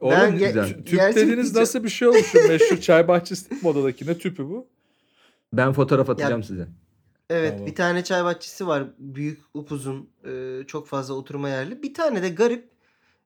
Oğlum 0.01 0.17
Ben 0.21 0.31
ge- 0.37 0.47
güzel. 0.47 0.67
tüp 0.69 0.87
gerçek 0.87 1.17
dediğiniz 1.17 1.37
diyeceğim. 1.45 1.61
nasıl 1.63 1.85
bir 1.85 1.89
şey 1.89 2.09
olmuş? 2.09 2.27
Şu 2.27 2.49
meşhur 2.49 2.77
çay 2.77 3.09
bahçesi 3.09 3.47
modadaki 3.63 4.07
ne 4.07 4.19
tüpü 4.19 4.45
bu? 4.45 4.67
Ben 5.53 5.73
fotoğraf 5.73 6.11
atacağım 6.11 6.43
size. 6.43 6.69
Evet 7.31 7.51
Tamam. 7.53 7.67
bir 7.67 7.75
tane 7.75 8.05
çay 8.05 8.25
bahçesi 8.25 8.67
var. 8.67 8.85
Büyük 8.99 9.41
upuzun 9.55 10.11
e, 10.25 10.61
çok 10.67 10.87
fazla 10.89 11.15
oturma 11.15 11.49
yerli. 11.49 11.83
Bir 11.83 11.95
tane 11.95 12.23
de 12.23 12.29
garip 12.29 12.69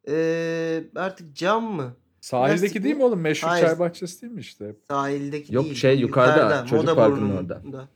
e, 0.08 0.84
artık 0.96 1.36
cam 1.36 1.64
mı? 1.64 1.96
Sahildeki 2.20 2.60
Plastik 2.62 2.84
değil 2.84 2.96
mi? 2.96 3.02
oğlum? 3.04 3.20
Meşhur 3.20 3.48
Hayır. 3.48 3.66
çay 3.66 3.78
bahçesi 3.78 4.22
değil 4.22 4.32
mi 4.32 4.40
işte? 4.40 4.74
Sahildeki 4.88 5.54
Yok, 5.54 5.64
değil. 5.64 5.74
şey, 5.76 5.98
yukarıda, 5.98 6.66
çocuk 6.66 6.72
Moda 6.84 6.94
parkının 6.94 7.30
Burnu'nda. 7.30 7.60
orada. 7.66 7.88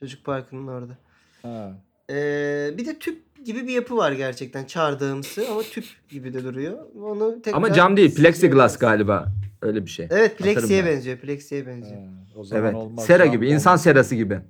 Çocuk 0.00 0.24
parkının 0.24 0.66
orada. 0.68 0.98
Ha. 1.42 1.72
Ee, 2.10 2.70
bir 2.78 2.86
de 2.86 2.98
tüp 2.98 3.44
gibi 3.44 3.66
bir 3.66 3.72
yapı 3.72 3.96
var 3.96 4.12
gerçekten 4.12 4.64
çardağımsı 4.64 5.44
ama 5.50 5.62
tüp 5.62 5.84
gibi 6.08 6.34
de 6.34 6.44
duruyor. 6.44 6.78
Onu 7.02 7.42
tekrar 7.42 7.56
Ama 7.58 7.72
cam 7.72 7.96
değil, 7.96 8.14
plexiglass 8.14 8.78
galiba. 8.78 9.26
Öyle 9.62 9.84
bir 9.84 9.90
şey. 9.90 10.06
Evet 10.10 10.32
Atarım 10.34 10.54
plexiye 10.54 10.84
ben. 10.84 10.92
benziyor. 10.92 11.18
Plexiye 11.18 11.66
benziyor. 11.66 12.00
ha. 12.00 12.08
O 12.36 12.44
zaman 12.44 12.64
Evet. 12.64 12.74
olmaz. 12.74 13.04
Sera 13.06 13.26
gibi, 13.26 13.44
olmaz. 13.44 13.54
insan 13.54 13.76
serası 13.76 14.14
gibi. 14.14 14.40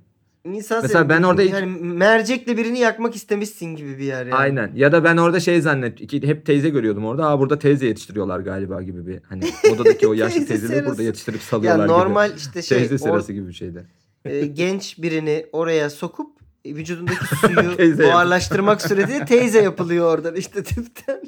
İnsan 0.45 0.81
Mesela 0.81 1.09
ben 1.09 1.23
orada 1.23 1.43
yani 1.43 1.65
mercekle 1.81 2.57
birini 2.57 2.79
yakmak 2.79 3.15
istemişsin 3.15 3.65
gibi 3.75 3.97
bir 3.97 4.03
yer 4.03 4.25
yani. 4.25 4.33
Aynen. 4.35 4.71
Ya 4.75 4.91
da 4.91 5.03
ben 5.03 5.17
orada 5.17 5.39
şey 5.39 5.61
zannet, 5.61 6.13
hep 6.23 6.45
teyze 6.45 6.69
görüyordum 6.69 7.05
orada. 7.05 7.27
Aa 7.27 7.39
burada 7.39 7.59
teyze 7.59 7.87
yetiştiriyorlar 7.87 8.39
galiba 8.39 8.81
gibi 8.81 9.07
bir. 9.07 9.19
Hani 9.29 9.43
odadaki 9.75 10.07
o 10.07 10.13
yaşlı 10.13 10.33
Teyze 10.37 10.47
teyzeleri 10.47 10.85
burada 10.85 11.03
yetiştirip 11.03 11.39
Ya 11.39 11.45
salıyorlar 11.45 11.87
normal 11.87 12.27
gibi. 12.27 12.37
işte 12.37 12.61
şey 12.61 12.77
Teyze 12.77 12.95
or- 12.95 12.97
serası 12.97 13.33
gibi 13.33 13.47
bir 13.47 13.53
şeydi. 13.53 13.87
e, 14.25 14.45
genç 14.45 15.01
birini 15.01 15.45
oraya 15.51 15.89
sokup 15.89 16.31
e, 16.65 16.75
vücudundaki 16.75 17.25
suyu 17.35 17.97
buharlaştırmak 17.97 18.81
suretiyle 18.81 19.25
teyze 19.25 19.61
yapılıyor 19.61 20.13
oradan 20.13 20.35
işte 20.35 20.63
tüpten. 20.63 21.21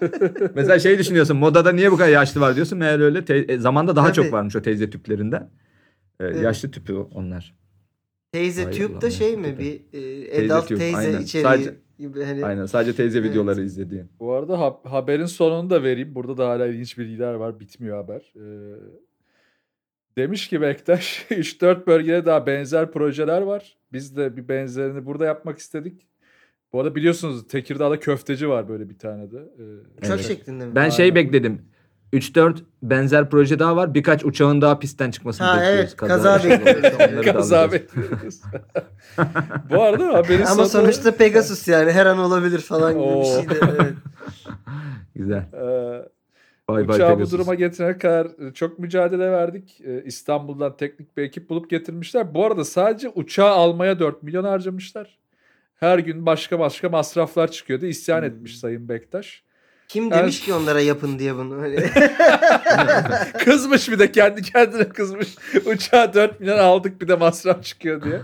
Mesela 0.54 0.78
şey 0.78 0.98
düşünüyorsun 0.98 1.36
modada 1.36 1.72
niye 1.72 1.92
bu 1.92 1.96
kadar 1.96 2.08
yaşlı 2.08 2.40
var 2.40 2.54
diyorsun. 2.54 2.78
Meğer 2.78 3.00
öyle 3.00 3.24
te- 3.24 3.36
e, 3.48 3.58
zamanda 3.58 3.96
daha 3.96 4.06
Tabii. 4.12 4.16
çok 4.16 4.32
varmış 4.32 4.56
o 4.56 4.62
teyze 4.62 4.90
tüplerinden. 4.90 5.40
Ee, 6.20 6.24
Evet. 6.24 6.42
Yaşlı 6.42 6.70
tüpü 6.70 6.92
onlar. 6.94 7.59
Teyze 8.32 8.70
tüp 8.70 8.90
Allah'ım, 8.90 9.00
de 9.00 9.10
şey 9.10 9.36
mi 9.36 9.58
bir 9.58 9.80
e, 10.42 10.52
adult 10.52 10.68
tüp, 10.68 10.78
teyze 10.78 10.96
aynen. 10.96 11.20
içeriği 11.20 11.42
Sadece- 11.44 11.74
gibi 11.98 12.24
hani. 12.24 12.44
Aynen 12.44 12.66
sadece 12.66 12.96
teyze 12.96 13.18
Evet. 13.18 13.30
videoları 13.30 13.62
izlediğin. 13.62 14.06
Bu 14.20 14.32
arada 14.32 14.58
ha- 14.60 14.80
haberin 14.84 15.24
sonunu 15.26 15.70
da 15.70 15.82
vereyim. 15.82 16.14
Burada 16.14 16.36
da 16.36 16.48
hala 16.48 16.66
ilginç 16.66 16.98
bilgiler 16.98 17.34
var. 17.34 17.60
Bitmiyor 17.60 17.96
haber. 17.96 18.32
Ee, 18.36 18.74
demiş 20.16 20.48
ki 20.48 20.60
Bektaş 20.60 21.26
3-4 21.30 21.86
bölgede 21.86 22.26
daha 22.26 22.46
benzer 22.46 22.92
projeler 22.92 23.42
var. 23.42 23.78
Biz 23.92 24.16
de 24.16 24.36
bir 24.36 24.48
benzerini 24.48 25.06
burada 25.06 25.24
yapmak 25.24 25.58
istedik. 25.58 26.06
Bu 26.72 26.80
arada 26.80 26.94
biliyorsunuz 26.94 27.48
Tekirdağ'da 27.48 28.00
köfteci 28.00 28.48
var 28.48 28.68
böyle 28.68 28.88
bir 28.90 28.98
tane 28.98 29.30
de. 29.30 29.36
Ee, 29.38 29.98
Uçak 29.98 30.10
Evet. 30.18 30.26
şeklinde 30.26 30.66
mi? 30.66 30.74
Ben 30.74 30.88
şey 30.88 31.04
Aynen. 31.04 31.14
bekledim. 31.14 31.62
3-4 32.12 32.56
benzer 32.82 33.30
proje 33.30 33.58
daha 33.58 33.76
var. 33.76 33.94
Birkaç 33.94 34.24
uçağın 34.24 34.60
daha 34.60 34.78
pistten 34.78 35.10
çıkmasını 35.10 35.46
Ha, 35.46 35.56
bekliyoruz. 35.56 35.78
evet, 35.80 35.96
kaza 35.96 36.44
bekliyoruz. 36.44 37.24
Kaza 37.32 37.72
bekliyoruz. 37.72 38.40
Bu 39.70 39.82
arada 39.82 40.08
haberin 40.14 40.42
Ama 40.42 40.54
sonu... 40.54 40.66
sonuçta 40.68 41.14
Pegasus 41.16 41.68
yani 41.68 41.92
her 41.92 42.06
an 42.06 42.18
olabilir 42.18 42.58
falan 42.58 42.92
gibi 42.92 43.02
Oo. 43.02 43.20
bir 43.20 43.26
şey 43.26 43.50
de. 43.50 43.54
Evet. 43.62 43.92
Güzel. 45.14 45.44
Ee, 45.52 46.08
Bay 46.68 46.88
bay 46.88 46.96
Uçağı 46.96 47.10
bu 47.10 47.14
Pegasus. 47.14 47.32
duruma 47.32 47.54
getirene 47.54 47.98
kadar 47.98 48.26
e, 48.48 48.54
çok 48.54 48.78
mücadele 48.78 49.30
verdik. 49.32 49.80
Ee, 49.86 50.02
İstanbul'dan 50.04 50.76
teknik 50.76 51.16
bir 51.16 51.22
ekip 51.22 51.50
bulup 51.50 51.70
getirmişler. 51.70 52.34
Bu 52.34 52.46
arada 52.46 52.64
sadece 52.64 53.08
uçağı 53.08 53.48
almaya 53.50 53.98
4 53.98 54.22
milyon 54.22 54.44
harcamışlar. 54.44 55.18
Her 55.76 55.98
gün 55.98 56.26
başka 56.26 56.58
başka 56.58 56.88
masraflar 56.88 57.50
çıkıyordu. 57.50 57.86
İsyan 57.86 58.18
Hmm. 58.18 58.24
etmiş 58.24 58.58
Sayın 58.58 58.88
Bektaş. 58.88 59.42
Kim 59.92 60.10
demiş 60.10 60.40
ki 60.40 60.54
onlara 60.54 60.80
yapın 60.80 61.18
diye 61.18 61.36
bunu? 61.36 61.62
Hani 61.62 61.76
kızmış 63.44 63.90
bir 63.90 63.98
de 63.98 64.12
kendi 64.12 64.42
kendine 64.42 64.88
kızmış. 64.88 65.36
Uçağa 65.66 66.14
4 66.14 66.40
milyon 66.40 66.58
aldık 66.58 67.00
bir 67.00 67.08
de 67.08 67.14
masraf 67.14 67.64
çıkıyor 67.64 68.02
diye. 68.02 68.20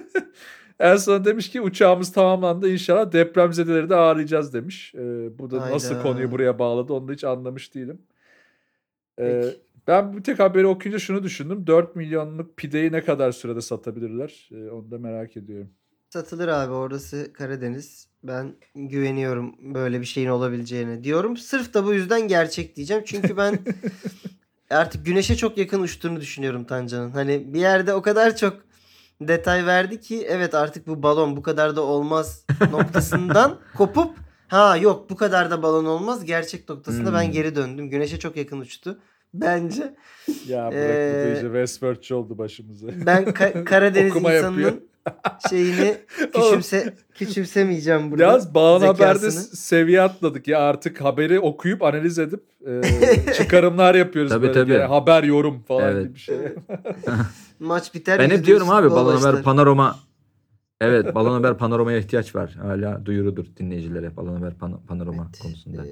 en 0.80 0.96
son 0.96 1.24
demiş 1.24 1.50
ki 1.50 1.60
uçağımız 1.60 2.12
tamamlandı 2.12 2.68
inşallah 2.68 3.12
depremzedeleri 3.12 3.90
de 3.90 3.96
ağırlayacağız 3.96 4.54
demiş. 4.54 4.94
Ee, 4.94 5.38
bu 5.38 5.50
da 5.50 5.70
nasıl 5.70 6.02
konuyu 6.02 6.30
buraya 6.30 6.58
bağladı 6.58 6.92
onu 6.92 7.08
da 7.08 7.12
hiç 7.12 7.24
anlamış 7.24 7.74
değilim. 7.74 8.02
Ee, 9.18 9.40
Peki. 9.42 9.60
ben 9.86 10.16
bir 10.16 10.22
tek 10.22 10.38
haberi 10.38 10.66
okuyunca 10.66 10.98
şunu 10.98 11.22
düşündüm. 11.22 11.66
4 11.66 11.96
milyonluk 11.96 12.56
pideyi 12.56 12.92
ne 12.92 13.04
kadar 13.04 13.32
sürede 13.32 13.60
satabilirler? 13.60 14.48
Ee, 14.52 14.70
onu 14.70 14.90
da 14.90 14.98
merak 14.98 15.36
ediyorum. 15.36 15.70
Satılır 16.12 16.48
abi 16.48 16.72
orası 16.72 17.32
Karadeniz. 17.32 18.06
Ben 18.24 18.54
güveniyorum 18.74 19.74
böyle 19.74 20.00
bir 20.00 20.06
şeyin 20.06 20.28
olabileceğine 20.28 21.04
diyorum. 21.04 21.36
Sırf 21.36 21.74
da 21.74 21.84
bu 21.84 21.92
yüzden 21.94 22.28
gerçek 22.28 22.76
diyeceğim. 22.76 23.02
Çünkü 23.06 23.36
ben 23.36 23.58
artık 24.70 25.06
güneşe 25.06 25.36
çok 25.36 25.58
yakın 25.58 25.80
uçtuğunu 25.82 26.20
düşünüyorum 26.20 26.64
Tancan'ın. 26.64 27.10
Hani 27.10 27.54
bir 27.54 27.60
yerde 27.60 27.94
o 27.94 28.02
kadar 28.02 28.36
çok 28.36 28.56
detay 29.20 29.66
verdi 29.66 30.00
ki 30.00 30.26
evet 30.28 30.54
artık 30.54 30.86
bu 30.86 31.02
balon 31.02 31.36
bu 31.36 31.42
kadar 31.42 31.76
da 31.76 31.80
olmaz 31.82 32.46
noktasından 32.70 33.58
kopup 33.76 34.14
ha 34.48 34.76
yok 34.76 35.10
bu 35.10 35.16
kadar 35.16 35.50
da 35.50 35.62
balon 35.62 35.84
olmaz 35.84 36.24
gerçek 36.24 36.68
noktasında 36.68 37.12
ben 37.12 37.24
Hmm. 37.24 37.32
geri 37.32 37.54
döndüm. 37.54 37.90
Güneşe 37.90 38.18
çok 38.18 38.36
yakın 38.36 38.60
uçtu. 38.60 38.98
Bence 39.34 39.94
Ya 40.48 40.66
bırak 40.72 40.74
Ee, 40.74 41.12
bu 41.14 41.18
da 41.28 41.32
iyice 41.32 41.42
Westworld'çı 41.46 42.16
oldu 42.16 42.38
başımıza. 42.38 42.86
ben 43.06 43.24
Ka- 43.24 43.64
Karadeniz 43.64 44.14
yapıyor. 44.14 44.72
Şeyini 45.50 45.96
küçümse 46.34 46.94
küçümsemeyeceğim 47.14 48.10
burada. 48.10 48.22
Yalnız 48.22 48.54
Bağın 48.54 48.80
Haber'de 48.80 49.30
seviye 49.30 50.00
atladık 50.02 50.48
ya 50.48 50.60
artık 50.60 51.00
haberi 51.00 51.40
okuyup 51.40 51.82
analiz 51.82 52.18
edip 52.18 52.44
e, 52.66 53.32
çıkarımlar 53.34 53.94
yapıyoruz 53.94 54.30
Tabii, 54.32 54.42
böyle. 54.42 54.52
tabii. 54.52 54.72
Yani 54.72 54.82
haber 54.84 55.22
yorum 55.22 55.62
falan 55.62 55.88
Evet. 55.92 56.04
gibi 56.04 56.14
bir 56.14 56.18
şey. 56.20 56.36
Maç 57.60 57.94
biter. 57.94 58.18
Ben 58.18 58.30
hep 58.30 58.46
diyorum 58.46 58.70
abi 58.70 58.90
Balon. 58.90 59.16
Haber 59.16 59.42
Panorama 59.42 59.96
Evet 60.80 61.14
Balon 61.14 61.32
Haber 61.32 61.58
Panorama'ya 61.58 61.98
ihtiyaç 61.98 62.34
var. 62.34 62.50
Hala 62.62 63.06
duyurudur 63.06 63.46
dinleyicilere 63.56 64.16
Balon 64.16 64.36
Haber 64.36 64.52
Pan- 64.52 64.86
Panorama 64.88 65.26
Evet. 65.28 65.38
konusunda. 65.42 65.86
Ee, 65.86 65.90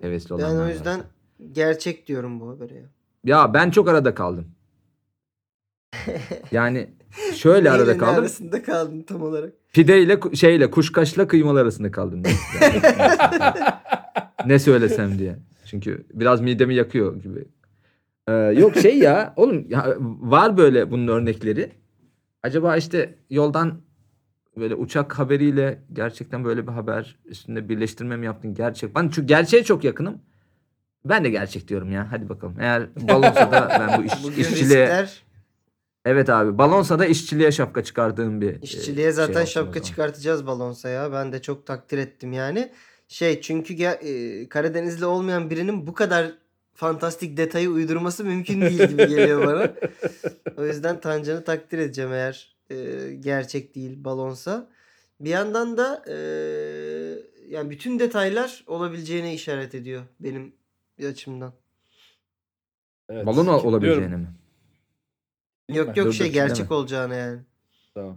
Hevesli 0.00 0.30
ben 0.30 0.34
olanlar 0.44 0.66
o 0.66 0.68
yüzden 0.68 0.98
varsa. 0.98 1.08
gerçek 1.52 2.06
diyorum 2.06 2.40
bu 2.40 2.48
habere. 2.50 2.74
ya. 2.74 2.82
Ya 3.24 3.54
ben 3.54 3.70
çok 3.70 3.88
arada 3.88 4.14
kaldım. 4.14 4.46
Yani 6.52 6.88
şöyle 7.34 7.58
Neyle 7.58 7.70
arada 7.70 7.98
kaldım. 7.98 8.14
arasında 8.20 8.62
kaldın 8.62 9.02
tam 9.02 9.22
olarak. 9.22 9.52
Pideyle 9.72 10.18
şeyle 10.34 10.70
kuşkaşla 10.70 11.28
kıymalı 11.28 11.60
arasında 11.60 11.90
kaldım. 11.90 12.22
Yani- 12.60 12.80
ne 14.46 14.58
söylesem 14.58 15.18
diye. 15.18 15.36
Çünkü 15.66 16.06
biraz 16.12 16.40
midemi 16.40 16.74
yakıyor 16.74 17.16
gibi. 17.22 17.44
Ee, 18.28 18.32
yok 18.32 18.76
şey 18.76 18.98
ya 18.98 19.32
oğlum 19.36 19.66
ya, 19.68 19.96
var 20.00 20.56
böyle 20.56 20.90
bunun 20.90 21.08
örnekleri. 21.08 21.72
Acaba 22.42 22.76
işte 22.76 23.14
yoldan 23.30 23.80
böyle 24.56 24.74
uçak 24.74 25.18
haberiyle 25.18 25.82
gerçekten 25.92 26.44
böyle 26.44 26.66
bir 26.66 26.72
haber 26.72 27.18
üstünde 27.24 27.68
birleştirme 27.68 28.16
mi 28.16 28.26
yaptın 28.26 28.54
gerçek? 28.54 28.94
Ben 28.94 29.02
çünkü 29.02 29.22
gerçeğe 29.26 29.64
çok 29.64 29.84
yakınım. 29.84 30.18
Ben 31.04 31.24
de 31.24 31.30
gerçek 31.30 31.68
diyorum 31.68 31.92
ya. 31.92 32.08
Hadi 32.10 32.28
bakalım. 32.28 32.56
Eğer 32.60 32.86
balonsa 33.08 33.52
da 33.52 33.68
ben 33.80 33.98
bu 33.98 34.04
iş, 34.06 34.12
Bugün 34.24 34.36
işçiliğe 34.42 34.82
riskler 34.82 35.22
Evet 36.06 36.30
abi. 36.30 36.58
Balonsa 36.58 36.98
da 36.98 37.06
işçiliğe 37.06 37.52
şapka 37.52 37.84
çıkardığım 37.84 38.40
bir 38.40 38.52
e, 38.52 38.58
işçiliğe 38.62 39.12
zaten 39.12 39.44
şey 39.44 39.52
şapka 39.52 39.82
çıkartacağız 39.82 40.46
balonsa 40.46 40.88
ya. 40.88 41.12
Ben 41.12 41.32
de 41.32 41.42
çok 41.42 41.66
takdir 41.66 41.98
ettim 41.98 42.32
yani. 42.32 42.72
Şey 43.08 43.40
çünkü 43.40 43.74
ge- 43.74 44.42
e, 44.42 44.48
Karadenizli 44.48 45.04
olmayan 45.04 45.50
birinin 45.50 45.86
bu 45.86 45.94
kadar 45.94 46.32
fantastik 46.74 47.36
detayı 47.36 47.70
uydurması 47.70 48.24
mümkün 48.24 48.60
değil 48.60 48.88
gibi 48.88 49.06
geliyor 49.08 49.46
bana. 49.46 49.72
O 50.58 50.66
yüzden 50.66 51.00
Tancan'ı 51.00 51.44
takdir 51.44 51.78
edeceğim 51.78 52.12
eğer 52.12 52.56
e, 52.70 52.76
gerçek 53.20 53.74
değil 53.74 54.04
balonsa. 54.04 54.70
Bir 55.20 55.30
yandan 55.30 55.76
da 55.76 56.04
e, 56.08 56.16
yani 57.48 57.70
bütün 57.70 57.98
detaylar 57.98 58.64
olabileceğine 58.66 59.34
işaret 59.34 59.74
ediyor 59.74 60.02
benim 60.20 60.52
açımdan. 61.08 61.52
Evet. 63.08 63.26
Balon 63.26 63.46
olabileceğine 63.46 64.06
diyorum, 64.08 64.20
mi? 64.20 64.45
Yok 65.74 65.96
yok 65.96 66.06
Dur, 66.06 66.12
şey 66.12 66.28
dur, 66.28 66.32
gerçek 66.34 66.66
deme. 66.66 66.74
olacağına 66.74 67.14
yani. 67.14 67.38
Tamam. 67.94 68.16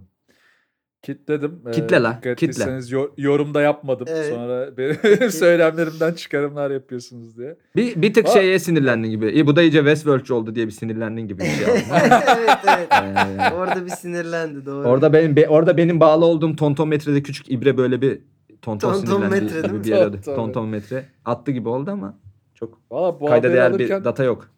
Kitledim. 1.02 1.60
Ee, 1.66 1.70
Kitle 1.70 2.02
la, 2.02 2.10
dikkat 2.16 2.22
kitle. 2.38 2.46
ettiyseniz 2.52 2.90
yo- 2.90 3.10
yorumda 3.16 3.62
yapmadım. 3.62 4.06
Evet. 4.10 4.34
Sonra 4.34 4.76
benim 4.76 5.30
söylemlerimden 5.30 6.12
çıkarımlar 6.12 6.70
yapıyorsunuz 6.70 7.36
diye. 7.38 7.56
Bir, 7.76 8.02
bir 8.02 8.14
tık 8.14 8.26
Aa. 8.26 8.30
şeye 8.30 8.58
sinirlendin 8.58 9.10
gibi. 9.10 9.30
İyi 9.30 9.46
bu 9.46 9.56
da 9.56 9.62
iyice 9.62 9.78
Westworld 9.78 10.28
oldu 10.28 10.54
diye 10.54 10.66
bir 10.66 10.70
sinirlendin 10.72 11.28
gibi 11.28 11.42
bir 11.42 11.46
şey 11.48 11.64
aldım. 11.72 11.82
evet 11.92 12.58
evet. 12.68 12.88
Ee, 12.92 13.54
Orada 13.54 13.84
bir 13.84 13.90
sinirlendi 13.90 14.66
doğru. 14.66 14.88
orada 14.88 15.12
benim 15.12 15.36
be- 15.36 15.48
orada 15.48 15.76
benim 15.76 16.00
bağlı 16.00 16.24
olduğum 16.24 16.56
tontonmetrede 16.56 17.22
küçük 17.22 17.50
ibre 17.52 17.76
böyle 17.76 18.02
bir 18.02 18.18
tonton 18.62 18.92
Tontonmetre 18.92 19.36
sinirlendi 19.38 19.54
değil 19.54 19.64
gibi 19.74 19.84
bir 19.84 19.88
yer 19.88 20.06
oldu. 20.06 20.16
Tonton. 20.24 20.34
Tontonmetre 20.36 21.04
attı 21.24 21.50
gibi 21.52 21.68
oldu 21.68 21.90
ama 21.90 22.18
çok 22.54 22.78
Valla 22.90 23.20
bu 23.20 23.26
kayda 23.26 23.36
haberi 23.36 23.52
değer 23.52 23.70
alırken 23.70 24.00
bir 24.00 24.04
data 24.04 24.24
yok. 24.24 24.48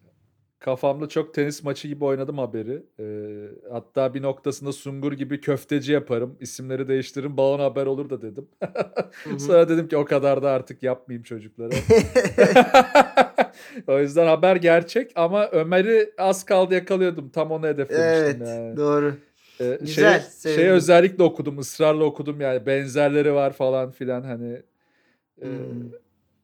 Kafamda 0.63 1.09
çok 1.09 1.33
tenis 1.33 1.63
maçı 1.63 1.87
gibi 1.87 2.05
oynadım 2.05 2.37
haberi. 2.37 2.83
Ee, 2.99 3.47
hatta 3.71 4.13
bir 4.13 4.21
noktasında 4.21 4.71
Sungur 4.73 5.13
gibi 5.13 5.41
köfteci 5.41 5.91
yaparım. 5.91 6.37
isimleri 6.39 6.87
değiştiririm. 6.87 7.37
Balon 7.37 7.59
haber 7.59 7.85
olur 7.85 8.09
da 8.09 8.21
dedim. 8.21 8.47
Sonra 9.39 9.69
dedim 9.69 9.87
ki 9.87 9.97
o 9.97 10.05
kadar 10.05 10.43
da 10.43 10.51
artık 10.51 10.83
yapmayayım 10.83 11.23
çocuklara. 11.23 11.73
o 13.87 13.99
yüzden 13.99 14.27
haber 14.27 14.55
gerçek 14.55 15.11
ama 15.15 15.47
Ömer'i 15.51 16.09
az 16.17 16.45
kaldı 16.45 16.73
yakalıyordum. 16.73 17.29
Tam 17.29 17.51
onu 17.51 17.67
hedeflemiştim 17.67 18.41
evet 18.47 18.47
yani. 18.47 18.77
doğru. 18.77 19.13
Ee, 19.61 19.77
Güzel, 19.81 20.19
şey, 20.19 20.29
sevindim. 20.29 20.61
şey 20.63 20.69
özellikle 20.71 21.23
okudum, 21.23 21.59
ısrarla 21.59 22.03
okudum 22.03 22.41
yani 22.41 22.65
benzerleri 22.65 23.33
var 23.33 23.53
falan 23.53 23.91
filan 23.91 24.21
hani 24.23 24.61
e, 25.41 25.45
Hmm. 25.47 25.91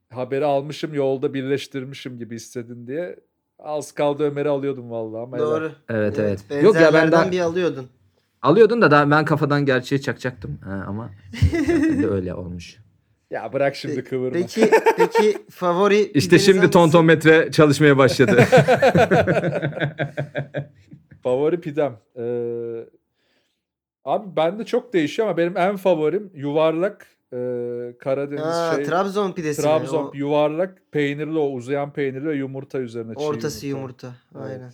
haberi 0.09 0.45
almışım 0.45 0.93
yolda 0.93 1.33
birleştirmişim 1.33 2.17
gibi 2.17 2.35
hissedin 2.35 2.87
diye. 2.87 3.15
Az 3.59 3.91
kaldı 3.91 4.23
Ömer'i 4.23 4.49
alıyordum 4.49 4.91
vallahi 4.91 5.21
ama 5.21 5.37
helal. 5.37 5.45
Doğru. 5.47 5.71
Evet 5.89 6.19
evet. 6.19 6.63
Yok 6.63 6.75
ya 6.75 6.93
ben 6.93 7.11
daha 7.11 7.31
bir 7.31 7.39
alıyordun. 7.39 7.87
alıyordun 8.41 8.81
da 8.81 8.91
daha 8.91 9.11
ben 9.11 9.25
kafadan 9.25 9.65
gerçeği 9.65 10.01
çakacaktım. 10.01 10.59
Ha, 10.63 10.83
ama 10.87 11.09
de 12.01 12.07
öyle 12.07 12.33
olmuş. 12.33 12.77
Ya 13.31 13.53
bırak 13.53 13.75
şimdi 13.75 14.03
kıvırma. 14.03 14.33
Peki 14.33 14.71
peki 14.97 15.37
favori 15.49 16.01
İşte 16.13 16.39
şimdi 16.39 16.57
hangisi? 16.57 16.73
tontonmetre 16.73 17.51
çalışmaya 17.51 17.97
başladı. 17.97 18.43
Favori 21.23 21.61
pidem. 21.61 21.97
Ee, 22.17 22.85
abi 24.05 24.35
bende 24.35 24.65
çok 24.65 24.93
değişiyor 24.93 25.27
ama 25.27 25.37
benim 25.37 25.57
en 25.57 25.75
favorim 25.77 26.31
yuvarlak 26.33 27.07
e, 27.33 27.37
Karadeniz 27.99 28.41
Ha, 28.43 28.73
şey. 28.75 28.83
Trabzon 28.85 29.31
pidesi 29.31 29.61
mi? 29.61 29.63
Trabzon 29.63 30.03
O 30.05 30.11
yuvarlak 30.13 30.81
peynirli 30.91 31.37
o 31.37 31.49
uzayan 31.49 31.93
peynirli 31.93 32.27
ve 32.27 32.35
yumurta 32.35 32.79
üzerine 32.79 33.15
çiğ 33.15 33.23
ortası 33.23 33.67
yumurta. 33.67 34.15
Evet. 34.35 34.45
Aynen. 34.45 34.71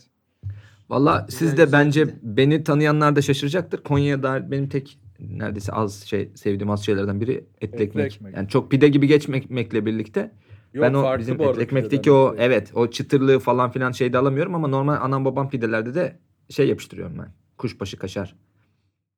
Valla 0.90 1.24
Güzel, 1.26 1.38
siz 1.38 1.56
de 1.58 1.72
bence 1.72 2.04
pide. 2.04 2.16
beni 2.22 2.64
tanıyanlar 2.64 3.16
da 3.16 3.22
şaşıracaktır. 3.22 3.82
Konya'ya 3.82 4.22
dair 4.22 4.50
benim 4.50 4.68
tek 4.68 4.98
neredeyse 5.20 5.72
az 5.72 6.02
şey 6.04 6.30
sevdiğim 6.34 6.70
az 6.70 6.84
şeylerden 6.86 7.20
biri 7.20 7.32
etli 7.60 7.74
Etli 7.74 7.82
ekmek. 7.84 8.12
ekmek. 8.14 8.36
Yani 8.36 8.48
çok 8.48 8.70
pide 8.70 8.88
gibi 8.88 9.06
geçmekle 9.06 9.86
birlikte 9.86 10.32
Yok, 10.74 10.82
ben 10.82 10.94
o 10.94 11.18
bizim 11.18 11.40
etli 11.40 11.62
ekmekteki 11.62 12.12
o 12.12 12.34
evet 12.38 12.70
o 12.74 12.90
çıtırlığı 12.90 13.38
falan 13.38 13.70
filan 13.70 13.92
şeyde 13.92 14.18
alamıyorum 14.18 14.54
ama 14.54 14.68
normal 14.68 14.94
anam 15.00 15.24
babam 15.24 15.50
pidelerde 15.50 15.94
de 15.94 16.18
şey 16.50 16.68
yapıştırıyorum 16.68 17.18
ben. 17.18 17.28
Kuşbaşı 17.58 17.96
kaşar 17.96 18.36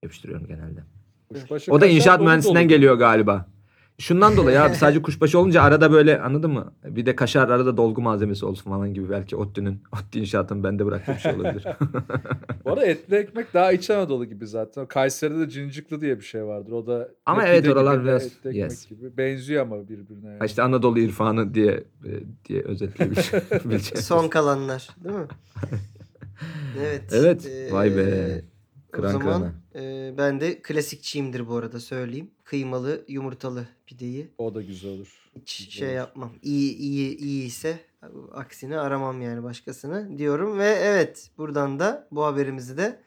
yapıştırıyorum 0.03 0.47
genelde. 0.47 0.81
Kuşbaşı 1.35 1.73
O 1.73 1.75
da 1.75 1.81
kaşar 1.81 1.97
inşaat 1.97 2.19
dolu 2.19 2.27
mühendisinden 2.29 2.63
dolu. 2.63 2.69
geliyor 2.69 2.95
galiba. 2.95 3.47
Şundan 4.01 4.37
dolayı 4.37 4.63
abi 4.63 4.75
sadece 4.75 5.03
kuşbaşı 5.03 5.39
olunca 5.39 5.63
arada 5.63 5.93
böyle 5.93 6.21
anladın 6.21 6.51
mı? 6.51 6.73
Bir 6.85 7.07
de 7.07 7.17
kaşar 7.17 7.49
arada 7.49 7.77
dolgu 7.77 8.01
malzemesi 8.03 8.47
olsun 8.47 8.71
falan 8.71 8.95
gibi 8.95 9.11
belki 9.11 9.37
ODTÜ'nün 9.37 9.83
ODTÜ 9.93 10.19
inşaatın 10.19 10.65
bende 10.65 10.87
bıraktığı 10.87 11.13
bir 11.13 11.19
şey 11.19 11.35
olabilir. 11.35 11.65
Bu 12.65 12.71
arada 12.71 12.87
etli 12.87 13.17
ekmek 13.17 13.55
daha 13.55 13.73
İç 13.73 13.91
Anadolu 13.91 14.25
gibi 14.25 14.47
zaten. 14.47 14.87
Kayseri'de 14.87 15.39
de 15.39 15.49
cincikli 15.51 16.01
diye 16.01 16.17
bir 16.19 16.25
şey 16.25 16.45
vardır. 16.45 16.73
O 16.73 16.87
da 16.87 17.09
Ama 17.27 17.43
ne 17.43 17.49
evet, 17.49 17.63
pide 17.63 17.73
oralar 17.73 17.95
gibi 17.95 18.03
ne 18.05 18.09
biraz- 18.09 18.27
etli 18.27 18.37
ekmek 18.51 18.55
yes. 18.57 18.89
gibi. 18.89 19.17
Benziyor 19.17 19.63
ama 19.63 19.89
birbirine. 19.89 20.27
Yani. 20.29 20.39
Ha 20.39 20.45
işte 20.47 20.63
Anadolu 20.63 20.99
irfanı 20.99 21.55
diye 21.55 21.85
e, 22.05 22.11
diye 22.49 22.63
özetleyebileceğim. 22.63 23.45
Son 23.97 24.29
kalanlar 24.29 24.89
değil 25.05 25.15
mi? 25.17 25.27
Evet. 26.81 27.03
Evet, 27.13 27.47
Ee, 27.47 27.73
vay 27.73 27.97
be. 27.97 28.43
O 28.89 28.91
Kıran 28.93 29.13
zaman 29.13 29.53
kırana. 29.73 29.85
e, 29.87 30.15
ben 30.19 30.41
de 30.41 30.63
klasikçiyimdir 30.63 31.49
bu 31.49 31.57
arada 31.57 31.81
söyleyeyim. 31.81 32.31
Kıymalı 32.45 33.05
yumurtalı 33.09 33.67
pideyi 33.87 34.29
O 34.39 34.55
da 34.55 34.63
güzel 34.63 34.91
olur. 34.91 35.31
hiç 35.37 35.59
Güzel 35.59 35.71
şey 35.79 35.89
olur. 35.89 35.97
yapmam. 35.97 36.33
İyi 36.43 36.77
iyi 36.77 37.17
iyi 37.19 37.47
ise 37.47 37.79
aksine 38.33 38.79
aramam 38.79 39.23
yani 39.23 39.43
başkasını 39.43 40.19
diyorum 40.19 40.59
ve 40.59 40.67
evet 40.69 41.31
buradan 41.39 41.79
da 41.79 42.09
bu 42.13 42.25
haberimizi 42.25 42.77
de 42.77 43.01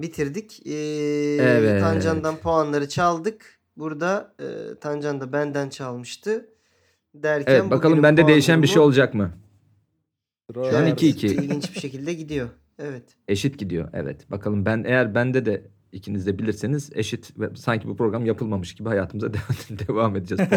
bitirdik. 0.00 0.66
Ee, 0.66 0.72
Evet. 1.40 1.80
Tancan'dan 1.80 2.36
puanları 2.36 2.88
çaldık. 2.88 3.58
Burada 3.76 4.34
e, 4.40 4.78
Tancan 4.80 5.20
da 5.20 5.32
benden 5.32 5.68
çalmıştı. 5.68 6.48
Derken 7.14 7.52
Evet 7.54 7.70
bakalım 7.70 8.02
bende 8.02 8.26
değişen 8.26 8.62
bir 8.62 8.66
şey 8.68 8.78
olacak 8.82 9.14
mı? 9.14 9.32
Şu 10.54 10.60
an 10.60 10.66
Ömer'de. 10.74 10.90
2-2. 11.10 11.26
İlginç 11.26 11.74
bir 11.74 11.80
şekilde 11.80 12.14
gidiyor. 12.14 12.48
Evet. 12.78 13.04
Eşit 13.28 13.58
gidiyor 13.58 13.88
evet. 13.92 14.30
Bakalım 14.30 14.64
ben 14.66 14.84
eğer 14.86 15.14
bende 15.14 15.46
de 15.46 15.62
ikiniz 15.92 16.26
de 16.26 16.38
bilirseniz 16.38 16.90
eşit 16.94 17.38
ve 17.40 17.50
sanki 17.56 17.88
bu 17.88 17.96
program 17.96 18.26
yapılmamış 18.26 18.74
gibi 18.74 18.88
hayatımıza 18.88 19.32
devam, 19.34 19.78
devam 19.88 20.16
edeceğiz. 20.16 20.48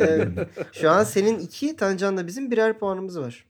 Evet. 0.00 0.48
Şu 0.72 0.90
an 0.90 1.04
senin 1.04 1.38
iki, 1.38 1.76
Tancan'da 1.76 2.26
bizim 2.26 2.50
birer 2.50 2.78
puanımız 2.78 3.20
var. 3.20 3.46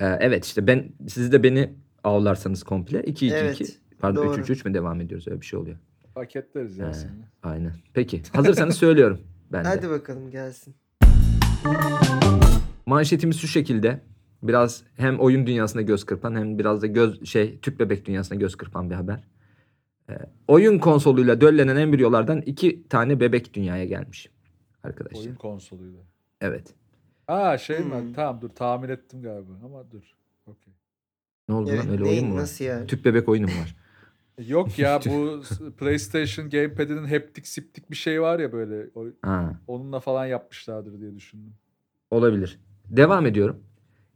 Ee, 0.00 0.06
evet 0.20 0.44
işte 0.44 0.66
ben 0.66 0.92
siz 1.08 1.32
de 1.32 1.42
beni 1.42 1.74
avlarsanız 2.04 2.62
komple 2.62 3.00
2-2-2 3.00 3.34
Evet, 3.34 3.78
pardon 3.98 4.26
doğru. 4.26 4.40
3-3-3 4.40 4.68
mü 4.68 4.74
devam 4.74 5.00
ediyoruz 5.00 5.28
öyle 5.28 5.40
bir 5.40 5.46
şey 5.46 5.58
oluyor. 5.58 5.76
Paketleriz 6.14 6.78
ya 6.78 6.88
He. 6.88 6.94
seni. 6.94 7.10
Aynen. 7.42 7.72
Peki 7.94 8.22
hazırsanız 8.32 8.76
söylüyorum 8.76 9.20
ben 9.52 9.64
de. 9.64 9.68
Hadi 9.68 9.90
bakalım 9.90 10.30
gelsin. 10.30 10.74
Manşetimiz 12.86 13.38
şu 13.40 13.48
şekilde. 13.48 14.00
Biraz 14.42 14.84
hem 14.96 15.20
oyun 15.20 15.46
dünyasına 15.46 15.82
göz 15.82 16.04
kırpan 16.04 16.34
hem 16.34 16.58
biraz 16.58 16.82
da 16.82 16.86
göz 16.86 17.24
şey 17.24 17.58
tüp 17.60 17.80
bebek 17.80 18.06
dünyasına 18.06 18.38
göz 18.38 18.56
kırpan 18.56 18.90
bir 18.90 18.94
haber. 18.94 19.24
Ee, 20.10 20.14
oyun 20.48 20.78
konsoluyla 20.78 21.40
döllenen 21.40 21.76
embriyolardan 21.76 22.40
iki 22.40 22.88
tane 22.88 23.20
bebek 23.20 23.54
dünyaya 23.54 23.84
gelmiş 23.84 24.30
arkadaşlar. 24.82 25.20
Oyun 25.20 25.34
konsoluyla. 25.34 26.00
Evet. 26.40 26.74
Aa 27.28 27.58
şey 27.58 27.78
mi? 27.78 27.94
Hmm. 28.00 28.12
Tamam 28.12 28.40
dur 28.40 28.48
tahmin 28.48 28.88
ettim 28.88 29.22
galiba 29.22 29.52
ama 29.64 29.90
dur. 29.90 30.02
Okey. 30.46 30.74
Ne 31.48 31.54
oldu 31.54 31.70
Evet, 31.70 31.80
lan 31.80 31.90
öyle 31.92 32.02
neyin, 32.04 32.12
oyun 32.18 32.26
mu 32.28 32.34
var? 32.34 32.40
nasıl 32.42 32.64
yani? 32.64 32.86
Tüp 32.86 33.04
bebek 33.04 33.28
oyunu 33.28 33.46
mu 33.46 33.52
var? 33.52 33.76
Yok 34.46 34.78
ya 34.78 35.00
bu 35.06 35.42
PlayStation 35.78 36.50
Gamepad'inin 36.50 37.06
heptik 37.06 37.46
siptik 37.46 37.90
bir 37.90 37.96
şey 37.96 38.22
var 38.22 38.38
ya 38.38 38.52
böyle. 38.52 38.90
O- 38.94 39.06
Ha, 39.22 39.60
onunla 39.66 40.00
falan 40.00 40.26
yapmışlardır 40.26 41.00
diye 41.00 41.14
düşündüm. 41.14 41.52
olabilir. 42.10 42.60
Devam 42.90 43.26
ediyorum. 43.26 43.62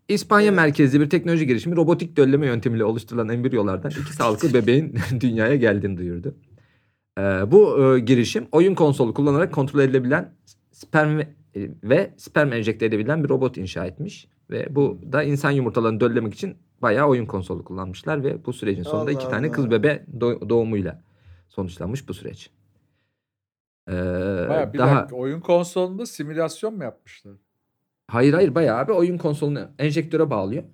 İspanya 0.08 0.52
merkezli 0.52 1.00
bir 1.00 1.10
teknoloji 1.10 1.46
girişimi 1.46 1.76
robotik 1.76 2.16
dölleme 2.16 2.46
yöntemiyle 2.46 2.84
oluşturulan 2.84 3.28
embriyolardan 3.28 3.90
iki 3.90 4.12
sağlıklı 4.12 4.54
bebeğin 4.54 4.94
dünyaya 5.20 5.56
geldiğini 5.56 5.98
duyurdu. 5.98 6.34
Ee, 7.18 7.22
bu 7.22 7.84
e, 7.96 8.00
girişim 8.00 8.46
oyun 8.52 8.74
konsolu 8.74 9.14
kullanarak 9.14 9.52
kontrol 9.54 9.80
edilebilen 9.80 10.34
sperm 10.72 11.18
ve, 11.18 11.22
e, 11.56 11.70
ve 11.82 12.14
sperm 12.16 12.52
enjekte 12.52 12.86
edebilen 12.86 13.24
bir 13.24 13.28
robot 13.28 13.56
inşa 13.56 13.86
etmiş. 13.86 14.28
Ve 14.50 14.66
bu 14.70 15.00
da 15.12 15.22
insan 15.22 15.50
yumurtalarını 15.50 16.00
döllemek 16.00 16.34
için 16.34 16.56
bayağı 16.82 17.06
oyun 17.08 17.26
konsolu 17.26 17.64
kullanmışlar 17.64 18.24
ve 18.24 18.44
bu 18.46 18.52
sürecin 18.52 18.82
sonunda 18.82 19.10
Allah 19.10 19.12
iki 19.12 19.28
tane 19.28 19.50
kız 19.50 19.64
Allah. 19.64 19.70
bebe 19.70 20.04
do- 20.18 20.48
doğumuyla 20.48 21.02
sonuçlanmış 21.48 22.08
bu 22.08 22.14
süreç. 22.14 22.50
Ee, 23.88 23.92
Baya 24.48 24.72
bir 24.72 24.78
daha 24.78 24.96
dakika 24.96 25.16
oyun 25.16 25.40
konsolunda 25.40 26.06
simülasyon 26.06 26.76
mu 26.76 26.82
yapmışlar? 26.84 27.32
Hayır 28.08 28.34
hayır 28.34 28.54
bayağı 28.54 28.78
abi 28.78 28.92
oyun 28.92 29.18
konsolunu 29.18 29.68
enjektöre 29.78 30.30
bağlıyor. 30.30 30.64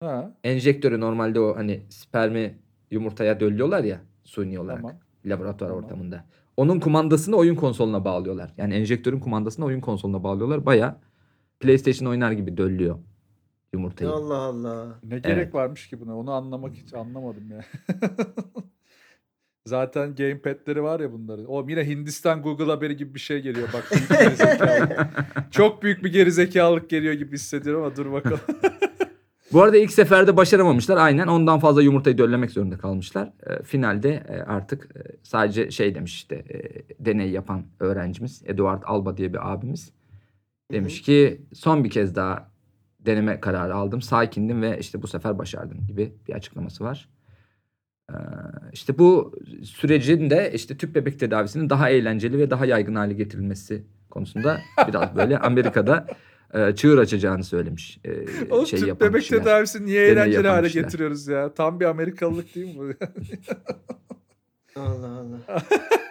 Ha 0.00 0.34
enjektörü 0.44 1.00
normalde 1.00 1.40
o 1.40 1.56
hani 1.56 1.82
spermi 1.88 2.58
yumurtaya 2.90 3.40
döllüyorlar 3.40 3.84
ya 3.84 4.00
suni 4.24 4.60
olarak 4.60 4.80
tamam. 4.82 4.96
laboratuvar 5.24 5.68
Tamam. 5.70 5.84
ortamında. 5.84 6.24
Onun 6.56 6.80
kumandasını 6.80 7.36
oyun 7.36 7.54
konsoluna 7.54 8.04
bağlıyorlar. 8.04 8.50
Yani 8.56 8.74
enjektörün 8.74 9.20
kumandasını 9.20 9.64
oyun 9.64 9.80
konsoluna 9.80 10.24
bağlıyorlar. 10.24 10.66
Baya 10.66 11.00
PlayStation 11.60 12.08
oynar 12.08 12.32
gibi 12.32 12.56
döllüyor 12.56 12.98
yumurtayı. 13.72 14.10
Allah 14.10 14.36
Allah. 14.36 14.86
Ne 15.04 15.18
gerek 15.18 15.54
varmış 15.54 15.88
ki 15.88 16.00
buna? 16.00 16.18
Onu 16.18 16.32
anlamak 16.32 16.74
hiç 16.74 16.94
anlamadım 16.94 17.50
ya. 17.50 17.60
Zaten 19.66 20.14
gamepad'leri 20.14 20.82
var 20.82 21.00
ya 21.00 21.12
bunların. 21.12 21.44
O 21.44 21.68
yine 21.68 21.86
Hindistan 21.86 22.42
Google 22.42 22.64
haberi 22.64 22.96
gibi 22.96 23.14
bir 23.14 23.20
şey 23.20 23.40
geliyor. 23.40 23.68
Bak 23.72 23.90
büyük. 24.10 25.52
Çok 25.52 25.82
büyük 25.82 26.04
bir 26.04 26.12
gerizekalılık 26.12 26.90
geliyor 26.90 27.14
gibi 27.14 27.34
hissediyorum 27.34 27.82
ama 27.82 27.96
dur 27.96 28.12
bakalım. 28.12 28.40
Bu 29.52 29.62
arada 29.62 29.76
ilk 29.76 29.92
seferde 29.92 30.36
başaramamışlar. 30.36 30.96
Aynen 30.96 31.26
ondan 31.26 31.58
fazla 31.58 31.82
yumurtayı 31.82 32.18
döllemek 32.18 32.50
zorunda 32.50 32.78
kalmışlar. 32.78 33.32
E, 33.46 33.62
finalde 33.62 34.24
e, 34.28 34.32
artık 34.42 34.96
e, 34.96 35.00
sadece 35.22 35.70
şey 35.70 35.94
demiş 35.94 36.14
işte 36.14 36.34
e, 36.34 36.58
deney 37.04 37.30
yapan 37.30 37.66
öğrencimiz 37.80 38.42
Eduard 38.46 38.82
Alba 38.86 39.16
diye 39.16 39.32
bir 39.32 39.52
abimiz. 39.52 39.92
Demiş 40.72 41.02
ki 41.02 41.42
son 41.52 41.84
bir 41.84 41.90
kez 41.90 42.14
daha 42.14 42.50
deneme 43.00 43.40
kararı 43.40 43.74
aldım. 43.74 44.02
Sakindim 44.02 44.62
ve 44.62 44.78
işte 44.78 45.02
bu 45.02 45.06
sefer 45.06 45.38
başardım 45.38 45.86
gibi 45.86 46.12
bir 46.28 46.32
açıklaması 46.32 46.84
var. 46.84 47.08
İşte 48.72 48.98
bu 48.98 49.32
sürecin 49.62 50.30
de 50.30 50.50
işte 50.54 50.76
tüp 50.76 50.94
bebek 50.94 51.20
tedavisinin 51.20 51.70
daha 51.70 51.90
eğlenceli 51.90 52.38
ve 52.38 52.50
daha 52.50 52.66
yaygın 52.66 52.94
hale 52.94 53.14
getirilmesi 53.14 53.82
konusunda 54.10 54.60
biraz 54.88 55.16
böyle 55.16 55.38
Amerika'da 55.38 56.06
çığır 56.76 56.98
açacağını 56.98 57.44
söylemiş. 57.44 58.00
Oğlum 58.50 58.66
şey 58.66 58.80
tüp 58.80 59.00
bebek 59.00 59.20
kişiler. 59.20 59.40
tedavisi 59.40 59.86
niye 59.86 60.06
eğlenceli 60.06 60.48
hale 60.48 60.66
kişiler. 60.66 60.82
getiriyoruz 60.84 61.28
ya? 61.28 61.54
Tam 61.54 61.80
bir 61.80 61.84
Amerikalılık 61.84 62.54
değil 62.54 62.76
mi 62.76 62.78
bu? 62.78 63.04
Allah 64.80 65.08
Allah. 65.08 65.38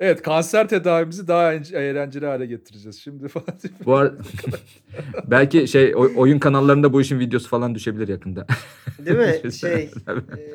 evet 0.00 0.22
kanser 0.22 0.68
tedavimizi 0.68 1.28
daha 1.28 1.52
en- 1.54 1.74
eğlenceli 1.74 2.26
hale 2.26 2.46
getireceğiz. 2.46 3.00
Şimdi 3.00 3.28
falan. 3.28 3.46
Bu 3.86 3.96
ar- 3.96 4.12
belki 5.26 5.68
şey 5.68 5.92
oy- 5.96 6.12
oyun 6.16 6.38
kanallarında 6.38 6.92
bu 6.92 7.00
işin 7.00 7.18
videosu 7.20 7.48
falan 7.48 7.74
düşebilir 7.74 8.08
yakında. 8.08 8.46
Değil 8.98 9.18
mi? 9.18 9.52
şey 9.60 9.74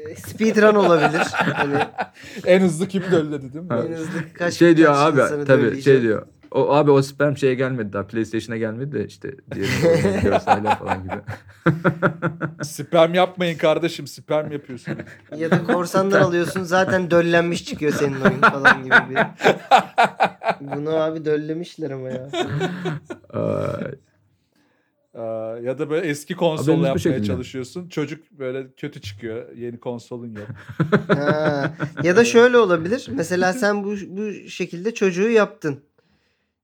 e, 0.10 0.16
speedrun 0.16 0.76
olabilir. 0.76 1.22
Hani 1.34 1.78
en 2.46 2.60
hızlı 2.62 2.88
kim 2.88 3.04
dölledi 3.12 3.54
değil 3.54 3.66
mi? 3.66 3.74
en 3.88 3.94
hızlı 3.94 4.34
kaç 4.34 4.54
şey 4.54 4.78
diyor 4.78 4.94
kaç 4.94 5.32
abi 5.32 5.46
tabii 5.46 5.82
şey 5.82 6.02
diyor. 6.02 6.26
O 6.52 6.74
abi 6.74 6.92
o 6.92 7.02
sperm 7.02 7.38
şeye 7.38 7.56
gelmedi 7.56 7.94
daha 7.94 8.08
PlayStation'a 8.08 8.58
gelmedi 8.58 8.92
de 8.92 9.06
işte 9.06 9.36
diye 9.56 9.66
görseller 10.24 10.80
falan 10.80 11.04
gibi. 11.04 11.14
Sperm 12.64 13.14
yapmayın 13.14 13.58
kardeşim. 13.58 14.08
Sperm 14.08 14.52
yapıyorsun. 14.52 14.94
Ya 15.38 15.52
da 15.52 15.64
korsandan 15.64 16.22
alıyorsun 16.22 16.64
zaten 16.64 17.12
döllenmiş 17.12 17.66
çıkıyor 17.66 17.94
senin 17.94 18.22
oyun 18.22 18.42
falan 18.42 18.84
gibi 18.84 18.96
bir. 19.10 19.18
Bunu 20.62 20.90
abi 20.90 21.26
döllemişler 21.26 21.92
ama 21.92 22.10
ya. 22.10 22.30
Aa, 25.14 25.58
ya 25.64 25.80
da 25.80 25.90
böyle 25.90 26.08
eski 26.08 26.36
konsolla 26.36 26.88
yapmaya 26.88 27.00
şekilde. 27.00 27.24
çalışıyorsun. 27.24 27.90
Çocuk 27.90 28.32
böyle 28.32 28.68
kötü 28.78 29.02
çıkıyor. 29.02 29.56
Yeni 29.56 29.80
konsolun 29.80 30.36
yok. 30.36 30.48
Ha. 31.08 31.74
Ya 32.04 32.16
da 32.16 32.26
şöyle 32.26 32.58
olabilir. 32.58 33.08
Mesela 33.12 33.54
sen 33.54 33.84
bu 33.84 33.96
bu 34.08 34.50
şekilde 34.50 34.94
çocuğu 34.94 35.30
yaptın. 35.30 35.80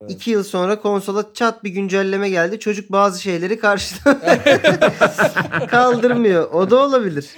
Evet. 0.03 0.11
İki 0.11 0.31
yıl 0.31 0.43
sonra 0.43 0.81
konsola 0.81 1.33
çat 1.33 1.63
bir 1.63 1.69
güncelleme 1.69 2.29
geldi. 2.29 2.59
Çocuk 2.59 2.91
bazı 2.91 3.21
şeyleri 3.21 3.59
karşıdan 3.59 4.19
kaldırmıyor. 5.69 6.51
O 6.51 6.69
da 6.69 6.75
olabilir. 6.75 7.29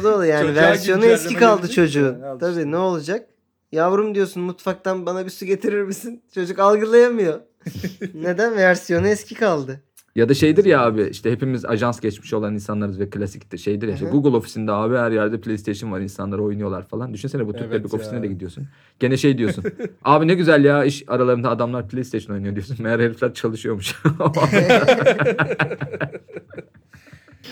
O 0.00 0.02
da 0.04 0.14
olur 0.16 0.24
yani 0.24 0.46
Çocuğa 0.46 0.62
versiyonu 0.62 1.00
güncelleme 1.00 1.22
eski 1.24 1.34
kaldı 1.36 1.56
gelecek 1.60 1.76
çocuğun. 1.76 2.12
yani, 2.12 2.26
al 2.26 2.38
Tabii 2.38 2.50
işte. 2.58 2.70
ne 2.70 2.76
olacak? 2.76 3.26
Yavrum 3.72 4.14
diyorsun 4.14 4.42
mutfaktan 4.42 5.06
bana 5.06 5.24
bir 5.24 5.30
su 5.30 5.44
getirir 5.46 5.82
misin? 5.82 6.22
Çocuk 6.34 6.58
algılayamıyor. 6.58 7.40
Neden? 8.14 8.56
Versiyonu 8.56 9.08
eski 9.08 9.34
kaldı. 9.34 9.80
Ya 10.14 10.28
da 10.28 10.34
şeydir 10.34 10.64
ya 10.64 10.80
abi 10.80 11.08
işte 11.10 11.32
hepimiz 11.32 11.64
ajans 11.64 12.00
geçmiş 12.00 12.32
olan 12.34 12.54
insanlarız 12.54 13.00
ve 13.00 13.10
klasikte 13.10 13.56
şeydir 13.56 13.88
ya 13.88 13.94
işte. 13.94 14.06
Google 14.06 14.36
ofisinde 14.36 14.72
abi 14.72 14.96
her 14.96 15.10
yerde 15.10 15.40
PlayStation 15.40 15.92
var 15.92 16.00
insanlar 16.00 16.38
oynuyorlar 16.38 16.82
falan. 16.82 17.14
Düşünsene 17.14 17.46
bu 17.46 17.52
tüp 17.52 17.62
Evet 17.62 17.94
ofisine 17.94 18.22
de 18.22 18.26
gidiyorsun. 18.26 18.68
Gene 19.00 19.16
şey 19.16 19.38
diyorsun. 19.38 19.64
abi 20.04 20.28
ne 20.28 20.34
güzel 20.34 20.64
ya 20.64 20.84
iş 20.84 21.04
aralarında 21.06 21.50
adamlar 21.50 21.88
PlayStation 21.88 22.34
oynuyor 22.34 22.54
diyorsun. 22.54 22.76
Meğer 22.82 22.98
herifler 23.00 23.34
çalışıyormuş. 23.34 23.94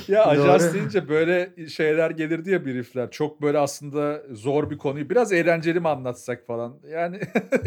Ya 0.08 0.26
ajans 0.26 0.74
deyince 0.74 1.08
böyle 1.08 1.52
şeyler 1.68 2.10
gelirdi 2.10 2.50
ya 2.50 2.66
briefler. 2.66 3.10
Çok 3.10 3.42
böyle 3.42 3.58
aslında 3.58 4.22
zor 4.32 4.70
bir 4.70 4.78
konuyu. 4.78 5.10
Biraz 5.10 5.32
eğlenceli 5.32 5.80
mi 5.80 5.88
anlatsak 5.88 6.46
falan. 6.46 6.78
Yani 6.90 7.20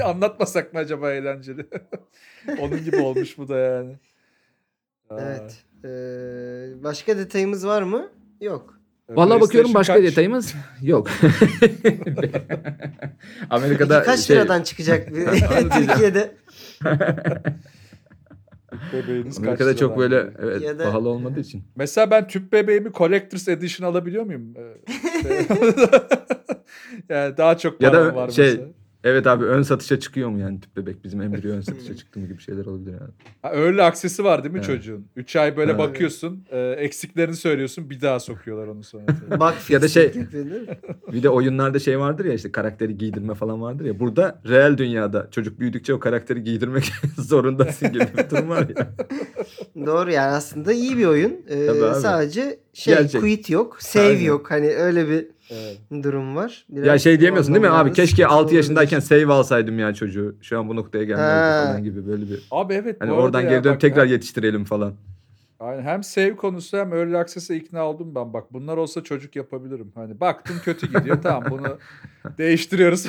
anlatmasak 0.05 0.73
mı 0.73 0.79
acaba 0.79 1.11
eğlenceli? 1.11 1.65
Onun 2.59 2.83
gibi 2.83 2.97
olmuş 2.97 3.37
bu 3.37 3.47
da 3.47 3.57
yani. 3.57 3.95
Evet. 5.19 5.63
Ee, 5.85 6.83
başka 6.83 7.17
detayımız 7.17 7.67
var 7.67 7.81
mı? 7.81 8.09
Yok. 8.41 8.77
Vallahi 9.09 9.41
bakıyorum 9.41 9.71
PlayStation 9.71 9.73
başka 9.75 9.93
kaç? 9.93 10.03
detayımız 10.03 10.53
yok. 10.81 11.09
Amerika'da 13.49 13.95
Peki 13.99 14.05
kaç 14.05 14.19
şey, 14.19 14.35
liradan 14.35 14.61
çıkacak. 14.63 15.07
Türkiye'de? 15.77 16.31
Bebeğiniz 18.93 19.37
Amerika'da 19.39 19.75
çok 19.75 19.97
böyle 19.97 20.33
evet, 20.39 20.61
Ya 20.61 20.79
da- 20.79 20.83
pahalı 20.83 21.09
olmadığı 21.09 21.39
için. 21.39 21.63
Mesela 21.75 22.11
ben 22.11 22.27
tüp 22.27 22.53
bebeğimi 22.53 22.91
Collector's 22.93 23.47
Edition 23.47 23.89
alabiliyor 23.89 24.23
muyum? 24.23 24.53
Ee, 24.57 24.77
yani 27.09 27.37
daha 27.37 27.57
çok 27.57 27.81
Ya 27.81 27.93
da 27.93 28.15
var 28.15 28.29
şey- 28.29 28.45
mesela. 28.45 28.67
Evet 29.03 29.27
abi 29.27 29.45
ön 29.45 29.61
satışa 29.61 29.99
çıkıyor 29.99 30.29
mu 30.29 30.39
yani 30.39 30.59
tüp 30.59 30.77
bebek 30.77 31.03
bizim 31.03 31.21
embriyo 31.21 31.53
ön 31.55 31.61
satışa 31.71 31.95
çıktı 31.95 32.19
mı 32.19 32.27
gibi 32.27 32.41
şeyler 32.41 32.65
olabilir 32.65 32.91
yani. 32.91 33.11
Ha, 33.41 33.51
öyle 33.51 33.83
aksesi 33.83 34.23
var 34.23 34.43
değil 34.43 34.53
mi 34.53 34.57
Evet. 34.57 34.67
çocuğun? 34.67 35.07
3 35.15 35.35
ay 35.35 35.57
böyle 35.57 35.71
Evet. 35.71 35.79
bakıyorsun, 35.79 36.45
e, 36.51 36.59
eksiklerini 36.59 37.35
söylüyorsun, 37.35 37.89
bir 37.89 38.01
daha 38.01 38.19
sokuyorlar 38.19 38.67
onu 38.67 38.83
sonra. 38.83 39.05
Bak 39.39 39.69
Ya 39.69 39.81
da 39.81 39.87
şey-? 39.87 40.13
Bir 41.11 41.23
de 41.23 41.29
oyunlarda 41.29 41.79
şey 41.79 41.99
vardır 41.99 42.25
ya 42.25 42.33
işte 42.33 42.51
karakteri 42.51 42.97
giydirme 42.97 43.33
falan 43.33 43.61
vardır 43.61 43.85
ya. 43.85 43.99
Burada 43.99 44.41
real 44.47 44.77
dünyada 44.77 45.27
çocuk 45.31 45.59
büyüdükçe 45.59 45.93
o 45.93 45.99
karakteri 45.99 46.43
giydirmek 46.43 46.83
zorundasın 47.17 47.91
gibi 47.91 48.05
bir 48.17 48.29
durum 48.29 48.49
var 48.49 48.67
ya. 48.77 48.91
Doğru 49.85 50.11
yani 50.11 50.31
aslında 50.31 50.73
iyi 50.73 50.97
bir 50.97 51.05
oyun. 51.05 51.33
Ee, 51.49 51.93
sadece 52.01 52.59
şey 52.73 52.95
Gerçek. 52.95 53.21
quit 53.21 53.49
yok, 53.49 53.77
save 53.81 54.07
Aynen. 54.07 54.21
yok. 54.21 54.51
Hani 54.51 54.67
öyle 54.67 55.09
bir 55.09 55.27
evet. 55.49 55.77
durum 56.03 56.35
var. 56.35 56.65
ya 56.69 56.83
Biraz 56.83 57.01
şey 57.03 57.15
bu 57.15 57.19
diyemiyorsun 57.19 57.53
değil 57.53 57.65
mi 57.65 57.69
abi? 57.71 57.93
Keşke 57.93 58.23
sıkıntı 58.23 58.35
6 58.35 58.55
yaşındayken 58.55 58.99
save 58.99 59.33
alsaydım 59.33 59.79
ya 59.79 59.93
çocuğu. 59.93 60.35
Şu 60.41 60.59
an 60.59 60.69
bu 60.69 60.75
noktaya 60.75 61.03
gelmezdi 61.03 61.31
Ha. 61.31 61.63
falan 61.65 61.83
gibi 61.83 62.07
böyle 62.07 62.29
bir. 62.29 62.43
Abi 62.51 62.73
evet. 62.73 62.97
Hani 62.99 63.09
bu 63.09 63.13
arada 63.13 63.25
oradan 63.25 63.41
ya 63.41 63.49
geri 63.49 63.63
dönüp 63.63 63.75
bak, 63.75 63.81
tekrar 63.81 64.05
hem- 64.05 64.11
yetiştirelim 64.11 64.63
falan. 64.65 64.93
Aynen, 65.59 65.83
hem 65.83 66.03
save 66.03 66.35
konusu 66.35 66.77
hem 66.77 66.93
early 66.93 67.17
access'e 67.17 67.55
ikna 67.55 67.85
oldum 67.89 68.15
ben. 68.15 68.33
Bak 68.33 68.53
bunlar 68.53 68.77
olsa 68.77 69.03
çocuk 69.03 69.35
yapabilirim. 69.35 69.91
Hani 69.95 70.19
baktım 70.19 70.55
kötü 70.63 70.87
gidiyor. 70.87 71.17
tamam 71.23 71.43
bunu 71.51 71.77
değiştiriyoruz. 72.37 73.07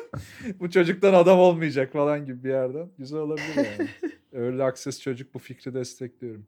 bu 0.60 0.70
çocuktan 0.70 1.14
adam 1.14 1.38
olmayacak 1.38 1.92
falan 1.92 2.26
gibi 2.26 2.44
bir 2.44 2.48
yerden. 2.50 2.88
Güzel 2.98 3.18
olabilir 3.18 3.56
yani. 3.56 3.88
Early 4.32 4.62
access 4.62 5.00
çocuk 5.00 5.34
bu 5.34 5.38
fikri 5.38 5.74
destekliyorum. 5.74 6.46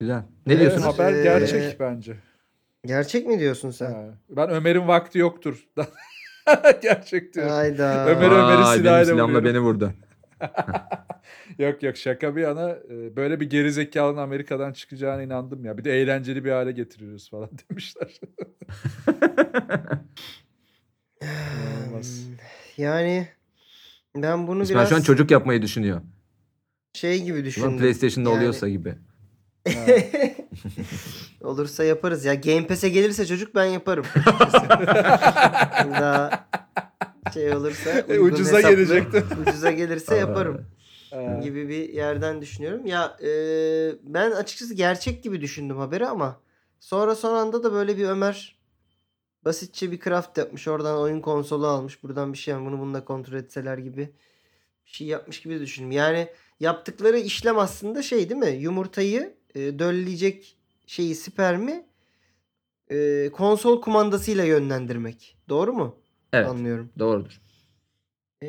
Güzel. 0.00 0.22
Ne 0.46 0.52
Evet, 0.52 0.60
diyorsunuz? 0.60 0.84
haber 0.98 1.12
Ee, 1.14 1.22
gerçek 1.22 1.80
bence. 1.80 2.16
Gerçek 2.86 3.26
mi 3.26 3.38
diyorsun 3.40 3.70
sen? 3.70 3.92
Ha. 3.92 4.04
Ben 4.30 4.50
Ömer'in 4.50 4.88
vakti 4.88 5.18
yoktur. 5.18 5.66
gerçek 6.82 7.34
diyorum. 7.34 7.52
Hayda. 7.52 8.06
Ömer 8.06 8.30
Ömer'i 8.30 8.62
Vay, 8.62 8.76
silahla 8.78 8.94
benim 8.96 9.04
silahımla 9.04 9.24
vuruyorum. 9.38 9.44
beni 9.44 9.60
vurdu. 9.60 9.92
Yok 11.58 11.82
yok 11.82 11.96
şaka 11.96 12.36
bir 12.36 12.40
yana 12.42 12.70
e, 12.70 13.16
böyle 13.16 13.40
bir 13.40 13.50
gerizekalının 13.50 14.16
Amerika'dan 14.20 14.72
çıkacağına 14.72 15.22
inandım 15.22 15.64
ya. 15.64 15.78
Bir 15.78 15.84
de 15.84 15.92
eğlenceli 16.00 16.44
bir 16.44 16.50
hale 16.50 16.72
getiriyoruz 16.72 17.30
falan 17.30 17.50
demişler. 17.70 18.20
İnanılmaz. 21.22 22.20
Yani 22.76 23.28
ben 24.16 24.46
bunu 24.46 24.62
İsmail 24.62 24.78
biraz 24.78 24.88
şu 24.88 24.96
an 24.96 25.00
çocuk 25.00 25.30
yapmayı 25.30 25.62
düşünüyor. 25.62 26.00
şey 26.92 27.22
gibi 27.24 27.44
düşündüm. 27.44 27.78
PlayStation'da 27.78 28.28
Yani- 28.30 28.38
oluyorsa 28.38 28.68
gibi. 28.68 28.94
Olursa 31.42 31.84
yaparız 31.84 32.24
ya. 32.24 32.34
Game 32.34 32.66
Pass'e 32.66 32.88
gelirse 32.88 33.26
çocuk 33.26 33.54
ben 33.54 33.64
yaparım. 33.64 34.04
Daha 35.92 36.48
şey 37.34 37.52
olursa 37.54 37.90
E, 37.90 38.18
ucuza 38.18 38.58
hesaplı, 38.58 38.76
gelecekti. 38.76 39.24
Ucuza 39.42 39.70
gelirse 39.70 40.16
yaparım 40.16 40.66
gibi 41.42 41.68
bir 41.68 41.88
yerden 41.88 42.40
düşünüyorum. 42.40 42.86
Ya 42.86 43.16
e, 43.22 43.30
ben 44.02 44.30
açıkçası 44.30 44.74
gerçek 44.74 45.22
gibi 45.22 45.40
düşündüm 45.40 45.78
haberi 45.78 46.06
ama 46.06 46.40
sonra 46.80 47.14
son 47.14 47.34
anda 47.34 47.62
da 47.62 47.72
böyle 47.72 47.96
bir 47.96 48.04
Ömer 48.04 48.60
basitçe 49.44 49.92
bir 49.92 50.00
craft 50.00 50.38
yapmış. 50.38 50.68
Oradan 50.68 50.98
oyun 50.98 51.20
konsolu 51.20 51.66
almış. 51.66 52.02
Buradan 52.02 52.32
bir 52.32 52.38
şey 52.38 52.54
bunu 52.54 52.78
bununla 52.78 53.04
kontrol 53.04 53.36
etseler 53.36 53.78
gibi 53.78 54.12
bir 54.86 54.90
şey 54.90 55.06
yapmış 55.06 55.40
gibi 55.42 55.60
düşündüm. 55.60 55.90
Yani 55.90 56.28
yaptıkları 56.60 57.18
işlem 57.18 57.58
aslında 57.58 58.02
şey 58.02 58.30
değil 58.30 58.40
mi? 58.40 58.50
Yumurtayı 58.50 59.39
e, 59.54 59.78
dölleyecek 59.78 60.56
şeyi 60.86 61.14
spermi 61.14 61.84
e, 62.90 63.28
konsol 63.32 63.80
kumandasıyla 63.80 64.44
yönlendirmek. 64.44 65.36
Doğru 65.48 65.72
mu? 65.72 65.96
Evet 66.32 66.48
Anlıyorum. 66.48 66.90
doğrudur. 66.98 67.40
Ee, 68.42 68.46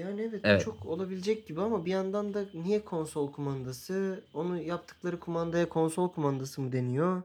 yani 0.00 0.22
evet, 0.22 0.40
Evet. 0.44 0.64
çok 0.64 0.86
olabilecek 0.86 1.46
gibi 1.46 1.60
ama 1.60 1.84
bir 1.84 1.90
yandan 1.90 2.34
da 2.34 2.44
niye 2.54 2.84
konsol 2.84 3.32
kumandası? 3.32 4.24
Onu 4.34 4.62
yaptıkları 4.62 5.20
kumandaya 5.20 5.68
konsol 5.68 6.12
kumandası 6.12 6.60
mı 6.60 6.72
deniyor? 6.72 7.22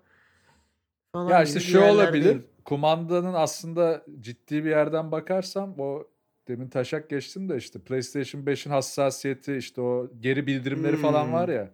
Falan 1.11 1.29
Ya 1.31 1.43
işte 1.43 1.59
şu 1.59 1.81
olabilir. 1.81 2.41
Kumandanın 2.65 3.33
aslında 3.33 4.05
ciddi 4.19 4.65
bir 4.65 4.69
yerden 4.69 5.11
bakarsam 5.11 5.75
o 5.79 6.03
demin 6.47 6.69
taşak 6.69 7.09
geçtim 7.09 7.49
de 7.49 7.57
işte 7.57 7.79
PlayStation 7.79 8.41
5'in 8.41 8.71
hassasiyeti 8.71 9.55
işte 9.55 9.81
o 9.81 10.11
geri 10.19 10.47
bildirimleri 10.47 10.97
falan 10.97 11.25
Hmm. 11.25 11.33
var 11.33 11.49
ya. 11.49 11.71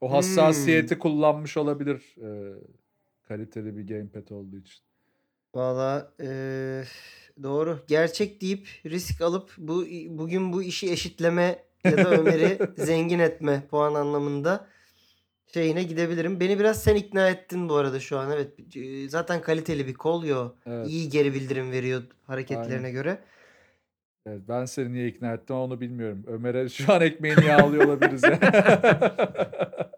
O 0.00 0.12
hassasiyeti 0.12 0.98
kullanmış 0.98 1.56
olabilir 1.56 2.16
e, 2.18 2.54
kaliteli 3.28 3.76
bir 3.76 3.86
gamepad 3.86 4.28
olduğu 4.28 4.56
için. 4.58 4.82
Valla 5.54 6.12
eee, 6.20 6.84
doğru. 7.42 7.78
Gerçek 7.88 8.40
deyip 8.40 8.68
risk 8.86 9.20
alıp 9.20 9.54
bu 9.58 9.86
bugün 10.08 10.52
bu 10.52 10.62
işi 10.62 10.92
eşitleme 10.92 11.64
ya 11.84 11.96
da 11.96 12.10
Ömer'i 12.10 12.58
zengin 12.76 13.18
etme 13.18 13.62
puan 13.70 13.94
anlamında 13.94 14.66
şeyine 15.54 15.82
gidebilirim. 15.82 16.40
Beni 16.40 16.58
biraz 16.58 16.82
sen 16.82 16.94
ikna 16.94 17.28
ettin 17.30 17.68
bu 17.68 17.74
arada 17.74 18.00
şu 18.00 18.18
an. 18.18 18.30
Evet. 18.30 18.52
Zaten 19.10 19.42
kaliteli 19.42 19.86
bir 19.86 19.94
kol 19.94 20.24
yo. 20.24 20.52
Evet. 20.66 20.88
İyi 20.88 21.08
geri 21.08 21.34
bildirim 21.34 21.70
veriyor 21.72 22.02
hareketlerine 22.26 22.76
Aynen. 22.76 22.92
göre. 22.92 23.18
Evet, 24.26 24.40
ben 24.48 24.64
seni 24.64 24.92
niye 24.92 25.08
ikna 25.08 25.32
ettim 25.32 25.56
onu 25.56 25.80
bilmiyorum. 25.80 26.24
Ömer'e 26.26 26.68
şu 26.68 26.92
an 26.92 27.00
ekmeğini 27.00 27.44
yağlıyor 27.44 27.84
olabiliriz 27.84 28.22
ya. 28.22 28.38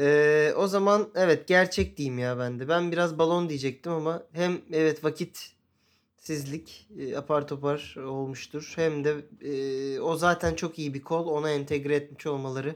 Ee, 0.00 0.52
o 0.56 0.66
zaman 0.66 1.08
evet 1.14 1.48
gerçek 1.48 1.96
diyeyim 1.96 2.18
ya 2.18 2.38
ben 2.38 2.58
de. 2.58 2.68
Ben 2.68 2.92
biraz 2.92 3.18
balon 3.18 3.48
diyecektim 3.48 3.92
ama 3.92 4.22
hem 4.32 4.60
evet 4.72 5.04
vakitsizlik 5.04 6.88
e, 6.98 7.16
apar 7.16 7.48
topar 7.48 7.96
olmuştur. 7.96 8.72
Hem 8.76 9.04
de 9.04 9.14
e, 9.42 10.00
o 10.00 10.16
zaten 10.16 10.54
çok 10.54 10.78
iyi 10.78 10.94
bir 10.94 11.02
kol. 11.02 11.26
Ona 11.26 11.50
entegre 11.50 11.94
etmiş 11.94 12.26
olmaları 12.26 12.74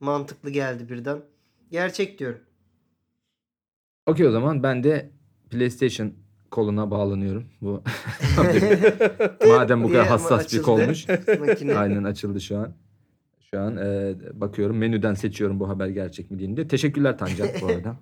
mantıklı 0.00 0.50
geldi 0.50 0.88
birden. 0.88 1.22
Gerçek 1.70 2.18
diyorum. 2.18 2.40
Okey 4.06 4.26
o 4.26 4.30
zaman 4.30 4.62
ben 4.62 4.84
de 4.84 5.10
PlayStation 5.50 6.14
koluna 6.50 6.90
bağlanıyorum. 6.90 7.44
Bu 7.60 7.82
madem 9.48 9.84
bu 9.84 9.88
Diye 9.88 9.98
kadar 9.98 10.06
ama 10.06 10.10
hassas 10.10 10.40
bir 10.40 10.44
açıldı 10.44 10.62
kolmuş. 10.62 11.06
Makine. 11.40 11.74
Aynen 11.76 12.04
açıldı 12.04 12.40
şu 12.40 12.58
an. 12.58 12.74
Şu 13.54 13.60
an 13.60 13.76
e, 13.76 14.14
bakıyorum 14.34 14.76
menüden 14.76 15.14
seçiyorum 15.14 15.60
bu 15.60 15.68
haber 15.68 15.88
gerçek 15.88 16.30
mi 16.30 16.56
diye. 16.56 16.68
Teşekkürler 16.68 17.18
Tancan 17.18 17.48
bu 17.62 17.66
arada. 17.66 17.96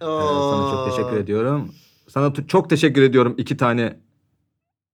Ee, 0.00 0.04
sana 0.50 0.70
çok 0.70 0.90
teşekkür 0.90 1.16
ediyorum. 1.16 1.70
Sana 2.08 2.32
çok 2.46 2.70
teşekkür 2.70 3.02
ediyorum 3.02 3.34
iki 3.38 3.56
tane 3.56 3.96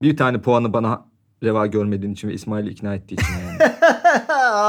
bir 0.03 0.17
tane 0.17 0.41
puanı 0.41 0.73
bana 0.73 1.09
reva 1.43 1.67
görmediğin 1.67 2.13
için 2.13 2.29
ve 2.29 2.35
İsmail'i 2.35 2.71
ikna 2.71 2.95
ettiği 2.95 3.15
için. 3.15 3.35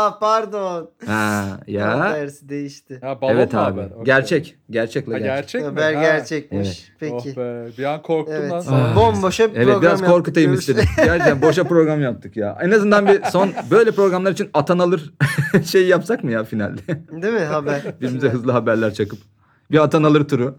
Aa, 0.07 0.19
pardon. 0.19 0.89
ha, 1.05 1.59
ya. 1.67 2.13
tersi 2.13 2.49
değişti. 2.49 2.99
ha, 3.01 3.21
balon 3.21 3.31
Evet 3.35 3.53
mu 3.53 3.59
abi. 3.59 3.71
haber? 3.81 3.91
Okey. 3.91 4.03
Gerçek. 4.05 4.55
Gerçekle 4.69 5.11
Ha, 5.13 5.19
gerçek. 5.19 5.35
gerçek 5.35 5.61
mi? 5.61 5.67
Haber 5.67 5.93
Ha. 5.93 6.01
gerçekmiş. 6.01 6.91
Peki. 6.99 7.13
Oh 7.15 7.25
be. 7.37 7.67
Bir 7.77 7.83
an 7.83 8.01
korktum 8.01 8.35
Evet. 8.35 8.51
lan. 8.51 8.63
Ah. 8.69 8.95
Bomboşa 8.95 9.51
bir 9.51 9.55
Evet 9.55 9.65
program 9.65 9.81
biraz 9.81 10.03
korkutayım 10.05 10.53
istedim. 10.53 10.85
Gerçekten 10.97 11.41
boşa 11.41 11.63
program 11.63 12.01
yaptık 12.01 12.37
ya. 12.37 12.57
En 12.61 12.71
azından 12.71 13.07
bir 13.07 13.23
son 13.23 13.51
böyle 13.71 13.91
programlar 13.91 14.31
için 14.31 14.49
atan 14.53 14.79
alır 14.79 15.13
şey 15.65 15.87
yapsak 15.87 16.23
mı 16.23 16.31
ya 16.31 16.43
finalde? 16.43 16.81
Değil 17.21 17.33
mi 17.33 17.39
haber? 17.39 17.81
Birbirimize 18.01 18.29
hızlı 18.29 18.51
haberler 18.51 18.93
çakıp. 18.93 19.19
Bir 19.71 19.83
atan 19.83 20.03
alır 20.03 20.27
turu. 20.27 20.55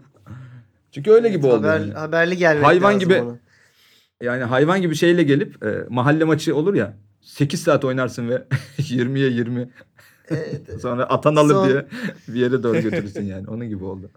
Çünkü 0.91 1.11
öyle 1.11 1.29
gibi 1.29 1.45
oldu. 1.47 1.67
Haber, 1.67 1.79
yani. 1.79 1.93
Haberli 1.93 2.37
gelmek 2.37 2.65
Hayvan 2.65 2.87
lazım 2.95 2.99
gibi- 3.09 3.21
ona. 3.21 3.35
Yani 4.21 4.43
hayvan 4.43 4.81
gibi 4.81 4.95
şeyle 4.95 5.23
gelip 5.23 5.65
e, 5.65 5.85
mahalle 5.89 6.23
maçı 6.23 6.55
olur 6.55 6.73
ya. 6.73 6.93
8 7.21 7.61
saat 7.63 7.85
oynarsın 7.85 8.29
ve 8.29 8.43
20'ye 8.77 9.29
20 9.29 9.69
Evet. 10.29 10.81
sonra 10.81 11.03
atan 11.09 11.35
alır 11.35 11.53
Son- 11.53 11.67
diye 11.69 11.85
bir 12.27 12.39
yere 12.39 12.63
doğru 12.63 12.81
götürürsün 12.81 13.25
yani. 13.25 13.47
Onun 13.47 13.69
gibi 13.69 13.83
oldu. 13.83 14.09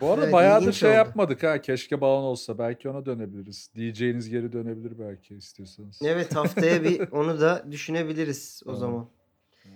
Bu 0.00 0.10
arada 0.10 0.22
Evet, 0.22 0.32
bayağı 0.32 0.56
da 0.56 0.62
ilginç 0.62 0.74
şey 0.74 0.88
oldu. 0.90 0.96
yapmadık 0.96 1.42
ha. 1.42 1.60
Keşke 1.60 2.00
balon 2.00 2.22
olsa. 2.22 2.58
Belki 2.58 2.88
ona 2.88 3.06
dönebiliriz. 3.06 3.70
DJ'niz 3.76 4.28
geri 4.28 4.52
dönebilir 4.52 4.98
belki 4.98 5.34
istiyorsanız. 5.34 5.98
Evet 6.04 6.36
haftaya 6.36 6.84
bir 6.84 7.00
onu 7.12 7.40
da 7.40 7.64
düşünebiliriz 7.70 8.62
o 8.66 8.74
zaman. 8.74 9.08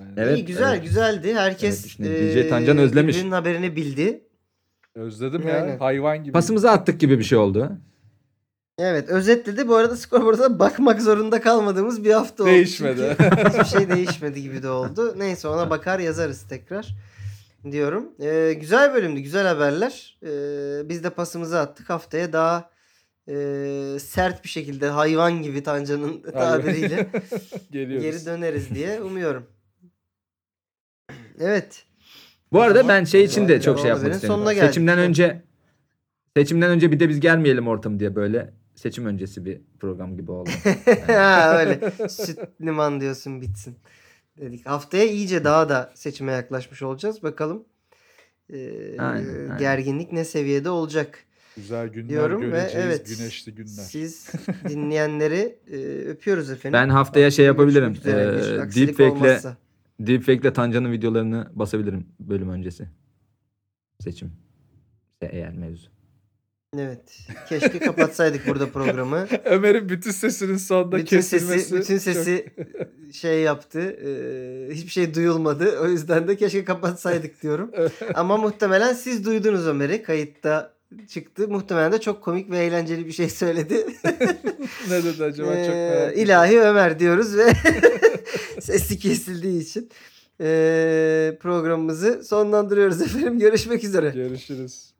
Aynen. 0.00 0.14
Evet, 0.16 0.38
İyi 0.38 0.44
güzel 0.44 0.72
evet. 0.74 0.82
güzeldi. 0.84 1.34
Herkes 1.34 1.96
Evet. 2.00 2.46
DJ 2.46 2.48
Tancan 2.48 2.76
eee, 2.76 2.82
özlemiş. 2.84 3.22
haberini 3.24 3.76
bildi. 3.76 4.24
Özledim 4.94 5.42
Aynen. 5.46 5.68
ya. 5.68 5.80
Hayvan 5.80 6.22
gibi. 6.24 6.32
Pasımızı 6.32 6.70
attık 6.70 7.00
gibi 7.00 7.18
bir 7.18 7.24
şey 7.24 7.38
oldu. 7.38 7.72
Evet 8.78 9.08
özetledi. 9.08 9.68
Bu 9.68 9.76
arada 9.76 9.96
skorboarda 9.96 10.58
bakmak 10.58 11.02
zorunda 11.02 11.40
kalmadığımız 11.40 12.04
bir 12.04 12.12
hafta 12.12 12.42
oldu. 12.42 12.50
Değişmedi. 12.50 13.16
Hiçbir 13.48 13.64
şey 13.78 13.88
değişmedi 13.90 14.42
gibi 14.42 14.62
de 14.62 14.68
oldu. 14.68 15.14
Neyse 15.18 15.48
ona 15.48 15.70
bakar 15.70 15.98
yazarız 15.98 16.48
tekrar 16.48 16.94
diyorum. 17.70 18.08
Ee, 18.20 18.52
güzel 18.60 18.94
bölümdü. 18.94 19.20
Güzel 19.20 19.46
haberler. 19.46 20.18
Ee, 20.22 20.88
biz 20.88 21.04
de 21.04 21.10
pasımızı 21.10 21.58
attık. 21.60 21.90
Haftaya 21.90 22.32
daha 22.32 22.70
e, 23.28 23.34
sert 24.00 24.44
bir 24.44 24.48
şekilde 24.48 24.88
hayvan 24.88 25.42
gibi 25.42 25.62
Tancan'ın 25.62 26.22
tabiriyle 26.22 27.06
Geliyoruz. 27.70 28.02
geri 28.04 28.26
döneriz 28.26 28.74
diye 28.74 29.00
umuyorum. 29.00 29.46
Evet. 31.40 31.84
Bu 32.52 32.62
arada 32.62 32.88
ben 32.88 33.04
şey 33.04 33.24
için 33.24 33.48
de 33.48 33.60
çok 33.60 33.80
şey 33.80 33.88
yapmak 33.88 34.14
istedim. 34.14 34.44
Seçimden 34.60 34.98
önce 34.98 35.42
seçimden 36.36 36.70
önce 36.70 36.92
bir 36.92 37.00
de 37.00 37.08
biz 37.08 37.20
gelmeyelim 37.20 37.68
ortam 37.68 38.00
diye 38.00 38.14
böyle 38.16 38.61
seçim 38.82 39.06
öncesi 39.06 39.44
bir 39.44 39.60
program 39.80 40.16
gibi 40.16 40.30
oldu. 40.30 40.50
ha, 41.06 41.58
öyle. 41.58 42.08
Süt 42.08 42.38
liman 42.60 43.00
diyorsun 43.00 43.40
bitsin. 43.40 43.76
Dedik. 44.40 44.66
Haftaya 44.66 45.04
iyice 45.04 45.44
daha 45.44 45.68
da 45.68 45.92
seçime 45.94 46.32
yaklaşmış 46.32 46.82
olacağız. 46.82 47.22
Bakalım 47.22 47.64
ee, 48.52 48.98
Aynen, 48.98 49.28
aynen. 49.28 49.58
gerginlik 49.58 50.12
ne 50.12 50.24
seviyede 50.24 50.70
olacak 50.70 51.18
Güzel 51.56 51.88
günler 51.88 52.08
diyorum 52.08 52.42
ve 52.42 52.46
göreceğiz. 52.46 52.86
evet 52.86 53.06
Güneşli 53.18 53.54
günler. 53.54 53.66
siz 53.66 54.32
dinleyenleri 54.68 55.58
e, 55.70 55.76
öpüyoruz 56.08 56.50
efendim. 56.50 56.80
Ben 56.80 56.88
haftaya 56.88 57.30
şey 57.30 57.46
yapabilirim. 57.46 57.96
Ee, 58.04 58.10
deepfake'le 58.74 59.54
deepfake'le 60.00 60.52
Tancan'ın 60.52 60.92
videolarını 60.92 61.50
basabilirim 61.54 62.06
bölüm 62.20 62.48
öncesi. 62.48 62.88
Seçim. 64.00 64.32
Eğer 65.20 65.52
mevzu. 65.52 65.91
Evet. 66.78 67.18
Keşke 67.48 67.78
kapatsaydık 67.78 68.46
burada 68.46 68.70
programı. 68.70 69.26
Ömer'in 69.44 69.88
bütün 69.88 70.10
sesinin 70.10 70.56
sonunda 70.56 70.96
bütün 70.96 71.16
kesilmesi. 71.16 71.60
sesi 71.60 71.74
bütün 71.74 71.94
çok- 71.94 72.02
sesi 72.02 72.46
şey 73.12 73.40
yaptı. 73.40 73.80
e, 73.80 74.74
hiçbir 74.74 74.90
şey 74.90 75.14
duyulmadı. 75.14 75.78
O 75.80 75.86
yüzden 75.86 76.28
de 76.28 76.36
keşke 76.36 76.64
kapatsaydık 76.64 77.42
diyorum. 77.42 77.70
Ama 78.14 78.36
muhtemelen 78.36 78.92
siz 78.92 79.24
duydunuz 79.26 79.66
Ömer'i. 79.66 80.02
Kayıtta 80.02 80.74
çıktı. 81.08 81.48
Muhtemelen 81.48 81.92
de 81.92 82.00
çok 82.00 82.22
komik 82.22 82.50
ve 82.50 82.58
eğlenceli 82.58 83.06
bir 83.06 83.12
şey 83.12 83.28
söyledi. 83.30 83.74
ne 84.90 85.04
dedi 85.04 85.24
acaba 85.24 85.48
çok 85.48 85.56
Ee, 85.74 85.90
merak 85.90 86.10
ettim. 86.12 86.24
İlahi 86.24 86.60
Ömer 86.60 86.98
diyoruz 86.98 87.36
ve 87.36 87.52
sesi 88.60 88.98
kesildiği 88.98 89.62
için 89.62 89.90
ee, 90.40 91.36
programımızı 91.40 92.24
sonlandırıyoruz 92.24 93.02
efendim. 93.02 93.38
Görüşmek 93.38 93.84
üzere. 93.84 94.10
Görüşürüz. 94.10 94.92